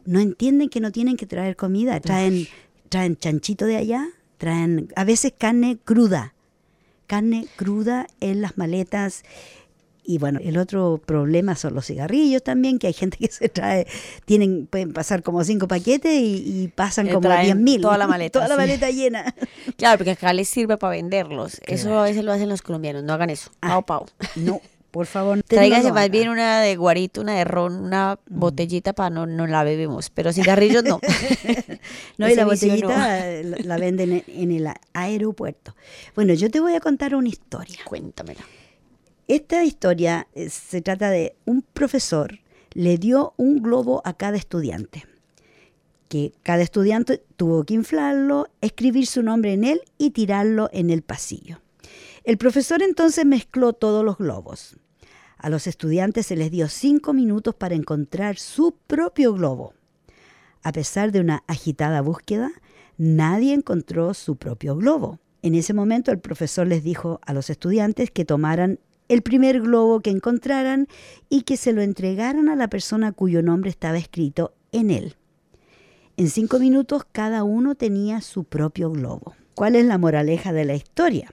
no 0.08 0.20
entienden 0.20 0.70
que 0.70 0.80
no 0.80 0.92
tienen 0.92 1.18
que 1.18 1.26
traer 1.28 1.56
comida. 1.56 2.00
Traen, 2.00 2.48
traen 2.90 3.16
chanchito 3.18 3.66
de 3.66 3.76
allá, 3.78 4.08
traen 4.40 4.88
a 4.96 5.04
veces 5.04 5.34
carne 5.38 5.78
cruda. 5.84 6.34
Carne 7.06 7.48
cruda 7.56 8.08
en 8.20 8.42
las 8.42 8.58
maletas. 8.58 9.24
Y 10.10 10.20
bueno, 10.20 10.40
el 10.42 10.58
otro 10.58 11.02
problema 11.06 11.56
son 11.58 11.74
los 11.76 11.86
cigarrillos 11.88 12.42
también, 12.42 12.80
que 12.80 12.88
hay 12.88 12.94
gente 12.94 13.18
que 13.18 13.28
se 13.32 13.50
trae, 13.50 13.86
tienen, 14.26 14.66
pueden 14.66 14.94
pasar 14.94 15.22
como 15.22 15.44
cinco 15.44 15.68
paquetes 15.68 16.14
y, 16.14 16.64
y 16.64 16.68
pasan 16.70 17.08
Eh, 17.10 17.14
como 17.14 17.30
10 17.30 17.56
mil. 17.58 17.82
toda 17.82 17.98
la 17.98 18.08
maleta, 18.14 18.40
Toda 18.40 18.48
la 18.48 18.56
sí. 18.56 18.62
maleta 18.62 18.90
llena. 18.90 19.36
Claro, 19.76 19.98
porque 19.98 20.12
acá 20.12 20.32
les 20.32 20.48
sirve 20.48 20.78
para 20.78 20.92
venderlos. 20.92 21.60
Eso 21.68 22.00
a 22.00 22.04
veces 22.04 22.24
lo 22.24 22.32
hacen 22.32 22.48
los 22.48 22.62
colombianos, 22.62 23.04
no 23.04 23.12
hagan 23.14 23.30
eso. 23.30 23.52
Ah, 23.62 23.82
Pau, 23.82 23.86
pau. 23.86 24.06
No, 24.38 24.62
por 24.98 25.06
favor. 25.06 25.44
Tráigase 25.44 25.92
más 25.92 26.10
bien 26.10 26.30
una 26.30 26.60
de 26.60 26.76
guarito, 26.76 27.22
una 27.22 27.36
de 27.36 27.44
ron, 27.44 27.76
una 27.76 28.20
botellita 28.28 28.94
para 28.94 29.12
no, 29.12 29.28
no 29.28 29.46
la 29.46 29.64
bebemos. 29.64 30.10
Pero 30.10 30.34
cigarrillos 30.34 30.84
no. 30.84 31.00
No, 32.18 32.28
y 32.28 32.34
la 32.34 32.42
no. 32.42 32.50
botellita 32.50 33.28
la, 33.44 33.78
venden 33.78 34.12
en, 34.12 34.24
en 34.28 34.52
el 34.52 34.74
aeropuerto. 34.94 35.76
Bueno, 36.16 36.34
yo 36.34 36.50
te 36.50 36.60
voy 36.60 36.74
a 36.74 36.80
contar 36.80 37.14
una 37.14 37.30
historia. 37.30 37.78
Cuéntamela. 37.86 38.42
esta 39.28 39.64
historia 39.64 40.28
eh, 40.34 40.50
se 40.50 40.82
trata 40.82 41.12
de 41.12 41.36
un 41.46 41.62
profesor 41.62 42.40
le 42.74 42.98
dio 42.98 43.36
un 43.38 43.62
globo 43.62 44.02
a 44.04 44.14
cada 44.14 44.38
estudiante, 44.38 45.06
que 46.10 46.34
cada 46.42 46.64
estudiante 46.64 47.24
tuvo 47.36 47.64
que 47.66 47.76
inflarlo, 47.76 48.48
escribir 48.62 49.06
su 49.06 49.22
nombre 49.22 49.54
en 49.54 49.64
él 49.64 49.82
y 50.00 50.10
tirarlo 50.10 50.72
en 50.74 50.90
el 50.90 51.04
pasillo. 51.04 51.62
El 52.24 52.38
profesor 52.38 52.82
entonces 52.82 53.26
mezcló 53.26 53.74
todos 53.74 54.04
los 54.04 54.18
globos. 54.18 54.76
A 55.38 55.50
los 55.50 55.68
estudiantes 55.68 56.28
se 56.28 56.36
les 56.36 56.52
dio 56.52 56.68
cinco 56.68 57.14
minutos 57.14 57.56
para 57.56 57.76
encontrar 57.76 58.38
su 58.38 58.76
propio 58.88 59.34
globo. 59.34 59.74
A 60.64 60.72
pesar 60.72 61.12
de 61.12 61.20
una 61.20 61.44
agitada 61.48 62.02
búsqueda, 62.02 62.52
nadie 62.98 63.54
encontró 63.54 64.14
su 64.14 64.36
propio 64.36 64.76
globo. 64.76 65.20
En 65.44 65.56
ese 65.56 65.74
momento 65.74 66.12
el 66.12 66.20
profesor 66.20 66.68
les 66.68 66.84
dijo 66.84 67.20
a 67.26 67.34
los 67.34 67.50
estudiantes 67.50 68.12
que 68.12 68.26
tomaran 68.26 68.80
el 69.08 69.22
primer 69.22 69.62
globo 69.62 70.02
que 70.02 70.10
encontraran 70.10 70.88
y 71.30 71.44
que 71.44 71.56
se 71.56 71.72
lo 71.72 71.82
entregaran 71.82 72.50
a 72.50 72.56
la 72.56 72.68
persona 72.68 73.12
cuyo 73.12 73.42
nombre 73.42 73.70
estaba 73.70 73.98
escrito 73.98 74.54
en 74.72 74.92
él. 74.92 75.16
En 76.18 76.30
cinco 76.30 76.60
minutos 76.60 77.04
cada 77.12 77.44
uno 77.44 77.76
tenía 77.76 78.22
su 78.22 78.44
propio 78.44 78.92
globo. 78.92 79.36
¿Cuál 79.54 79.76
es 79.76 79.86
la 79.86 79.98
moraleja 79.98 80.52
de 80.52 80.66
la 80.66 80.76
historia? 80.76 81.32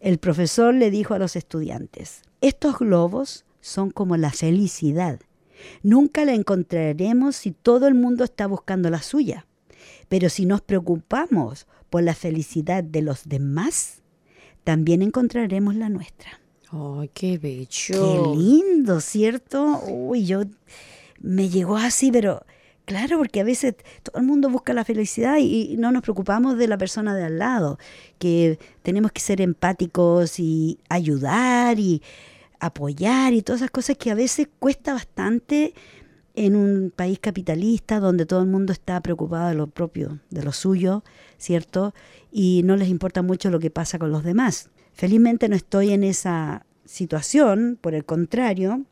El 0.00 0.18
profesor 0.18 0.74
le 0.74 0.90
dijo 0.90 1.14
a 1.14 1.18
los 1.18 1.36
estudiantes, 1.36 2.22
estos 2.40 2.78
globos 2.78 3.44
son 3.60 3.90
como 3.90 4.16
la 4.16 4.30
felicidad. 4.30 5.20
Nunca 5.82 6.24
la 6.24 6.34
encontraremos 6.34 7.36
si 7.36 7.52
todo 7.52 7.88
el 7.88 7.94
mundo 7.94 8.24
está 8.24 8.46
buscando 8.46 8.90
la 8.90 9.02
suya. 9.02 9.46
Pero 10.08 10.28
si 10.28 10.46
nos 10.46 10.60
preocupamos 10.60 11.66
por 11.90 12.02
la 12.02 12.14
felicidad 12.14 12.84
de 12.84 13.02
los 13.02 13.28
demás, 13.28 14.02
también 14.64 15.02
encontraremos 15.02 15.74
la 15.74 15.88
nuestra. 15.88 16.40
¡Ay, 16.70 17.10
qué 17.14 17.38
bello! 17.38 17.68
Qué 18.34 18.38
lindo, 18.38 19.00
¿cierto? 19.00 19.80
Uy, 19.86 20.26
yo 20.26 20.42
me 21.20 21.48
llegó 21.48 21.76
así, 21.76 22.10
pero 22.10 22.44
claro, 22.86 23.18
porque 23.18 23.40
a 23.40 23.44
veces 23.44 23.74
todo 24.02 24.18
el 24.18 24.26
mundo 24.26 24.48
busca 24.48 24.72
la 24.72 24.84
felicidad 24.84 25.36
y, 25.38 25.76
no 25.76 25.92
nos 25.92 26.02
preocupamos 26.02 26.56
de 26.56 26.68
la 26.68 26.78
persona 26.78 27.14
de 27.14 27.24
al 27.24 27.38
lado, 27.38 27.78
que 28.18 28.58
tenemos 28.82 29.12
que 29.12 29.20
ser 29.20 29.42
empáticos 29.42 30.40
y 30.40 30.78
ayudar 30.88 31.78
y 31.78 32.02
apoyar 32.58 33.34
y 33.34 33.42
todas 33.42 33.60
esas 33.60 33.70
cosas 33.70 33.98
que 33.98 34.10
a 34.10 34.14
veces 34.14 34.48
cuesta 34.58 34.94
bastante 34.94 35.74
en 36.34 36.54
un 36.54 36.92
país 36.94 37.18
capitalista 37.18 37.98
donde 37.98 38.24
todo 38.24 38.40
el 38.40 38.46
mundo 38.46 38.72
está 38.72 39.00
preocupado 39.00 39.48
de 39.48 39.54
lo 39.54 39.66
propio, 39.66 40.20
de 40.30 40.42
lo 40.42 40.52
suyo, 40.52 41.02
¿cierto? 41.38 41.94
Y 42.30 42.62
no 42.64 42.76
les 42.76 42.88
importa 42.88 43.22
mucho 43.22 43.50
lo 43.50 43.58
que 43.58 43.70
pasa 43.70 43.98
con 43.98 44.10
los 44.10 44.22
demás. 44.22 44.70
Felizmente 44.92 45.48
no 45.48 45.56
estoy 45.56 45.92
en 45.92 46.04
esa 46.04 46.64
situación, 46.84 47.78
por 47.80 47.94
el 47.94 48.04
contrario, 48.04 48.84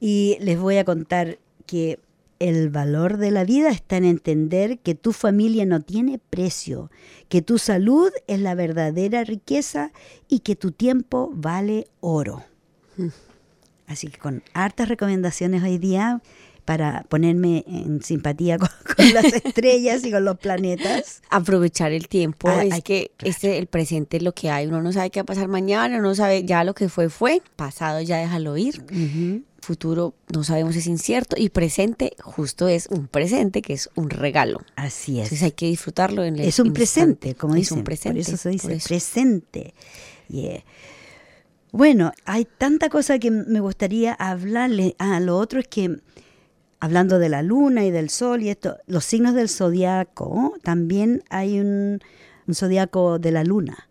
y 0.00 0.36
les 0.40 0.58
voy 0.58 0.76
a 0.78 0.84
contar 0.84 1.38
que 1.66 2.00
el 2.38 2.70
valor 2.70 3.16
de 3.16 3.30
la 3.30 3.44
vida 3.44 3.70
está 3.70 3.96
en 3.96 4.04
entender 4.04 4.78
que 4.78 4.94
tu 4.94 5.12
familia 5.12 5.64
no 5.66 5.80
tiene 5.80 6.18
precio, 6.18 6.90
que 7.28 7.42
tu 7.42 7.58
salud 7.58 8.10
es 8.26 8.40
la 8.40 8.54
verdadera 8.54 9.24
riqueza 9.24 9.92
y 10.28 10.40
que 10.40 10.56
tu 10.56 10.72
tiempo 10.72 11.30
vale 11.34 11.88
oro. 12.00 12.44
Mm. 12.96 13.08
Así 13.86 14.08
que 14.08 14.18
con 14.18 14.42
hartas 14.52 14.88
recomendaciones 14.88 15.62
hoy 15.62 15.78
día 15.78 16.20
para 16.68 17.02
ponerme 17.08 17.64
en 17.66 18.02
simpatía 18.02 18.58
con, 18.58 18.68
las 19.14 19.24
estrellas 19.32 20.04
y 20.04 20.10
con 20.10 20.26
los 20.26 20.36
planetas. 20.36 21.22
Aprovechar 21.30 21.92
el 21.92 22.08
tiempo, 22.08 22.50
es 22.50 22.82
que 22.82 23.10
este, 23.20 23.56
el 23.56 23.68
presente 23.68 24.18
es 24.18 24.22
lo 24.22 24.34
que 24.34 24.50
hay, 24.50 24.66
uno 24.66 24.82
no 24.82 24.92
sabe 24.92 25.08
qué 25.08 25.20
va 25.20 25.22
a 25.22 25.26
pasar 25.26 25.48
mañana, 25.48 25.96
uno 25.96 26.08
no 26.08 26.14
sabe 26.14 26.44
ya 26.44 26.64
lo 26.64 26.74
que 26.74 26.90
fue 26.90 27.08
fue, 27.08 27.40
pasado 27.56 28.02
ya 28.02 28.18
déjalo 28.18 28.54
ir. 28.58 28.84
Futuro 29.60 30.12
no 30.30 30.44
sabemos 30.44 30.76
es 30.76 30.86
incierto 30.86 31.36
y 31.38 31.48
presente 31.48 32.12
justo 32.20 32.68
es 32.68 32.88
un 32.88 33.08
presente 33.08 33.62
que 33.62 33.72
es 33.72 33.88
un 33.94 34.10
regalo. 34.10 34.60
Así 34.76 35.20
es. 35.20 35.24
Entonces 35.24 35.44
hay 35.44 35.52
que 35.52 35.66
disfrutarlo 35.68 36.22
en 36.22 36.34
el 36.34 36.42
Es 36.42 36.58
un 36.58 36.74
presente, 36.74 37.34
como 37.34 37.54
dicen. 37.54 37.78
Es 37.78 37.78
un 37.78 37.84
presente. 37.84 38.20
Por 38.20 38.28
eso 38.28 38.36
se 38.36 38.50
dice 38.50 38.78
presente. 38.86 39.72
Bueno, 41.72 42.12
hay 42.26 42.44
tanta 42.44 42.90
cosa 42.90 43.18
que 43.18 43.30
me 43.30 43.60
gustaría 43.60 44.12
hablarle. 44.12 44.96
Ah, 44.98 45.18
lo 45.18 45.38
otro 45.38 45.60
es 45.60 45.68
que 45.68 45.98
hablando 46.80 47.18
de 47.18 47.28
la 47.28 47.42
luna 47.42 47.84
y 47.84 47.90
del 47.90 48.10
sol 48.10 48.42
y 48.42 48.50
esto, 48.50 48.76
los 48.86 49.04
signos 49.04 49.34
del 49.34 49.48
zodiaco, 49.48 50.54
también 50.62 51.24
hay 51.30 51.60
un, 51.60 52.00
un 52.46 52.54
zodiaco 52.54 53.18
de 53.18 53.32
la 53.32 53.44
luna, 53.44 53.88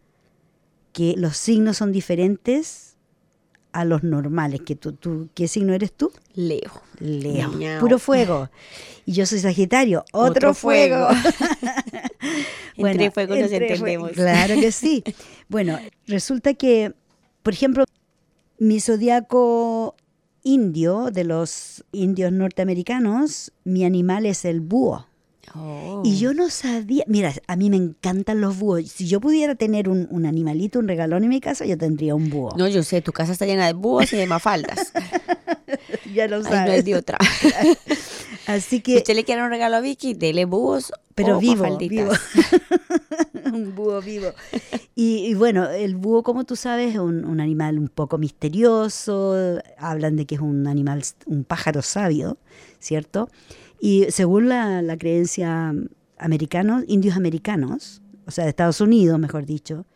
que 0.93 1.15
los 1.17 1.37
signos 1.37 1.77
son 1.77 1.91
diferentes 1.91 2.87
a 3.77 3.85
los 3.85 4.03
normales. 4.03 4.61
Que 4.61 4.75
tú, 4.75 4.93
tú, 4.93 5.29
¿Qué 5.35 5.47
signo 5.47 5.73
eres 5.73 5.93
tú? 5.93 6.11
Leo. 6.33 6.81
Leo. 6.99 7.51
Puro 7.79 7.99
fuego. 7.99 8.49
Y 9.05 9.13
yo 9.13 9.25
soy 9.27 9.39
Sagitario. 9.39 10.03
Otro, 10.13 10.55
fuego. 10.55 11.07
entre 12.75 13.11
fuego 13.11 13.35
nos 13.35 13.51
entendemos. 13.51 14.11
claro 14.11 14.55
que 14.55 14.71
sí. 14.71 15.03
Bueno, 15.49 15.79
resulta 16.07 16.55
que, 16.55 16.93
por 17.41 17.53
ejemplo, 17.53 17.85
mi 18.59 18.81
zodiaco 18.81 19.95
indio, 20.47 21.11
de 21.11 21.25
los 21.25 21.83
indios 21.91 22.31
norteamericanos, 22.31 23.51
mi 23.65 23.83
animal 23.83 24.25
es 24.25 24.45
el 24.45 24.61
búho. 24.61 25.05
Oh. 25.55 26.01
Y 26.03 26.17
yo 26.17 26.33
no 26.33 26.49
sabía, 26.49 27.03
mira, 27.07 27.33
a 27.47 27.55
mí 27.55 27.69
me 27.69 27.77
encantan 27.77 28.41
los 28.41 28.57
búhos. 28.57 28.89
Si 28.89 29.07
yo 29.07 29.19
pudiera 29.19 29.55
tener 29.55 29.89
un, 29.89 30.25
animalito, 30.25 30.79
un 30.79 30.87
regalón 30.87 31.23
en 31.23 31.29
mi 31.29 31.41
casa, 31.41 31.65
yo 31.65 31.77
tendría 31.77 32.15
un 32.15 32.29
búho. 32.29 32.55
No, 32.57 32.67
yo 32.67 32.83
sé, 32.83 33.01
tu 33.01 33.11
casa 33.11 33.31
está 33.31 33.45
llena 33.45 33.65
de 33.65 33.73
búhos 33.73 34.11
y 34.13 34.17
de 34.17 34.27
mafaldas. 34.27 34.93
ya 36.13 36.27
lo 36.27 36.43
sabes. 36.43 36.67
no 36.67 36.73
es 36.73 36.85
de 36.85 36.95
otra. 36.95 37.17
Así 38.47 38.81
que... 38.81 38.93
Si 38.93 38.97
usted 38.97 39.15
le 39.15 39.23
quiere 39.23 39.43
un 39.43 39.49
regalo 39.49 39.77
a 39.77 39.81
Vicky, 39.81 40.13
dele 40.13 40.45
búhos 40.45 40.91
pero 41.17 41.37
o 41.37 41.39
vivo, 41.39 41.65
un 43.51 43.73
búho 43.73 43.99
vivo. 44.03 44.27
Y, 44.93 45.33
bueno, 45.33 45.67
el 45.67 45.95
búho, 45.95 46.21
como 46.21 46.43
tú 46.43 46.55
sabes, 46.55 46.93
es 46.93 46.99
un, 46.99 47.39
animal 47.41 47.79
un 47.79 47.87
poco 47.87 48.19
misterioso. 48.19 49.33
Hablan 49.79 50.15
de 50.15 50.27
que 50.27 50.35
es 50.35 50.41
un 50.41 50.67
animal, 50.67 51.01
un 51.25 51.43
pájaro 51.43 51.81
sabio, 51.81 52.37
¿cierto? 52.77 53.31
Y 53.79 54.05
según 54.11 54.47
la, 54.47 54.95
creencia 54.99 55.73
americanos, 56.19 56.83
indios 56.87 57.17
americanos, 57.17 58.03
o 58.27 58.31
sea, 58.31 58.43
de 58.43 58.51
Estados 58.51 58.79
Unidos, 58.79 59.17
mejor 59.17 59.47
dicho, 59.47 59.87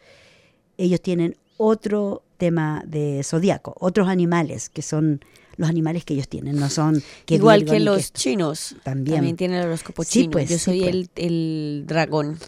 ellos 0.78 1.02
tienen 1.02 1.38
otro 1.58 2.24
tema 2.42 2.82
de 2.88 3.22
zodiaco, 3.24 3.76
otros 3.80 4.08
animales 4.08 4.70
que 4.70 4.82
son 4.82 5.24
los 5.58 5.70
animales 5.70 6.04
que 6.06 6.16
ellos 6.16 6.28
tienen, 6.28 6.56
no 6.60 6.72
son 6.72 7.04
igual 7.28 7.66
que 7.66 7.80
los 7.80 8.12
chinos. 8.14 8.76
También. 8.82 9.18
También 9.18 9.36
tienen 9.36 9.60
el 9.60 9.68
horóscopo 9.68 10.04
chino. 10.04 10.32
Pues, 10.32 10.50
Yo 10.50 10.58
soy 10.58 10.80
pues. 10.80 10.90
el, 10.90 11.10
el 11.16 11.84
dragón. 11.86 12.40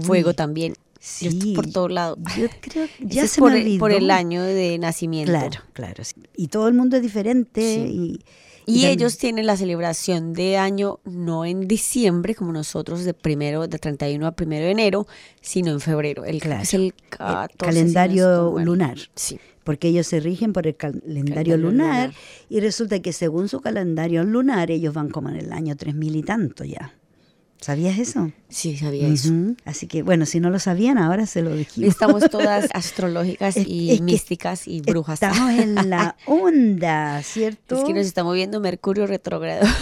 Fuego 0.00 0.34
también. 0.34 0.74
Sí, 1.00 1.52
por 1.56 1.68
todo 1.68 1.88
lado. 1.88 2.16
Yo 2.38 2.46
creo 2.60 2.86
ya 3.00 3.26
se 3.26 3.40
por, 3.40 3.52
me 3.52 3.60
el, 3.60 3.78
por 3.78 3.90
el 3.90 4.08
año 4.08 4.40
de 4.44 4.78
nacimiento. 4.78 5.32
Claro, 5.32 5.60
claro. 5.72 6.04
Y 6.36 6.46
todo 6.46 6.68
el 6.68 6.74
mundo 6.74 6.96
es 6.96 7.02
diferente. 7.02 7.60
Sí. 7.60 7.90
Y, 7.92 8.24
Y 8.66 8.82
también- 8.82 8.90
ellos 8.92 9.18
tienen 9.18 9.46
la 9.46 9.56
celebración 9.56 10.32
de 10.32 10.56
año 10.56 11.00
no 11.04 11.44
en 11.44 11.68
diciembre, 11.68 12.34
como 12.34 12.52
nosotros, 12.52 13.04
de 13.04 13.14
primero, 13.14 13.66
de 13.68 13.78
31 13.78 14.26
a 14.26 14.32
primero 14.32 14.64
de 14.64 14.70
enero, 14.72 15.06
sino 15.40 15.70
en 15.72 15.80
febrero. 15.80 16.24
El, 16.24 16.40
Claro. 16.40 16.62
Es 16.62 16.74
el 16.74 16.82
el 16.82 16.94
14, 17.10 17.48
si 17.52 17.54
no 17.54 17.58
calendario 17.58 18.58
lunar. 18.60 18.98
Sí. 19.14 19.38
Porque 19.64 19.88
ellos 19.88 20.06
se 20.06 20.20
rigen 20.20 20.52
por 20.52 20.66
el 20.66 20.76
calendario 20.76 21.04
Calendario 21.24 21.56
lunar, 21.56 22.08
lunar. 22.08 22.14
y 22.50 22.60
resulta 22.60 23.00
que 23.00 23.12
según 23.14 23.48
su 23.48 23.60
calendario 23.60 24.22
lunar 24.24 24.70
ellos 24.70 24.92
van 24.92 25.08
como 25.10 25.30
en 25.30 25.36
el 25.36 25.52
año 25.52 25.74
3000 25.76 26.16
y 26.16 26.22
tanto 26.22 26.64
ya. 26.64 26.92
¿Sabías 27.60 27.98
eso? 27.98 28.30
Sí, 28.50 28.76
sabía 28.76 29.08
eso. 29.08 29.32
Así 29.64 29.86
que 29.86 30.02
bueno, 30.02 30.26
si 30.26 30.38
no 30.38 30.50
lo 30.50 30.58
sabían, 30.58 30.98
ahora 30.98 31.24
se 31.26 31.40
lo 31.40 31.54
dijimos. 31.54 31.88
Estamos 31.90 32.28
todas 32.30 32.68
astrológicas 32.74 33.56
Es- 33.56 33.66
y 33.66 33.92
es 33.92 34.00
místicas 34.02 34.68
y 34.68 34.80
brujas. 34.82 35.22
Estamos 35.22 35.50
en 35.50 35.88
la 35.88 36.16
onda, 36.26 37.22
¿cierto? 37.22 37.76
Es 37.78 37.84
que 37.84 37.94
nos 37.94 38.06
está 38.06 38.22
moviendo 38.22 38.60
Mercurio 38.60 39.06
retrógrado. 39.06 39.66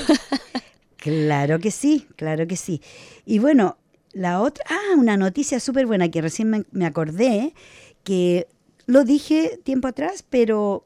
Claro 0.96 1.58
que 1.58 1.72
sí, 1.72 2.06
claro 2.14 2.46
que 2.46 2.56
sí. 2.56 2.80
Y 3.26 3.40
bueno, 3.40 3.76
la 4.12 4.40
otra, 4.40 4.64
ah, 4.70 4.94
una 4.96 5.16
noticia 5.16 5.58
súper 5.58 5.84
buena 5.84 6.08
que 6.12 6.22
recién 6.22 6.48
me, 6.48 6.64
me 6.70 6.86
acordé, 6.86 7.54
que 8.04 8.46
lo 8.86 9.02
dije 9.02 9.58
tiempo 9.64 9.88
atrás, 9.88 10.24
pero 10.28 10.84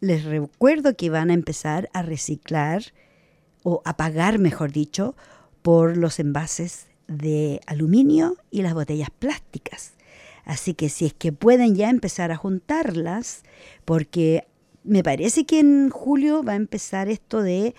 les 0.00 0.24
recuerdo 0.24 0.96
que 0.96 1.10
van 1.10 1.30
a 1.30 1.34
empezar 1.34 1.88
a 1.92 2.02
reciclar 2.02 2.82
o 3.62 3.82
a 3.84 3.96
pagar, 3.96 4.40
mejor 4.40 4.72
dicho, 4.72 5.14
por 5.62 5.96
los 5.96 6.18
envases 6.18 6.86
de 7.08 7.60
aluminio 7.66 8.36
y 8.50 8.62
las 8.62 8.74
botellas 8.74 9.10
plásticas. 9.10 9.92
Así 10.44 10.74
que 10.74 10.88
si 10.88 11.06
es 11.06 11.14
que 11.14 11.32
pueden 11.32 11.74
ya 11.74 11.90
empezar 11.90 12.32
a 12.32 12.36
juntarlas, 12.36 13.42
porque 13.84 14.46
me 14.84 15.02
parece 15.02 15.44
que 15.44 15.60
en 15.60 15.90
julio 15.90 16.42
va 16.42 16.52
a 16.52 16.56
empezar 16.56 17.08
esto 17.08 17.42
de, 17.42 17.74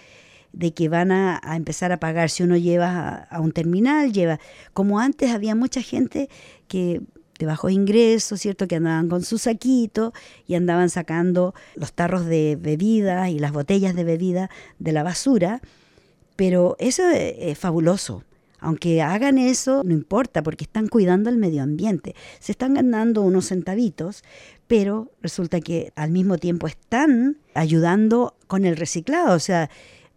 de 0.54 0.74
que 0.74 0.90
van 0.90 1.12
a, 1.12 1.42
empezar 1.56 1.92
a 1.92 2.00
pagar 2.00 2.30
si 2.30 2.44
uno 2.44 2.58
lleva 2.58 2.90
a, 2.90 3.16
a 3.24 3.40
un 3.40 3.52
terminal, 3.52 4.14
lleva, 4.14 4.40
como 4.74 5.00
antes 5.00 5.32
había 5.32 5.56
mucha 5.56 5.82
gente 5.82 6.30
que 6.68 7.02
de 7.42 7.48
bajos 7.48 7.72
ingresos, 7.72 8.40
¿cierto? 8.40 8.68
Que 8.68 8.76
andaban 8.76 9.10
con 9.10 9.24
su 9.24 9.40
saquito 9.40 10.14
y 10.46 10.54
andaban 10.56 10.90
sacando 10.90 11.56
los 11.76 11.92
tarros 11.92 12.26
de 12.26 12.56
bebida 12.60 13.30
y 13.30 13.40
las 13.40 13.52
botellas 13.52 13.96
de 13.96 14.04
bebida 14.04 14.50
de 14.78 14.92
la 14.92 15.02
basura. 15.02 15.60
Pero 16.42 16.76
eso 16.80 17.04
es 17.08 17.56
fabuloso. 17.56 18.24
Aunque 18.58 19.04
hagan 19.04 19.38
eso, 19.38 19.84
no 19.84 19.94
importa, 19.94 20.42
porque 20.42 20.64
están 20.64 20.88
cuidando 20.88 21.30
el 21.30 21.38
medio 21.38 21.62
ambiente. 21.62 22.16
Se 22.40 22.54
están 22.54 22.74
ganando 22.74 23.22
unos 23.22 23.50
centavitos, 23.50 24.24
pero 24.66 25.12
resulta 25.22 25.62
que 25.62 25.94
al 25.96 26.10
mismo 26.10 26.40
tiempo 26.40 26.66
están 26.66 27.38
ayudando 27.54 28.36
con 28.48 28.66
el 28.66 28.76
reciclado. 28.76 29.36
O 29.36 29.40
sea, 29.40 29.70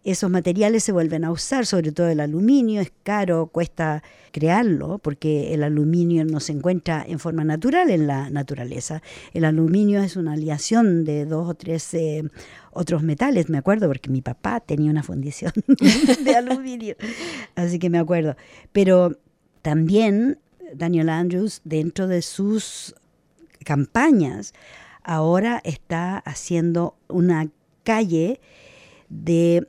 esos 0.05 0.29
materiales 0.29 0.83
se 0.83 0.91
vuelven 0.91 1.25
a 1.25 1.31
usar, 1.31 1.65
sobre 1.65 1.91
todo 1.91 2.07
el 2.07 2.19
aluminio, 2.19 2.79
es 2.79 2.91
caro, 3.03 3.47
cuesta 3.47 4.03
crearlo, 4.31 4.99
porque 4.99 5.53
el 5.53 5.63
aluminio 5.63 6.23
no 6.25 6.39
se 6.39 6.51
encuentra 6.51 7.03
en 7.07 7.17
forma 7.17 7.43
natural 7.43 7.89
en 7.89 8.05
la 8.05 8.29
naturaleza. 8.29 9.01
El 9.33 9.45
aluminio 9.45 10.03
es 10.03 10.15
una 10.15 10.33
aleación 10.33 11.05
de 11.05 11.25
dos 11.25 11.49
o 11.49 11.53
tres 11.55 11.91
eh, 11.95 12.23
otros 12.71 13.01
metales, 13.01 13.49
me 13.49 13.57
acuerdo, 13.57 13.87
porque 13.87 14.11
mi 14.11 14.21
papá 14.21 14.59
tenía 14.59 14.91
una 14.91 15.01
fundición 15.01 15.51
de 16.23 16.35
aluminio, 16.35 16.95
así 17.55 17.79
que 17.79 17.89
me 17.89 17.97
acuerdo. 17.97 18.35
Pero 18.71 19.17
también 19.63 20.37
Daniel 20.75 21.09
Andrews, 21.09 21.61
dentro 21.63 22.07
de 22.07 22.21
sus 22.21 22.93
campañas, 23.63 24.53
ahora 25.01 25.61
está 25.63 26.19
haciendo 26.19 26.95
una 27.07 27.49
calle 27.83 28.39
de 29.09 29.67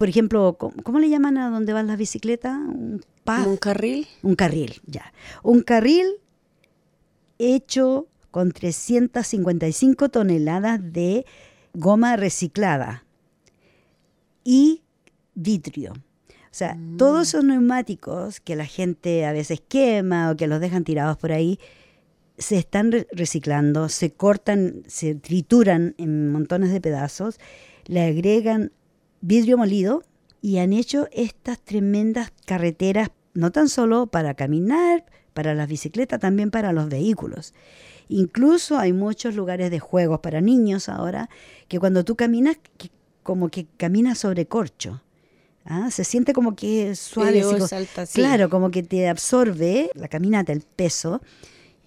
por 0.00 0.08
ejemplo, 0.08 0.56
¿cómo, 0.56 0.98
le 0.98 1.10
llaman 1.10 1.36
a 1.36 1.50
donde 1.50 1.74
van 1.74 1.86
las 1.86 1.98
bicicletas? 1.98 2.56
Un, 2.56 3.02
un 3.44 3.56
carril. 3.58 4.08
Un 4.22 4.34
carril, 4.34 4.80
ya. 4.86 5.12
Un 5.42 5.60
carril 5.60 6.06
hecho 7.38 8.06
con 8.30 8.50
355 8.50 10.08
toneladas 10.08 10.80
de 10.94 11.26
goma 11.74 12.16
reciclada 12.16 13.04
y 14.42 14.80
vitrio. 15.34 15.92
O 15.92 16.48
sea, 16.50 16.76
mm. 16.76 16.96
todos 16.96 17.28
esos 17.28 17.44
neumáticos 17.44 18.40
que 18.40 18.56
la 18.56 18.64
gente 18.64 19.26
a 19.26 19.32
veces 19.32 19.60
quema 19.60 20.30
o 20.30 20.36
que 20.38 20.46
los 20.46 20.60
dejan 20.60 20.82
tirados 20.82 21.18
por 21.18 21.30
ahí, 21.30 21.58
se 22.38 22.56
están 22.56 22.90
reciclando, 23.12 23.90
se 23.90 24.14
cortan, 24.14 24.82
se 24.86 25.14
trituran 25.14 25.94
en 25.98 26.32
montones 26.32 26.72
de 26.72 26.80
pedazos, 26.80 27.38
le 27.84 28.00
agregan 28.00 28.72
vidrio 29.20 29.56
molido 29.56 30.02
y 30.42 30.58
han 30.58 30.72
hecho 30.72 31.08
estas 31.12 31.60
tremendas 31.60 32.32
carreteras, 32.46 33.10
no 33.34 33.52
tan 33.52 33.68
solo 33.68 34.06
para 34.06 34.34
caminar, 34.34 35.04
para 35.34 35.54
las 35.54 35.68
bicicletas, 35.68 36.20
también 36.20 36.50
para 36.50 36.72
los 36.72 36.88
vehículos. 36.88 37.54
Incluso 38.08 38.78
hay 38.78 38.92
muchos 38.92 39.36
lugares 39.36 39.70
de 39.70 39.78
juegos 39.78 40.20
para 40.20 40.40
niños 40.40 40.88
ahora 40.88 41.30
que 41.68 41.78
cuando 41.78 42.04
tú 42.04 42.16
caminas, 42.16 42.56
como 43.22 43.48
que 43.48 43.66
caminas 43.76 44.18
sobre 44.18 44.46
corcho. 44.46 45.02
¿ah? 45.64 45.90
Se 45.90 46.04
siente 46.04 46.32
como 46.32 46.56
que 46.56 46.96
suave. 46.96 47.44
Claro, 48.12 48.50
como 48.50 48.70
que 48.70 48.82
te 48.82 49.08
absorbe 49.08 49.90
la 49.94 50.08
caminata, 50.08 50.52
el 50.52 50.62
peso. 50.62 51.20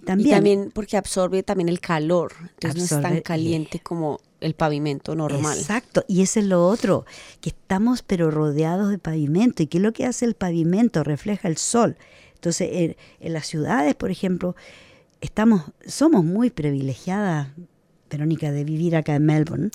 También, 0.05 0.27
y 0.27 0.31
también 0.31 0.71
porque 0.73 0.97
absorbe 0.97 1.43
también 1.43 1.69
el 1.69 1.79
calor, 1.79 2.33
entonces 2.55 2.91
no 2.91 2.97
es 2.97 3.03
tan 3.03 3.21
caliente 3.21 3.79
como 3.79 4.19
el 4.43 4.53
pavimento 4.53 5.15
normal. 5.15 5.57
Exacto, 5.57 6.03
y 6.07 6.21
ese 6.21 6.41
es 6.41 6.45
lo 6.45 6.67
otro, 6.67 7.05
que 7.41 7.49
estamos 7.49 8.01
pero 8.03 8.29
rodeados 8.29 8.89
de 8.89 8.97
pavimento. 8.97 9.63
¿Y 9.63 9.67
qué 9.67 9.77
es 9.77 9.83
lo 9.83 9.93
que 9.93 10.05
hace 10.05 10.25
el 10.25 10.35
pavimento? 10.35 11.03
Refleja 11.03 11.47
el 11.47 11.57
sol. 11.57 11.97
Entonces, 12.35 12.95
en, 13.21 13.33
las 13.33 13.47
ciudades, 13.47 13.95
por 13.95 14.11
ejemplo, 14.11 14.55
estamos, 15.21 15.63
somos 15.87 16.25
muy 16.25 16.49
privilegiadas, 16.49 17.47
Verónica, 18.09 18.51
de 18.51 18.63
vivir 18.63 18.95
acá 18.95 19.15
en 19.15 19.25
Melbourne, 19.25 19.71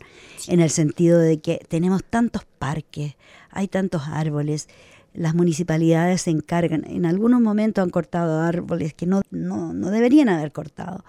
en 0.47 0.61
el 0.61 0.71
sentido 0.71 1.19
de 1.19 1.41
que 1.41 1.64
tenemos 1.66 2.05
tantos 2.05 2.45
parques, 2.59 3.16
hay 3.51 3.69
tantos 3.69 4.03
árboles, 4.07 4.69
las 5.14 5.35
municipalidades 5.35 6.23
se 6.23 6.31
encargan, 6.31 6.85
en 6.85 7.07
algunos 7.07 7.41
momentos 7.41 7.83
han 7.83 7.91
cortado 7.91 8.41
árboles 8.41 8.95
que 8.95 9.07
no, 9.07 9.23
no, 9.31 9.73
no 9.73 9.91
deberían 9.91 10.29
haber 10.29 10.53
cortado, 10.53 11.05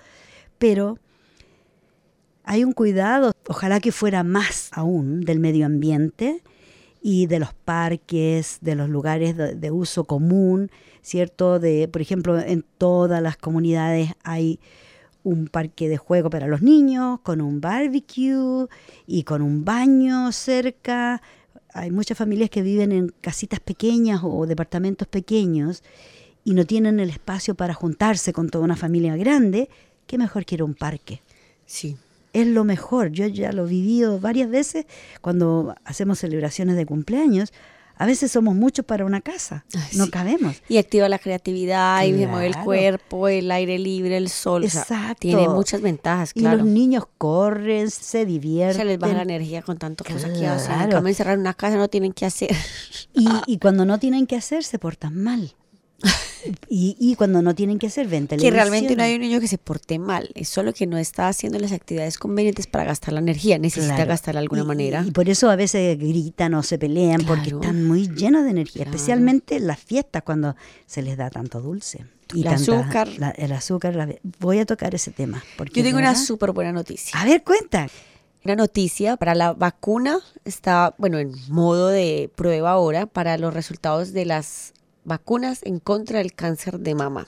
pero 0.57 0.97
hay 2.49 2.63
un 2.63 2.71
cuidado, 2.71 3.33
ojalá 3.49 3.79
que 3.79 3.91
fuera 3.91 4.23
más 4.23 4.69
aún 4.73 5.21
del 5.21 5.39
medio 5.39 5.65
ambiente 5.65 6.43
y 7.01 7.25
de 7.25 7.39
los 7.39 7.53
parques, 7.53 8.59
de 8.61 8.75
los 8.75 8.89
lugares 8.89 9.35
de, 9.35 9.71
uso 9.71 10.03
común, 10.03 10.69
¿cierto? 11.01 11.59
De, 11.59 11.87
por 11.87 12.01
ejemplo, 12.01 12.39
en 12.39 12.63
todas 12.77 13.23
las 13.23 13.37
comunidades 13.37 14.11
hay 14.23 14.59
un 15.23 15.47
parque 15.47 15.89
de 15.89 15.97
juego 15.97 16.29
para 16.29 16.45
los 16.45 16.61
niños, 16.61 17.21
con 17.21 17.41
un 17.41 17.59
barbecue 17.59 18.67
y 19.07 19.23
con 19.23 19.41
un 19.41 19.65
baño 19.65 20.31
cerca. 20.31 21.21
Hay 21.73 21.89
muchas 21.89 22.17
familias 22.17 22.51
que 22.51 22.61
viven 22.61 22.91
en 22.91 23.13
casitas 23.19 23.59
pequeñas 23.59 24.21
o 24.23 24.45
departamentos 24.45 25.07
pequeños 25.07 25.83
y 26.43 26.53
no 26.53 26.65
tienen 26.65 26.99
el 26.99 27.09
espacio 27.09 27.55
para 27.55 27.73
juntarse 27.73 28.31
con 28.31 28.49
toda 28.49 28.63
una 28.63 28.75
familia 28.75 29.15
grande. 29.15 29.69
¿Qué 30.05 30.19
mejor 30.19 30.45
que 30.45 30.55
ir 30.55 30.61
a 30.61 30.65
un 30.65 30.75
parque? 30.75 31.23
Sí 31.65 31.97
es 32.33 32.47
lo 32.47 32.63
mejor. 32.63 33.09
Yo 33.11 33.27
ya 33.27 33.51
lo 33.51 33.65
he 33.65 33.69
vivido 33.69 34.19
varias 34.19 34.49
veces 34.49 34.85
cuando 35.21 35.75
hacemos 35.85 36.19
celebraciones 36.19 36.75
de 36.75 36.85
cumpleaños. 36.85 37.51
A 37.95 38.05
veces 38.05 38.31
somos 38.31 38.55
muchos 38.55 38.85
para 38.85 39.03
una 39.03 39.19
casa, 39.19 39.65
no 39.95 40.09
cabemos. 40.09 40.61
Y 40.69 40.77
activa 40.77 41.09
la 41.09 41.19
creatividad, 41.19 42.05
y 42.05 42.13
mueve 42.13 42.47
el 42.47 42.55
cuerpo, 42.55 43.27
el 43.27 43.51
aire 43.51 43.77
libre, 43.77 44.15
el 44.15 44.29
sol. 44.29 44.63
Exacto. 44.63 45.19
tiene 45.19 45.49
muchas 45.49 45.81
ventajas, 45.81 46.31
claro. 46.31 46.55
Y 46.55 46.61
los 46.61 46.67
niños 46.69 47.03
corren, 47.17 47.91
se 47.91 48.25
divierten. 48.25 48.77
Se 48.77 48.85
les 48.85 48.99
baja 48.99 49.15
la 49.15 49.23
energía 49.23 49.63
con 49.63 49.77
tanto 49.77 50.05
cosas 50.05 50.31
que 50.31 50.47
hacen. 50.47 50.79
En 50.79 50.91
cambio, 50.91 51.09
encerrar 51.09 51.37
una 51.37 51.53
casa 51.53 51.75
no 51.75 51.89
tienen 51.89 52.13
que 52.13 52.25
hacer. 52.25 52.55
Y, 53.13 53.27
y 53.47 53.59
cuando 53.59 53.83
no 53.83 53.99
tienen 53.99 54.27
que 54.27 54.37
hacer, 54.37 54.63
se 54.63 54.79
portan 54.79 55.21
mal. 55.21 55.53
Y, 56.69 57.15
cuando 57.15 57.41
no 57.41 57.55
tienen 57.55 57.79
que 57.79 57.87
hacer 57.87 58.07
venta. 58.07 58.37
Que 58.37 58.51
realmente 58.51 58.95
no 58.95 59.03
hay 59.03 59.15
un 59.15 59.21
niño 59.21 59.39
que 59.39 59.47
se 59.47 59.57
porte 59.57 59.99
mal, 59.99 60.29
es 60.35 60.49
solo 60.49 60.73
que 60.73 60.87
no 60.87 60.97
está 60.97 61.27
haciendo 61.27 61.59
las 61.59 61.71
actividades 61.71 62.17
convenientes 62.17 62.67
para 62.67 62.85
gastar 62.85 63.13
la 63.13 63.19
energía, 63.19 63.57
necesita 63.57 64.05
gastarla 64.05 64.39
de 64.39 64.45
alguna 64.45 64.63
manera. 64.63 65.03
Y 65.05 65.11
por 65.11 65.29
eso 65.29 65.49
a 65.49 65.55
veces 65.55 65.97
gritan 65.97 66.53
o 66.53 66.63
se 66.63 66.77
pelean, 66.77 67.21
porque 67.25 67.49
están 67.49 67.85
muy 67.85 68.07
llenos 68.07 68.43
de 68.43 68.51
energía, 68.51 68.83
especialmente 68.83 69.57
en 69.57 69.67
las 69.67 69.79
fiestas 69.79 70.23
cuando 70.23 70.55
se 70.85 71.01
les 71.01 71.17
da 71.17 71.29
tanto 71.29 71.61
dulce. 71.61 72.05
Y 72.33 72.41
el 72.41 72.49
azúcar. 72.49 73.09
el 73.37 73.51
azúcar, 73.51 74.19
voy 74.39 74.59
a 74.59 74.65
tocar 74.65 74.93
ese 74.93 75.11
tema. 75.11 75.43
Porque 75.57 75.79
Yo 75.79 75.83
tengo 75.83 75.97
una 75.97 76.15
súper 76.15 76.51
buena 76.51 76.71
noticia. 76.71 77.19
A 77.19 77.25
ver, 77.25 77.43
cuenta. 77.43 77.87
Una 78.45 78.55
noticia 78.55 79.17
para 79.17 79.35
la 79.35 79.53
vacuna 79.53 80.19
está, 80.45 80.95
bueno, 80.97 81.17
en 81.19 81.33
modo 81.49 81.89
de 81.89 82.31
prueba 82.35 82.71
ahora 82.71 83.05
para 83.05 83.37
los 83.37 83.53
resultados 83.53 84.13
de 84.13 84.25
las 84.25 84.73
vacunas 85.03 85.61
en 85.63 85.79
contra 85.79 86.19
del 86.19 86.33
cáncer 86.33 86.79
de 86.79 86.95
mama. 86.95 87.27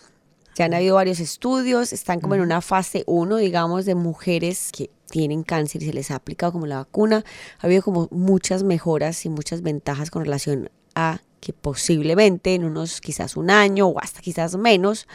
Ya 0.55 0.65
han 0.65 0.74
habido 0.74 0.95
varios 0.95 1.19
estudios, 1.19 1.93
están 1.93 2.19
como 2.19 2.36
en 2.36 2.41
una 2.41 2.61
fase 2.61 3.03
1, 3.07 3.38
digamos, 3.38 3.86
de 3.86 3.95
mujeres 3.95 4.69
que 4.74 4.89
tienen 5.09 5.43
cáncer 5.43 5.84
y 5.84 5.86
se 5.86 5.93
les 5.93 6.11
ha 6.11 6.15
aplicado 6.15 6.51
como 6.51 6.65
la 6.65 6.78
vacuna. 6.78 7.24
Ha 7.59 7.67
habido 7.67 7.82
como 7.82 8.07
muchas 8.11 8.63
mejoras 8.63 9.26
y 9.26 9.30
muchas 9.30 9.61
ventajas 9.61 10.11
con 10.11 10.26
relación 10.26 10.69
a 10.95 11.22
que 11.39 11.53
posiblemente 11.53 12.53
en 12.53 12.65
unos 12.65 13.01
quizás 13.01 13.36
un 13.36 13.49
año 13.49 13.88
o 13.88 13.99
hasta 13.99 14.22
quizás 14.22 14.55
menos, 14.55 15.07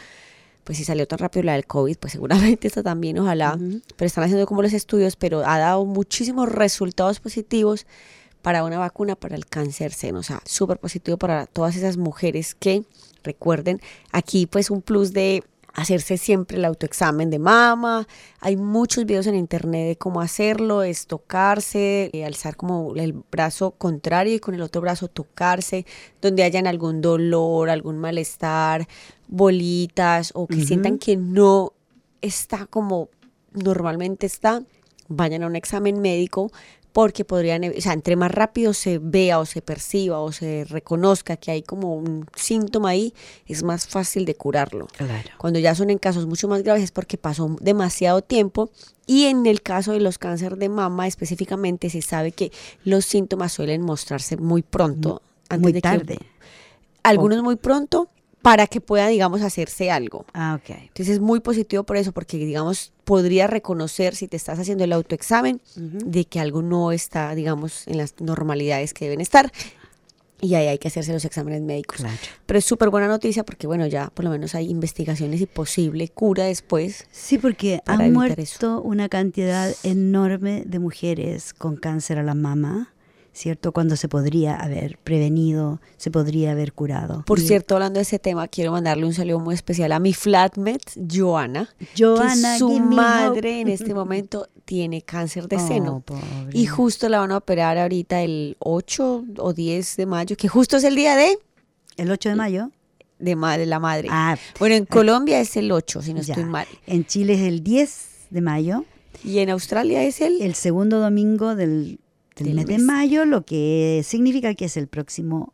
pues 0.63 0.77
si 0.77 0.83
salió 0.83 1.07
tan 1.07 1.19
rápido 1.19 1.43
la 1.43 1.53
del 1.53 1.65
COVID, 1.65 1.97
pues 1.97 2.13
seguramente 2.13 2.67
esto 2.67 2.83
también, 2.83 3.17
ojalá, 3.19 3.57
pero 3.95 4.07
están 4.07 4.25
haciendo 4.25 4.45
como 4.45 4.61
los 4.61 4.73
estudios, 4.73 5.15
pero 5.15 5.45
ha 5.45 5.57
dado 5.57 5.85
muchísimos 5.85 6.49
resultados 6.49 7.19
positivos 7.19 7.85
para 8.47 8.63
una 8.63 8.79
vacuna 8.79 9.17
para 9.17 9.35
el 9.35 9.45
cáncer 9.45 9.91
seno. 9.91 10.19
O 10.19 10.23
sea, 10.23 10.41
súper 10.45 10.79
positivo 10.79 11.17
para 11.17 11.47
todas 11.47 11.75
esas 11.75 11.97
mujeres 11.97 12.55
que 12.55 12.85
recuerden 13.21 13.81
aquí 14.13 14.45
pues 14.45 14.71
un 14.71 14.81
plus 14.81 15.11
de 15.11 15.43
hacerse 15.73 16.17
siempre 16.17 16.55
el 16.55 16.63
autoexamen 16.63 17.29
de 17.29 17.39
mama. 17.39 18.07
Hay 18.39 18.55
muchos 18.55 19.05
videos 19.05 19.27
en 19.27 19.35
internet 19.35 19.85
de 19.89 19.95
cómo 19.97 20.21
hacerlo, 20.21 20.83
es 20.83 21.07
tocarse, 21.07 22.09
eh, 22.13 22.23
alzar 22.23 22.55
como 22.55 22.95
el 22.95 23.21
brazo 23.29 23.71
contrario 23.71 24.35
y 24.35 24.39
con 24.39 24.55
el 24.55 24.61
otro 24.61 24.79
brazo 24.79 25.09
tocarse, 25.09 25.85
donde 26.21 26.43
hayan 26.43 26.67
algún 26.67 27.01
dolor, 27.01 27.69
algún 27.69 27.97
malestar, 27.97 28.87
bolitas 29.27 30.31
o 30.35 30.47
que 30.47 30.63
sientan 30.63 30.99
que 30.99 31.17
no 31.17 31.73
está 32.21 32.65
como 32.65 33.09
normalmente 33.51 34.25
está, 34.25 34.63
vayan 35.09 35.43
a 35.43 35.47
un 35.47 35.57
examen 35.57 35.99
médico 35.99 36.49
porque 36.97 37.25
podrían, 37.25 37.63
o 37.63 37.79
sea, 37.79 37.93
entre 37.93 38.15
más 38.15 38.31
rápido 38.31 38.73
se 38.73 38.97
vea 38.97 39.37
o 39.37 39.45
se 39.45 39.61
perciba 39.61 40.17
o 40.19 40.31
se 40.31 40.65
reconozca 40.67 41.37
que 41.37 41.51
hay 41.51 41.61
como 41.61 41.93
un 41.93 42.25
síntoma 42.35 42.89
ahí, 42.89 43.13
es 43.45 43.61
más 43.61 43.85
fácil 43.85 44.25
de 44.25 44.33
curarlo. 44.33 44.87
Claro. 44.97 45.29
Cuando 45.37 45.59
ya 45.59 45.75
son 45.75 45.91
en 45.91 45.99
casos 45.99 46.25
mucho 46.25 46.47
más 46.47 46.63
graves 46.63 46.81
es 46.81 46.89
porque 46.91 47.19
pasó 47.19 47.55
demasiado 47.61 48.23
tiempo 48.23 48.71
y 49.05 49.25
en 49.25 49.45
el 49.45 49.61
caso 49.61 49.91
de 49.91 49.99
los 49.99 50.17
cánceres 50.17 50.57
de 50.57 50.69
mama 50.69 51.05
específicamente 51.05 51.91
se 51.91 52.01
sabe 52.01 52.31
que 52.31 52.51
los 52.83 53.05
síntomas 53.05 53.53
suelen 53.53 53.83
mostrarse 53.83 54.35
muy 54.35 54.63
pronto. 54.63 55.21
Antes 55.49 55.73
muy 55.73 55.79
tarde. 55.79 56.17
algunos 57.03 57.43
muy 57.43 57.57
pronto, 57.57 58.09
para 58.41 58.67
que 58.67 58.79
pueda, 58.81 59.07
digamos, 59.07 59.41
hacerse 59.41 59.91
algo. 59.91 60.25
Ah, 60.33 60.59
ok. 60.61 60.69
Entonces 60.69 61.09
es 61.09 61.19
muy 61.19 61.39
positivo 61.39 61.83
por 61.83 61.97
eso, 61.97 62.11
porque, 62.11 62.37
digamos, 62.37 62.93
podría 63.03 63.47
reconocer 63.47 64.15
si 64.15 64.27
te 64.27 64.37
estás 64.37 64.59
haciendo 64.59 64.83
el 64.83 64.93
autoexamen 64.93 65.59
de 65.75 66.25
que 66.25 66.39
algo 66.39 66.61
no 66.61 66.91
está, 66.91 67.33
digamos, 67.35 67.87
en 67.87 67.97
las 67.97 68.15
normalidades 68.19 68.93
que 68.93 69.05
deben 69.05 69.21
estar. 69.21 69.51
Y 70.39 70.53
ahí 70.53 70.67
hay 70.67 70.77
que 70.77 70.87
hacerse 70.87 71.11
los 71.13 71.25
exámenes 71.25 71.61
médicos. 71.61 71.97
Claro. 71.97 72.15
Pero 72.45 72.59
es 72.59 72.65
súper 72.65 72.89
buena 72.89 73.07
noticia 73.07 73.43
porque, 73.43 73.65
bueno, 73.65 73.87
ya 73.87 74.11
por 74.11 74.23
lo 74.23 74.29
menos 74.29 74.53
hay 74.53 74.69
investigaciones 74.69 75.41
y 75.41 75.47
posible 75.47 76.09
cura 76.09 76.45
después. 76.45 77.07
Sí, 77.11 77.39
porque 77.39 77.81
han 77.87 78.13
muerto 78.13 78.81
una 78.81 79.09
cantidad 79.09 79.73
enorme 79.81 80.63
de 80.65 80.77
mujeres 80.77 81.53
con 81.55 81.75
cáncer 81.75 82.19
a 82.19 82.23
la 82.23 82.35
mama, 82.35 82.93
¿cierto? 83.37 83.71
Cuando 83.71 83.95
se 83.95 84.09
podría 84.09 84.55
haber 84.55 84.97
prevenido, 84.97 85.79
se 85.97 86.09
podría 86.11 86.51
haber 86.51 86.73
curado. 86.73 87.23
Por 87.25 87.39
cierto, 87.39 87.75
hablando 87.75 87.99
de 87.99 88.01
ese 88.03 88.17
tema, 88.19 88.47
quiero 88.47 88.71
mandarle 88.71 89.05
un 89.05 89.13
saludo 89.13 89.39
muy 89.39 89.53
especial 89.53 89.91
a 89.91 89.99
mi 89.99 90.13
flatmate, 90.13 90.93
Joana. 91.11 91.69
Joana, 91.97 92.53
que 92.53 92.59
su 92.59 92.79
madre 92.79 93.61
en 93.61 93.67
este 93.67 93.93
momento 94.01 94.47
tiene 94.65 95.01
cáncer 95.03 95.47
de 95.47 95.57
Oh, 95.57 95.67
seno. 95.67 95.99
pobre. 96.01 96.23
Y 96.51 96.65
justo 96.65 97.07
la 97.09 97.19
van 97.19 97.31
a 97.31 97.37
operar 97.37 97.77
ahorita 97.77 98.21
el 98.23 98.57
8 98.59 99.25
o 99.37 99.53
10 99.53 99.95
de 99.97 100.05
mayo, 100.07 100.35
que 100.35 100.47
justo 100.47 100.77
es 100.77 100.83
el 100.83 100.95
día 100.95 101.15
de, 101.15 101.37
El 101.95 102.09
8 102.11 102.29
de 102.29 102.35
mayo. 102.35 102.71
de, 103.19 103.65
la 103.67 103.79
madre. 103.79 104.07
Ah, 104.11 104.35
bueno, 104.59 104.75
en 104.75 104.85
Colombia 104.85 105.39
es 105.39 105.55
el 105.57 105.71
8, 105.71 106.01
si 106.01 106.13
no 106.13 106.21
ya. 106.21 106.33
estoy 106.33 106.49
mal. 106.49 106.67
En 106.87 107.05
Chile 107.05 107.35
es 107.35 107.41
el 107.41 107.63
10 107.63 108.05
de 108.31 108.41
mayo, 108.41 108.83
Y 109.23 109.39
en 109.39 109.49
Australia 109.51 110.03
es 110.03 110.21
el... 110.21 110.41
el 110.41 110.53
segundo 110.55 110.99
domingo 110.99 111.55
del, 111.55 111.99
del 112.43 112.55
Del 112.55 112.65
mes, 112.67 112.77
de 112.77 112.83
mayo, 112.83 113.25
lo 113.25 113.45
que 113.45 114.01
significa 114.05 114.53
que 114.55 114.65
es 114.65 114.77
el 114.77 114.87
próximo 114.87 115.53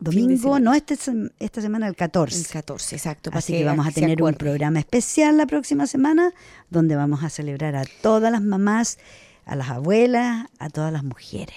domingo, 0.00 0.58
no 0.58 0.74
este, 0.74 0.96
esta 1.38 1.60
semana, 1.62 1.86
el 1.88 1.96
14. 1.96 2.36
el 2.38 2.46
14, 2.46 2.96
exacto. 2.96 3.30
Así 3.32 3.52
que 3.54 3.64
vamos 3.64 3.86
a 3.86 3.90
tener 3.92 4.22
un 4.22 4.34
programa 4.34 4.78
especial 4.78 5.36
la 5.36 5.46
próxima 5.46 5.86
semana 5.86 6.32
donde 6.70 6.96
vamos 6.96 7.22
a 7.22 7.30
celebrar 7.30 7.76
a 7.76 7.84
todas 8.02 8.30
las 8.32 8.42
mamás, 8.42 8.98
a 9.46 9.56
las 9.56 9.68
abuelas, 9.70 10.46
a 10.58 10.68
todas 10.68 10.92
las 10.92 11.04
mujeres. 11.04 11.56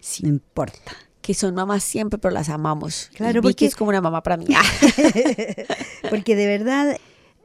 Sí. 0.00 0.24
No 0.24 0.28
importa. 0.30 0.92
Que 1.22 1.34
son 1.34 1.54
mamás 1.54 1.84
siempre, 1.84 2.18
pero 2.18 2.32
las 2.32 2.48
amamos. 2.48 3.10
Claro, 3.14 3.38
Y 3.38 3.42
Vicky 3.42 3.52
porque- 3.52 3.66
es 3.66 3.76
como 3.76 3.90
una 3.90 4.00
mamá 4.00 4.22
para 4.22 4.36
mí. 4.38 4.46
Porque 6.10 6.36
de 6.36 6.46
verdad 6.46 6.96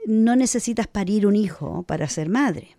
no 0.05 0.35
necesitas 0.35 0.87
parir 0.87 1.25
un 1.27 1.35
hijo 1.35 1.83
para 1.83 2.07
ser 2.09 2.29
madre. 2.29 2.75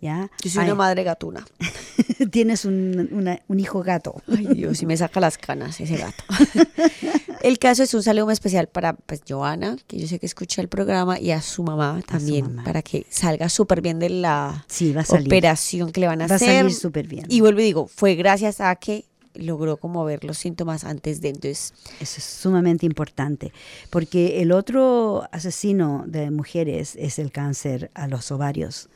¿Ya? 0.00 0.30
Yo 0.42 0.50
soy 0.50 0.62
Ay, 0.62 0.68
una 0.68 0.74
madre 0.76 1.02
gatuna. 1.04 1.44
Tienes 2.30 2.64
un, 2.64 3.08
una- 3.12 3.40
un 3.48 3.60
hijo 3.60 3.82
gato. 3.82 4.22
Ay, 4.28 4.46
Dios, 4.54 4.80
y 4.82 4.86
me 4.86 4.96
saca 4.96 5.20
las 5.20 5.38
canas 5.38 5.80
ese 5.80 5.96
gato. 5.96 6.22
el 7.42 7.58
caso 7.58 7.82
es 7.82 7.94
un 7.94 8.02
saludo 8.02 8.26
muy 8.26 8.32
especial 8.32 8.68
para 8.68 8.92
pues, 8.94 9.22
Joana, 9.28 9.76
que 9.86 9.98
yo 9.98 10.06
sé 10.08 10.18
que 10.18 10.26
escucha 10.26 10.60
el 10.62 10.68
programa, 10.68 11.18
y 11.20 11.30
a 11.30 11.40
su 11.42 11.62
mamá 11.62 12.00
también, 12.06 12.46
mamá. 12.46 12.64
para 12.64 12.82
que 12.82 13.06
salga 13.10 13.48
súper 13.48 13.80
bien 13.80 13.98
de 13.98 14.10
la 14.10 14.64
Sí, 14.68 14.92
va 14.92 15.02
a 15.02 15.04
salir. 15.04 15.26
operación 15.28 15.92
que 15.92 16.00
le 16.00 16.06
van 16.06 16.22
a 16.22 16.26
Va 16.26 16.34
a 16.34 16.36
hacer. 16.36 16.58
salir 16.58 16.74
súper 16.74 17.06
bien. 17.06 17.26
Y 17.28 17.40
vuelvo 17.40 17.60
y 17.60 17.64
digo, 17.64 17.86
fue 17.86 18.14
gracias 18.14 18.60
a 18.60 18.74
que 18.76 19.04
logró 19.34 19.76
como 19.76 20.04
ver 20.04 20.24
los 20.24 20.36
síntomas 20.36 20.82
antes 20.82 21.20
de 21.20 21.28
entonces 21.28 21.72
Eso 22.00 22.14
es 22.18 22.24
sumamente 22.24 22.86
importante, 22.86 23.52
porque 23.88 24.40
el 24.42 24.50
otro 24.50 25.28
asesino 25.30 26.02
de 26.08 26.30
mujeres 26.32 26.96
es 26.98 27.20
el 27.20 27.30
cáncer 27.30 27.90
a 27.94 28.08
los 28.08 28.32
ovarios. 28.32 28.88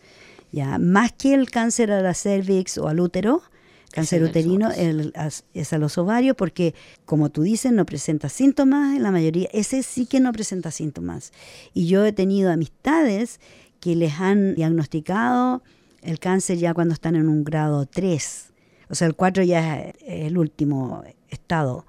Ya, 0.52 0.78
más 0.78 1.12
que 1.12 1.34
el 1.34 1.50
cáncer 1.50 1.90
a 1.90 2.00
la 2.02 2.14
cervix 2.14 2.76
o 2.78 2.86
al 2.88 3.00
útero, 3.00 3.42
cáncer 3.90 4.22
uterino 4.22 4.70
el- 4.70 5.12
es 5.54 5.72
a 5.72 5.78
los 5.78 5.98
ovarios 5.98 6.36
porque, 6.36 6.74
como 7.04 7.30
tú 7.30 7.42
dices, 7.42 7.72
no 7.72 7.84
presenta 7.86 8.28
síntomas 8.28 8.94
en 8.96 9.02
la 9.02 9.10
mayoría. 9.10 9.48
Ese 9.52 9.82
sí 9.82 10.06
que 10.06 10.20
no 10.20 10.30
presenta 10.32 10.70
síntomas. 10.70 11.32
Y 11.74 11.86
yo 11.88 12.04
he 12.04 12.12
tenido 12.12 12.52
amistades 12.52 13.40
que 13.80 13.96
les 13.96 14.20
han 14.20 14.54
diagnosticado 14.54 15.62
el 16.02 16.18
cáncer 16.18 16.58
ya 16.58 16.74
cuando 16.74 16.94
están 16.94 17.16
en 17.16 17.28
un 17.28 17.44
grado 17.44 17.86
3. 17.86 18.50
O 18.88 18.94
sea, 18.94 19.06
el 19.06 19.14
4 19.14 19.42
ya 19.42 19.80
es 19.80 19.94
el 20.06 20.36
último 20.36 21.02
estado, 21.30 21.86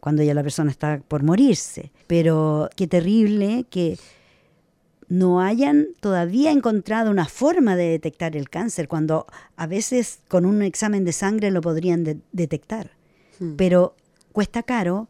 cuando 0.00 0.22
ya 0.22 0.34
la 0.34 0.42
persona 0.42 0.70
está 0.70 1.00
por 1.08 1.22
morirse. 1.22 1.92
Pero 2.06 2.68
qué 2.76 2.86
terrible 2.86 3.64
que 3.70 3.98
no 5.12 5.42
hayan 5.42 5.88
todavía 6.00 6.52
encontrado 6.52 7.10
una 7.10 7.26
forma 7.26 7.76
de 7.76 7.90
detectar 7.90 8.34
el 8.34 8.48
cáncer, 8.48 8.88
cuando 8.88 9.26
a 9.56 9.66
veces 9.66 10.20
con 10.26 10.46
un 10.46 10.62
examen 10.62 11.04
de 11.04 11.12
sangre 11.12 11.50
lo 11.50 11.60
podrían 11.60 12.02
de- 12.02 12.16
detectar. 12.32 12.92
Hmm. 13.38 13.56
Pero 13.56 13.94
cuesta 14.32 14.62
caro 14.62 15.08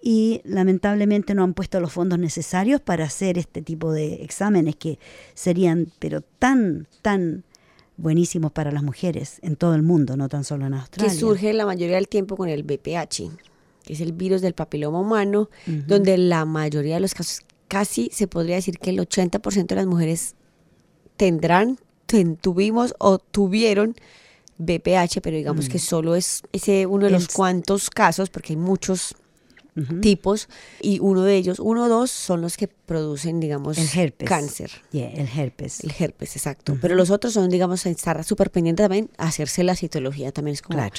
y 0.00 0.40
lamentablemente 0.44 1.34
no 1.34 1.44
han 1.44 1.52
puesto 1.52 1.80
los 1.80 1.92
fondos 1.92 2.18
necesarios 2.18 2.80
para 2.80 3.04
hacer 3.04 3.36
este 3.36 3.60
tipo 3.60 3.92
de 3.92 4.24
exámenes 4.24 4.76
que 4.76 4.98
serían 5.34 5.92
pero 5.98 6.22
tan, 6.22 6.86
tan 7.02 7.44
buenísimos 7.98 8.52
para 8.52 8.72
las 8.72 8.82
mujeres 8.82 9.38
en 9.42 9.56
todo 9.56 9.74
el 9.74 9.82
mundo, 9.82 10.16
no 10.16 10.30
tan 10.30 10.44
solo 10.44 10.64
en 10.64 10.72
Australia. 10.72 11.12
que 11.12 11.18
surge 11.18 11.52
la 11.52 11.66
mayoría 11.66 11.96
del 11.96 12.08
tiempo 12.08 12.38
con 12.38 12.48
el 12.48 12.62
BPH, 12.62 13.30
que 13.84 13.92
es 13.92 14.00
el 14.00 14.12
virus 14.12 14.40
del 14.40 14.54
papiloma 14.54 14.98
humano, 14.98 15.50
donde 15.66 16.16
la 16.16 16.46
mayoría 16.46 16.94
de 16.94 17.00
los 17.00 17.12
casos, 17.12 17.42
casi 17.70 18.10
se 18.12 18.26
podría 18.26 18.56
decir 18.56 18.78
que 18.78 18.90
el 18.90 18.98
80% 18.98 19.74
de 19.74 19.74
las 19.76 19.86
mujeres 19.86 20.34
tendrán, 21.16 21.78
ten- 22.06 22.36
tuvimos 22.36 22.94
o 22.98 23.18
tuvieron 23.18 23.94
BPH, 24.58 25.20
pero 25.22 25.36
digamos 25.36 25.68
que 25.70 25.78
solo 25.78 26.14
es 26.16 26.42
ese 26.52 26.84
uno 26.86 27.06
de 27.06 27.12
los 27.12 27.24
Mm. 27.24 27.32
Cuantos 27.34 27.88
casos, 27.88 28.28
porque 28.28 28.52
hay 28.52 28.56
muchos 28.58 29.14
tipos, 30.02 30.48
y 30.82 30.98
uno 30.98 31.22
de 31.22 31.36
ellos, 31.36 31.58
uno 31.58 31.84
o 31.84 31.88
dos, 31.88 32.10
son 32.10 32.42
los 32.42 32.58
que 32.58 32.68
producen, 32.68 33.40
digamos, 33.40 33.78
El 33.78 33.88
herpes. 33.98 34.28
cáncer. 34.28 34.70
Yeah, 34.90 35.08
el 35.12 35.26
herpes. 35.34 35.82
El 35.84 35.94
herpes, 35.98 36.36
exacto. 36.36 36.76
Pero 36.82 36.96
los 36.96 37.08
otros 37.10 37.32
son, 37.32 37.48
digamos, 37.48 37.86
estar 37.86 38.22
súper 38.24 38.50
pendiente 38.50 38.82
también, 38.82 39.08
hacerse 39.16 39.62
la 39.64 39.76
citología 39.76 40.32
también 40.32 40.54
es 40.54 40.60
como, 40.60 40.76
Claro. 40.76 40.94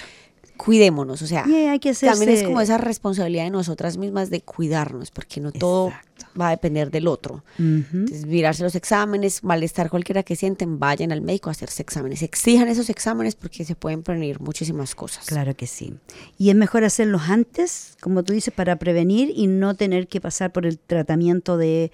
Cuidémonos, 0.63 1.19
o 1.23 1.27
sea, 1.27 1.43
Yeah, 1.47 1.71
hay 1.71 1.79
que 1.79 1.91
también 1.95 2.29
es 2.29 2.43
como 2.43 2.61
esa 2.61 2.77
responsabilidad 2.77 3.45
de 3.45 3.49
nosotras 3.49 3.97
mismas 3.97 4.29
de 4.29 4.41
cuidarnos, 4.41 5.09
porque 5.09 5.41
no 5.41 5.51
todo 5.51 5.87
Exacto. 5.87 6.25
va 6.39 6.49
a 6.49 6.51
depender 6.51 6.91
del 6.91 7.07
otro. 7.07 7.43
Entonces, 7.57 8.27
mirarse 8.27 8.61
los 8.61 8.75
exámenes, 8.75 9.43
malestar 9.43 9.89
cualquiera 9.89 10.21
que 10.21 10.35
sienten, 10.35 10.77
vayan 10.77 11.11
al 11.11 11.21
médico 11.21 11.49
a 11.49 11.53
hacerse 11.53 11.81
exámenes. 11.81 12.21
Exijan 12.21 12.67
esos 12.67 12.91
exámenes 12.91 13.33
porque 13.33 13.65
se 13.65 13.73
pueden 13.75 14.03
prevenir 14.03 14.39
muchísimas 14.39 14.93
cosas. 14.93 15.25
Claro 15.25 15.55
que 15.55 15.65
sí. 15.65 15.95
Y 16.37 16.51
es 16.51 16.55
mejor 16.55 16.83
hacerlos 16.83 17.23
antes, 17.27 17.97
como 17.99 18.21
tú 18.21 18.33
dices, 18.33 18.53
para 18.53 18.75
prevenir 18.75 19.33
y 19.35 19.47
no 19.47 19.73
tener 19.73 20.07
que 20.07 20.21
pasar 20.21 20.51
por 20.51 20.67
el 20.67 20.77
tratamiento 20.77 21.57
de, 21.57 21.91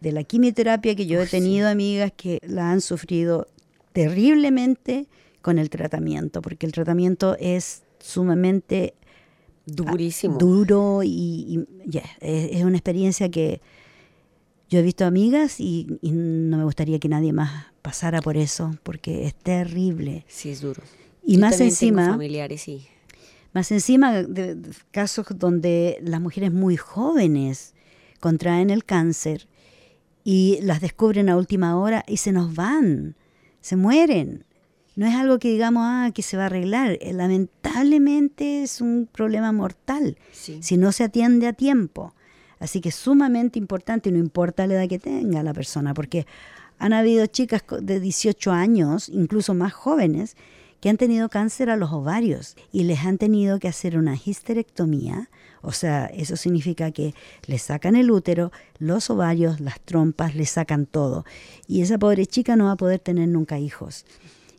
de 0.00 0.10
la 0.10 0.24
quimioterapia, 0.24 0.96
que 0.96 1.06
yo 1.06 1.22
he 1.22 1.26
tenido 1.26 1.68
amigas 1.68 2.10
que 2.16 2.40
la 2.42 2.72
han 2.72 2.80
sufrido 2.80 3.46
terriblemente 3.92 5.06
con 5.40 5.60
el 5.60 5.70
tratamiento, 5.70 6.42
porque 6.42 6.66
el 6.66 6.72
tratamiento 6.72 7.36
es 7.38 7.84
sumamente 8.00 8.94
Durísimo. 9.66 10.38
duro 10.38 11.02
y, 11.04 11.08
y, 11.10 11.90
yeah, 11.90 12.04
es, 12.20 12.56
es 12.56 12.64
una 12.64 12.76
experiencia 12.76 13.28
que 13.30 13.60
yo 14.70 14.78
he 14.78 14.82
visto 14.82 15.04
amigas 15.04 15.60
y, 15.60 15.98
y 16.02 16.12
no 16.12 16.58
me 16.58 16.64
gustaría 16.64 16.98
que 16.98 17.08
nadie 17.08 17.32
más 17.32 17.66
pasara 17.82 18.20
por 18.22 18.36
eso, 18.36 18.74
porque 18.82 19.26
es 19.26 19.34
terrible. 19.34 20.24
sí, 20.28 20.50
es 20.50 20.60
duro. 20.60 20.82
Y 21.24 21.34
Yo 21.34 21.40
más 21.40 21.56
tengo 21.58 21.70
encima- 21.70 22.08
familiares, 22.10 22.62
sí. 22.62 22.86
Más 23.54 23.70
encima 23.72 24.12
de, 24.22 24.54
de 24.54 24.70
casos 24.90 25.26
donde 25.36 25.98
las 26.02 26.20
mujeres 26.20 26.52
muy 26.52 26.76
jóvenes 26.76 27.74
contraen 28.20 28.68
el 28.70 28.84
cáncer 28.84 29.48
y 30.22 30.58
las 30.62 30.80
descubren 30.82 31.28
a 31.30 31.36
última 31.36 31.78
hora 31.78 32.04
y 32.06 32.18
se 32.18 32.30
nos 32.32 32.54
van, 32.54 33.16
se 33.62 33.76
mueren. 33.76 34.44
No 34.98 35.06
es 35.06 35.14
algo 35.14 35.38
que 35.38 35.48
digamos, 35.52 35.84
ah, 35.86 36.10
que 36.12 36.22
se 36.22 36.36
va 36.36 36.42
a 36.42 36.46
arreglar. 36.46 36.98
Eh, 37.00 37.12
Lamentablemente 37.12 38.64
es 38.64 38.80
un 38.80 39.08
problema 39.10 39.52
mortal 39.52 40.18
Sí. 40.32 40.58
si 40.60 40.76
no 40.76 40.90
se 40.90 41.04
atiende 41.04 41.46
a 41.46 41.52
tiempo. 41.52 42.14
Así 42.58 42.80
que 42.80 42.88
es 42.88 42.96
sumamente 42.96 43.60
importante, 43.60 44.08
y 44.08 44.12
no 44.12 44.18
importa 44.18 44.66
la 44.66 44.74
edad 44.74 44.88
que 44.88 44.98
tenga 44.98 45.44
la 45.44 45.54
persona, 45.54 45.94
porque 45.94 46.26
han 46.80 46.92
habido 46.92 47.26
chicas 47.26 47.62
de 47.80 48.00
18 48.00 48.50
años, 48.50 49.08
incluso 49.08 49.54
más 49.54 49.72
jóvenes, 49.72 50.36
que 50.80 50.88
han 50.88 50.96
tenido 50.96 51.28
cáncer 51.28 51.70
a 51.70 51.76
los 51.76 51.92
ovarios 51.92 52.56
y 52.72 52.82
les 52.82 53.04
han 53.04 53.18
tenido 53.18 53.60
que 53.60 53.68
hacer 53.68 53.96
una 53.96 54.16
histerectomía. 54.16 55.28
O 55.62 55.70
sea, 55.72 56.06
eso 56.06 56.34
significa 56.36 56.90
que 56.90 57.14
le 57.46 57.58
sacan 57.58 57.94
el 57.94 58.10
útero, 58.10 58.50
los 58.78 59.10
ovarios, 59.10 59.60
las 59.60 59.80
trompas, 59.80 60.34
le 60.34 60.46
sacan 60.46 60.86
todo. 60.86 61.24
Y 61.68 61.82
esa 61.82 61.98
pobre 61.98 62.26
chica 62.26 62.56
no 62.56 62.64
va 62.66 62.72
a 62.72 62.76
poder 62.76 62.98
tener 62.98 63.28
nunca 63.28 63.58
hijos. 63.60 64.04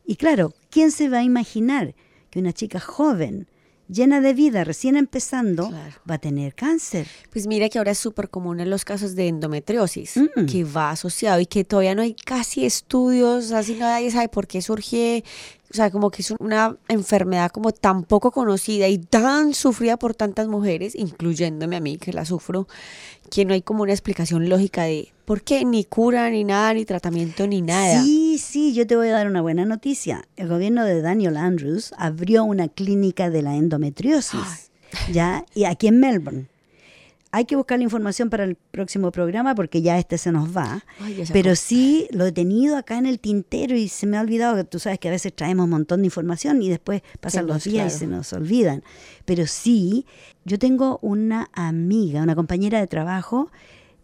Y 0.10 0.16
claro, 0.16 0.55
¿quién 0.72 0.89
se 0.89 1.07
va 1.07 1.20
a 1.20 1.24
imaginar 1.24 1.93
que 2.32 2.39
una 2.39 2.51
chica 2.51 2.80
joven 2.80 3.47
llena 3.88 4.22
de 4.22 4.34
vida, 4.34 4.64
recién 4.64 4.95
empezando, 4.95 5.70
Claro. 5.70 5.95
va 6.10 6.16
a 6.16 6.18
tener 6.18 6.55
cáncer. 6.55 7.07
Pues 7.32 7.45
mira 7.45 7.70
que 7.70 7.78
ahora 7.78 7.91
es 7.91 7.97
súper 7.99 8.30
común 8.30 8.60
en 8.60 8.72
los 8.72 8.86
casos 8.86 9.16
de 9.16 9.28
endometriosis, 9.28 10.18
Mm. 10.18 10.45
que 10.47 10.64
va 10.64 10.89
asociado 10.91 11.39
y 11.41 11.45
que 11.45 11.64
todavía 11.64 11.93
no 11.93 12.01
hay 12.01 12.14
casi 12.16 12.66
estudios, 12.66 13.51
así 13.51 13.76
nadie 13.76 14.10
sabe 14.10 14.30
por 14.30 14.47
qué 14.47 14.62
surge, 14.64 15.24
o 15.72 15.76
sea, 15.76 15.91
como 15.91 16.09
que 16.09 16.24
es 16.24 16.32
una 16.39 16.78
enfermedad 16.88 17.51
como 17.51 17.72
tan 17.72 18.03
poco 18.03 18.32
conocida 18.32 18.88
y 18.88 18.97
tan 18.97 19.53
sufrida 19.53 19.97
por 19.97 20.15
tantas 20.15 20.47
mujeres, 20.47 20.95
incluyéndome 20.95 21.76
a 21.76 21.80
mí 21.80 21.97
que 21.97 22.11
la 22.11 22.26
sufro, 22.26 22.67
que 23.30 23.45
no 23.45 23.53
hay 23.53 23.61
como 23.61 23.84
una 23.84 23.91
explicación 23.91 24.49
lógica 24.49 24.84
de 24.84 25.13
por 25.26 25.43
qué 25.43 25.63
ni 25.65 25.84
cura 25.84 26.30
ni 26.32 26.43
nada, 26.43 26.74
ni 26.74 26.86
tratamiento 26.86 27.45
ni 27.45 27.61
nada. 27.61 28.01
Sí, 28.01 28.39
sí, 28.39 28.74
yo 28.74 28.88
te 28.88 28.95
voy 28.95 29.09
a 29.09 29.13
dar 29.13 29.28
una 29.28 29.41
buena 29.41 29.63
noticia. 29.65 30.26
El 30.36 30.47
gobierno 30.47 30.84
de 30.86 31.01
Daniel 31.01 31.38
Andrews 31.38 31.93
abrió 31.97 32.43
una 32.43 32.67
clínica 32.67 33.30
de 33.30 33.43
la 33.43 33.55
endometriosis, 33.55 34.72
¿ya? 35.11 35.45
Y 35.53 35.65
aquí 35.65 35.88
en 35.88 35.99
Melbourne. 35.99 36.47
Hay 37.32 37.45
que 37.45 37.55
buscar 37.55 37.77
la 37.77 37.84
información 37.84 38.30
para 38.30 38.43
el 38.43 38.55
próximo 38.55 39.11
programa 39.11 39.53
porque 39.53 39.82
ya 39.82 39.99
este 39.99 40.17
se 40.17 40.32
nos 40.32 40.55
va. 40.55 40.84
Ay, 40.99 41.15
ya 41.15 41.25
se 41.27 41.34
Pero 41.34 41.55
sí 41.55 42.07
lo 42.11 42.25
he 42.25 42.32
tenido 42.32 42.75
acá 42.75 42.97
en 42.97 43.05
el 43.05 43.19
tintero 43.19 43.75
y 43.75 43.88
se 43.88 44.07
me 44.07 44.17
ha 44.17 44.21
olvidado 44.21 44.55
que 44.55 44.63
tú 44.63 44.80
sabes 44.80 44.97
que 44.99 45.09
a 45.09 45.11
veces 45.11 45.34
traemos 45.36 45.65
un 45.65 45.69
montón 45.69 46.01
de 46.01 46.07
información 46.07 46.61
y 46.63 46.69
después 46.69 47.03
pasan 47.19 47.45
los 47.45 47.63
días 47.63 47.95
y 47.95 47.99
se 47.99 48.07
nos 48.07 48.34
olvidan. 48.34 48.84
Pero 49.25 49.45
sí, 49.45 50.05
yo 50.43 50.57
tengo 50.57 50.97
una 51.01 51.49
amiga, 51.53 52.23
una 52.23 52.36
compañera 52.36 52.80
de 52.80 52.88
trabajo 52.88 53.51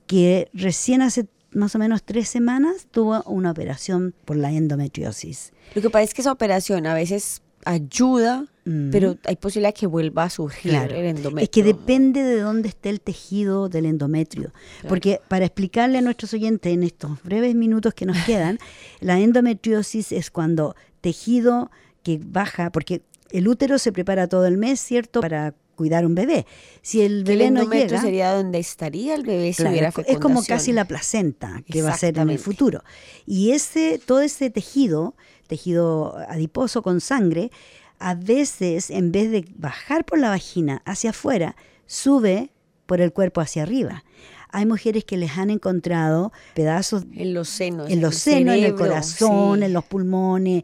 que 0.06 0.50
recién 0.54 1.02
hace 1.02 1.28
más 1.52 1.74
o 1.74 1.80
menos 1.80 2.04
tres 2.04 2.30
semanas 2.30 2.88
tuvo 2.92 3.24
una 3.24 3.52
operación 3.52 4.14
por 4.26 4.36
la 4.36 4.52
endometriosis. 4.52 5.54
Lo 5.74 5.82
que 5.82 5.90
pasa 5.90 6.04
es 6.04 6.14
que 6.14 6.22
esa 6.22 6.32
operación 6.32 6.86
a 6.86 6.94
veces 6.94 7.42
ayuda, 7.64 8.46
Mm. 8.68 8.90
pero 8.92 9.16
hay 9.26 9.36
posibilidad 9.36 9.74
que 9.76 9.86
vuelva 9.86 10.24
a 10.24 10.30
surgir 10.32 10.72
Claro. 10.72 10.96
el 10.96 11.06
endometrio. 11.06 11.44
Es 11.44 11.50
que 11.50 11.64
depende 11.64 12.24
de 12.24 12.40
dónde 12.40 12.68
esté 12.70 12.90
el 12.90 13.00
tejido 13.00 13.70
del 13.70 13.86
endometrio. 13.86 14.52
Porque 14.88 15.22
para 15.28 15.46
explicarle 15.46 16.00
a 16.00 16.02
nuestros 16.02 16.34
oyentes 16.34 16.74
en 16.74 16.82
estos 16.82 17.22
breves 17.24 17.54
minutos 17.54 17.94
que 17.94 18.06
nos 18.08 18.18
quedan, 18.26 18.58
la 19.02 19.20
endometriosis 19.20 20.12
es 20.12 20.32
cuando 20.32 20.76
tejido 21.02 21.70
que 22.02 22.20
baja, 22.24 22.72
porque 22.72 23.04
el 23.30 23.48
útero 23.48 23.78
se 23.78 23.92
prepara 23.92 24.28
todo 24.28 24.48
el 24.48 24.58
mes, 24.58 24.80
¿cierto? 24.80 25.22
Para 25.22 25.54
cuidar 25.76 26.06
un 26.06 26.16
bebé. 26.16 26.46
Si 26.82 27.02
el 27.02 27.24
bebé 27.24 27.52
no 27.52 27.70
llega, 27.70 28.02
sería 28.02 28.34
donde 28.34 28.60
estaría 28.60 29.14
el 29.14 29.24
bebé 29.24 29.52
si 29.54 29.58
Claro, 29.58 29.72
hubiera 29.72 29.94
es 30.08 30.18
como 30.20 30.42
casi 30.44 30.72
la 30.72 30.86
placenta 30.86 31.62
que 31.70 31.82
va 31.82 31.92
a 31.92 31.98
ser 31.98 32.18
en 32.18 32.30
el 32.30 32.40
futuro. 32.40 32.84
Y 33.28 33.52
ese, 33.52 34.00
todo 34.04 34.22
ese 34.22 34.50
tejido, 34.50 35.16
tejido 35.48 36.18
adiposo 36.30 36.82
con 36.82 37.02
sangre, 37.02 37.52
a 38.00 38.16
veces 38.16 38.90
en 38.90 39.12
vez 39.12 39.32
de 39.32 39.46
bajar 39.56 40.06
por 40.06 40.20
la 40.20 40.30
vagina 40.30 40.82
hacia 40.86 41.12
afuera, 41.12 41.56
sube 41.86 42.52
por 42.86 43.02
el 43.02 43.12
cuerpo 43.14 43.42
hacia 43.42 43.64
arriba. 43.64 44.04
Hay 44.52 44.66
mujeres 44.66 45.04
que 45.04 45.18
les 45.18 45.38
han 45.38 45.50
encontrado 45.50 46.32
pedazos 46.54 47.04
En 47.14 47.34
los 47.34 47.50
senos. 47.50 47.90
en 47.90 48.00
los 48.02 48.16
senos, 48.16 48.56
en 48.56 48.64
el 48.64 48.76
corazón, 48.76 49.60
sí. 49.60 49.66
en 49.66 49.74
los 49.74 49.84
pulmones. 49.84 50.64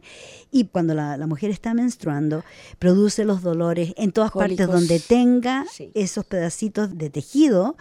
Y 0.50 0.64
cuando 0.64 0.94
la, 0.94 1.16
la 1.18 1.26
mujer 1.26 1.50
está 1.50 1.74
menstruando, 1.74 2.42
produce 2.78 3.24
los 3.26 3.42
dolores 3.42 3.92
en 3.98 4.12
todas 4.12 4.30
partes 4.32 4.66
donde 4.66 4.98
tenga 4.98 5.66
Sí. 5.70 5.90
esos 5.94 6.24
pedacitos 6.24 6.96
de 6.96 7.10
tejido, 7.10 7.76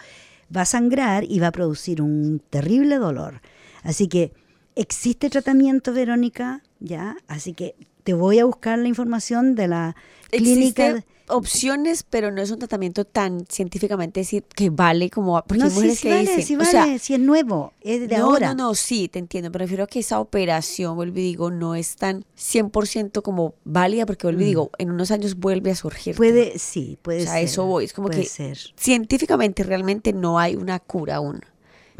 va 0.53 0.61
a 0.61 0.65
sangrar 0.65 1.23
y 1.23 1.39
va 1.39 1.47
a 1.47 1.51
producir 1.53 2.01
un 2.01 2.41
terrible 2.49 2.95
dolor. 2.97 3.41
Así 3.83 4.07
que 4.09 4.33
existe 4.75 5.29
tratamiento, 5.29 5.93
Verónica, 5.93 6.61
¿ya? 6.81 7.15
Así 7.27 7.53
que 7.53 7.75
te 8.03 8.13
voy 8.13 8.39
a 8.39 8.45
buscar 8.45 8.79
la 8.79 8.87
información 8.87 9.55
de 9.55 9.67
la 9.67 9.95
clínica. 10.29 10.87
Existen 10.87 11.05
opciones, 11.31 12.03
pero 12.03 12.31
no 12.31 12.41
es 12.41 12.51
un 12.51 12.59
tratamiento 12.59 13.05
tan 13.05 13.45
científicamente 13.47 14.19
decir 14.19 14.43
que 14.43 14.69
vale 14.69 15.09
como 15.09 15.41
porque 15.43 15.59
no, 15.59 15.65
hay 15.65 15.69
sí, 15.71 15.75
mujeres 15.75 15.99
sí 15.99 16.07
que 16.07 16.13
vale, 16.13 16.21
dicen, 16.21 16.43
sí 16.43 16.55
o 16.55 16.57
vale, 16.59 16.71
sea, 16.71 16.99
si 16.99 17.13
es 17.13 17.19
nuevo, 17.19 17.73
es 17.81 18.07
de 18.07 18.17
no, 18.17 18.25
ahora. 18.25 18.53
no, 18.53 18.67
no, 18.67 18.75
sí, 18.75 19.07
te 19.07 19.19
entiendo, 19.19 19.51
pero 19.51 19.63
refiero 19.63 19.85
a 19.85 19.87
que 19.87 19.99
esa 19.99 20.19
operación, 20.19 20.95
vuelvo 20.95 21.19
y 21.19 21.23
digo, 21.23 21.49
no 21.49 21.75
es 21.75 21.95
tan 21.95 22.25
100% 22.37 23.21
como 23.21 23.55
válida, 23.63 24.05
porque 24.05 24.27
vuelvo 24.27 24.41
y 24.41 24.45
digo, 24.45 24.71
en 24.77 24.91
unos 24.91 25.11
años 25.11 25.35
vuelve 25.35 25.71
a 25.71 25.75
surgir. 25.75 26.15
Mm. 26.15 26.17
Puede, 26.17 26.59
sí, 26.59 26.97
puede 27.01 27.21
o 27.21 27.23
sea, 27.23 27.33
ser. 27.33 27.43
eso 27.43 27.65
voy, 27.65 27.85
es 27.85 27.93
como 27.93 28.09
que 28.09 28.23
ser. 28.25 28.57
científicamente 28.75 29.63
realmente 29.63 30.13
no 30.13 30.39
hay 30.39 30.55
una 30.55 30.79
cura 30.79 31.15
aún. 31.17 31.41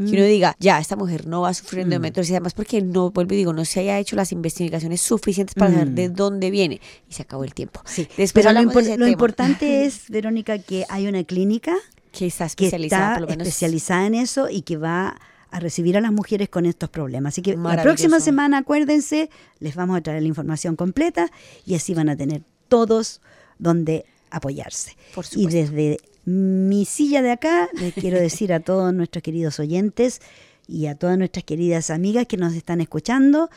Que 0.06 0.12
Mm. 0.12 0.20
uno 0.20 0.24
diga, 0.26 0.56
ya, 0.60 0.80
esta 0.80 0.95
mujer 0.95 1.28
no 1.28 1.41
va 1.41 1.49
a 1.49 1.54
sufrir 1.54 1.82
endometriosis, 1.84 2.32
además 2.32 2.54
porque 2.54 2.82
no, 2.82 3.12
vuelvo 3.12 3.34
y 3.34 3.38
digo, 3.38 3.54
no 3.54 3.66
se 3.66 3.82
haya 3.82 3.99
hecho 3.99 4.16
las 4.16 4.32
investigaciones 4.32 5.02
suficientes 5.02 5.54
para 5.56 5.72
saber 5.72 5.89
de 5.89 6.10
dónde 6.10 6.49
viene. 6.52 6.82
Y 7.10 7.14
se 7.14 7.22
acabó 7.24 7.43
el 7.43 7.54
tiempo. 7.54 7.82
Mm. 7.82 7.89
Sí, 7.89 8.08
Después 8.18 8.45
pero 8.45 8.52
lo, 8.54 8.60
de 8.62 8.66
impor- 8.97 9.10
importante 9.12 9.86
es, 9.86 10.10
Verónica, 10.10 10.58
que 10.60 10.86
hay 10.89 11.08
una 11.08 11.24
clínica 11.24 11.76
que 12.12 12.28
está 12.28 12.45
que 12.49 12.66
especializada, 12.66 13.04
está 13.08 13.14
por 13.14 13.22
lo 13.22 13.28
menos. 13.28 13.47
especializada 13.47 14.06
en 14.08 14.16
eso 14.16 14.49
y 14.49 14.62
que 14.64 14.78
va 14.78 15.18
a 15.54 15.60
recibir 15.60 15.97
a 15.97 16.02
las 16.02 16.12
mujeres 16.14 16.47
con 16.49 16.66
estos 16.66 16.89
problemas. 16.89 17.34
Así 17.34 17.41
que 17.41 17.56
la 17.58 17.82
próxima 17.84 18.20
semana, 18.22 18.60
acuérdense, 18.60 19.30
les 19.60 19.76
vamos 19.76 19.97
a 19.97 20.02
traer 20.02 20.22
la 20.22 20.28
información 20.30 20.76
completa 20.78 21.30
y 21.66 21.76
así 21.76 21.93
van 21.93 22.08
a 22.10 22.16
tener 22.16 22.41
todos 22.70 23.20
donde 23.60 24.06
apoyarse. 24.30 24.95
Por 25.14 25.26
y 25.36 25.47
desde 25.47 25.97
mi 26.26 26.86
silla 26.86 27.22
de 27.22 27.32
acá, 27.32 27.69
les 27.74 27.93
quiero 27.93 28.19
decir 28.22 28.53
a 28.53 28.59
todos 28.59 28.93
nuestros 28.93 29.24
queridos 29.24 29.59
oyentes 29.59 30.22
y 30.67 30.88
a 30.88 30.95
todas 30.95 31.17
nuestras 31.17 31.43
queridas 31.43 31.89
amigas 31.89 32.28
que 32.28 32.38
nos 32.38 32.53
están 32.53 32.82
escuchando, 32.82 33.49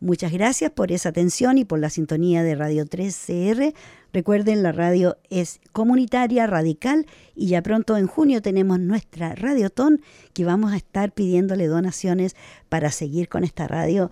muchas 0.00 0.32
gracias 0.32 0.70
por 0.70 0.92
esa 0.92 1.10
atención 1.10 1.58
y 1.58 1.64
por 1.64 1.78
la 1.78 1.90
sintonía 1.90 2.42
de 2.42 2.54
Radio 2.54 2.84
3CR. 2.84 3.74
Recuerden, 4.12 4.62
la 4.62 4.72
radio 4.72 5.16
es 5.30 5.60
comunitaria, 5.72 6.46
radical 6.46 7.06
y 7.34 7.48
ya 7.48 7.62
pronto 7.62 7.96
en 7.96 8.06
junio 8.06 8.42
tenemos 8.42 8.78
nuestra 8.78 9.34
Radiotón 9.34 10.02
que 10.34 10.44
vamos 10.44 10.72
a 10.72 10.76
estar 10.76 11.12
pidiéndole 11.12 11.66
donaciones 11.66 12.36
para 12.68 12.90
seguir 12.90 13.28
con 13.28 13.42
esta 13.44 13.66
radio 13.66 14.10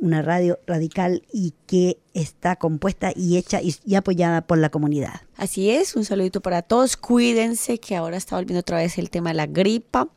una 0.00 0.22
radio 0.22 0.58
radical 0.66 1.22
y 1.32 1.54
que 1.66 1.98
está 2.16 2.56
compuesta 2.56 3.12
y 3.14 3.36
hecha 3.36 3.60
y, 3.60 3.76
y 3.84 3.94
apoyada 3.94 4.40
por 4.42 4.58
la 4.58 4.70
comunidad. 4.70 5.20
Así 5.36 5.70
es, 5.70 5.96
un 5.96 6.04
saludito 6.06 6.40
para 6.40 6.62
todos. 6.62 6.96
Cuídense 6.96 7.78
que 7.78 7.94
ahora 7.94 8.16
está 8.16 8.36
volviendo 8.36 8.60
otra 8.60 8.78
vez 8.78 8.96
el 8.96 9.10
tema 9.10 9.30
de 9.30 9.34
la 9.34 9.46
gripa. 9.46 10.08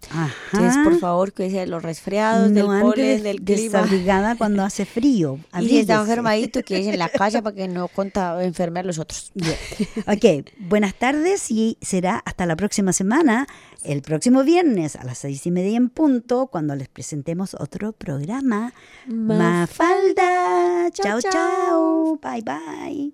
Entonces, 0.54 0.82
por 0.82 0.98
favor, 0.98 1.34
cuídense 1.34 1.60
de 1.60 1.68
los 1.68 1.84
resfriados, 1.84 2.54
del 2.54 2.66
no 2.66 2.72
ande 2.72 2.84
polen, 2.84 3.24
del 3.24 3.42
clima. 3.42 3.82
desabrigada 3.82 4.38
cuando 4.38 4.64
hace 4.64 4.86
frío. 4.86 5.40
Y 5.60 5.68
si 5.68 5.80
está 5.80 5.96
enfermadito, 6.00 6.64
quédese 6.64 6.92
en 6.94 7.00
la 7.00 7.10
casa 7.22 7.42
para 7.42 7.54
que 7.54 7.68
no 7.68 7.90
conta 7.90 8.42
enferme 8.44 8.80
a 8.80 8.84
los 8.84 8.98
otros. 8.98 9.32
Bien. 9.36 9.58
Ok, 10.08 10.48
buenas 10.58 10.96
tardes 10.96 11.52
y 11.52 11.78
será 11.82 12.24
hasta 12.26 12.46
la 12.46 12.56
próxima 12.56 12.94
semana, 12.94 13.46
el 13.84 14.02
próximo 14.02 14.44
viernes 14.44 14.96
a 14.96 15.04
las 15.04 15.18
seis 15.18 15.46
y 15.46 15.52
media 15.52 15.76
en 15.76 15.90
punto, 15.90 16.48
cuando 16.48 16.76
les 16.76 16.88
presentemos 16.88 17.56
otro 17.56 17.92
programa. 17.92 18.74
Mafalda. 19.08 20.90
Chao, 20.94 21.20
Chao, 21.20 21.32
chao. 21.32 21.89
Bye, 22.22 22.42
bye. 22.42 23.12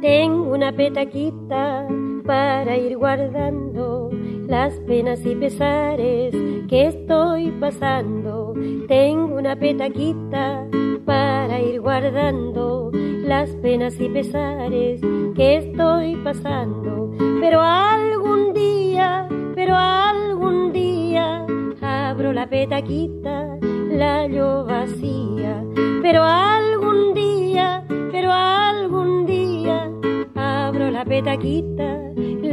Tengo 0.00 0.52
una 0.54 0.72
petaquita 0.72 1.86
para 2.26 2.76
ir 2.76 2.96
guardando 2.96 4.10
las 4.46 4.74
penas 4.80 5.24
y 5.24 5.34
pesares 5.34 6.34
que 6.68 6.86
estoy 6.86 7.50
pasando. 7.52 8.54
Tengo 8.88 9.36
una 9.36 9.56
petaquita 9.56 10.66
para 11.04 11.60
ir 11.60 11.80
guardando 11.80 12.90
las 12.92 13.50
penas 13.56 13.98
y 14.00 14.08
pesares 14.08 15.00
que 15.34 15.56
estoy 15.56 16.16
pasando. 16.16 17.12
Pero 17.40 17.60
algún 17.60 18.52
día, 18.52 19.28
pero 19.54 19.74
algún 19.76 20.72
día 20.72 21.46
abro 21.80 22.32
la 22.32 22.48
petaquita, 22.48 23.58
la 23.90 24.22
hallo 24.22 24.64
vacía. 24.64 25.64
Pero 26.02 26.22
algún 26.22 27.14
día, 27.14 27.84
pero 28.12 28.32
algún 28.32 29.26
día 29.26 29.90
abro 30.34 30.90
la 30.90 31.04
petaquita, 31.04 32.05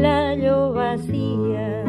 la 0.03 0.35
vacía. 0.73 1.85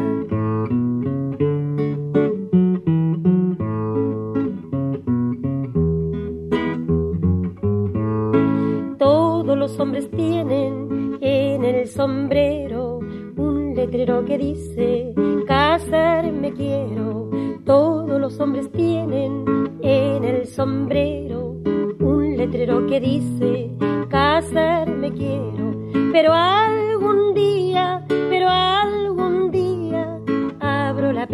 Todos 8.97 9.57
los 9.57 9.77
hombres 9.81 10.09
tienen 10.11 11.17
en 11.19 11.65
el 11.65 11.87
sombrero 11.87 12.99
un 13.35 13.75
letrero 13.75 14.23
que 14.23 14.37
dice 14.37 15.13
casarme 15.45 16.53
quiero. 16.53 17.29
Todos 17.65 18.21
los 18.21 18.39
hombres 18.39 18.71
tienen 18.71 19.43
en 19.81 20.23
el 20.23 20.47
sombrero 20.47 21.57
un 21.99 22.37
letrero 22.37 22.87
que 22.87 23.01
dice 23.01 23.71
casarme 24.09 25.11
quiero. 25.11 25.55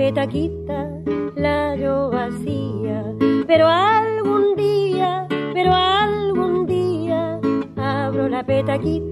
petaquita 0.02 0.90
la 1.36 1.76
yo 1.76 2.10
vacía, 2.10 3.04
pero 3.46 3.68
algún 3.68 4.56
día, 4.56 5.28
pero 5.54 5.72
algún 5.76 6.66
día 6.66 7.40
abro 7.78 8.28
la 8.28 8.44
petaquita 8.44 9.11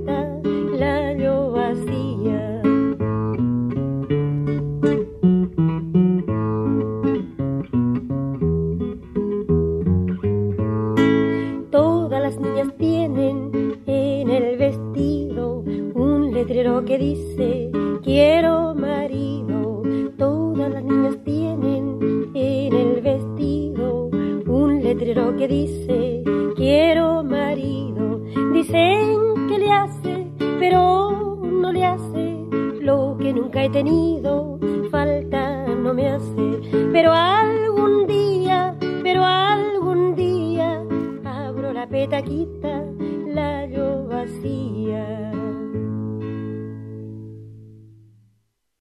detenido. 33.72 34.49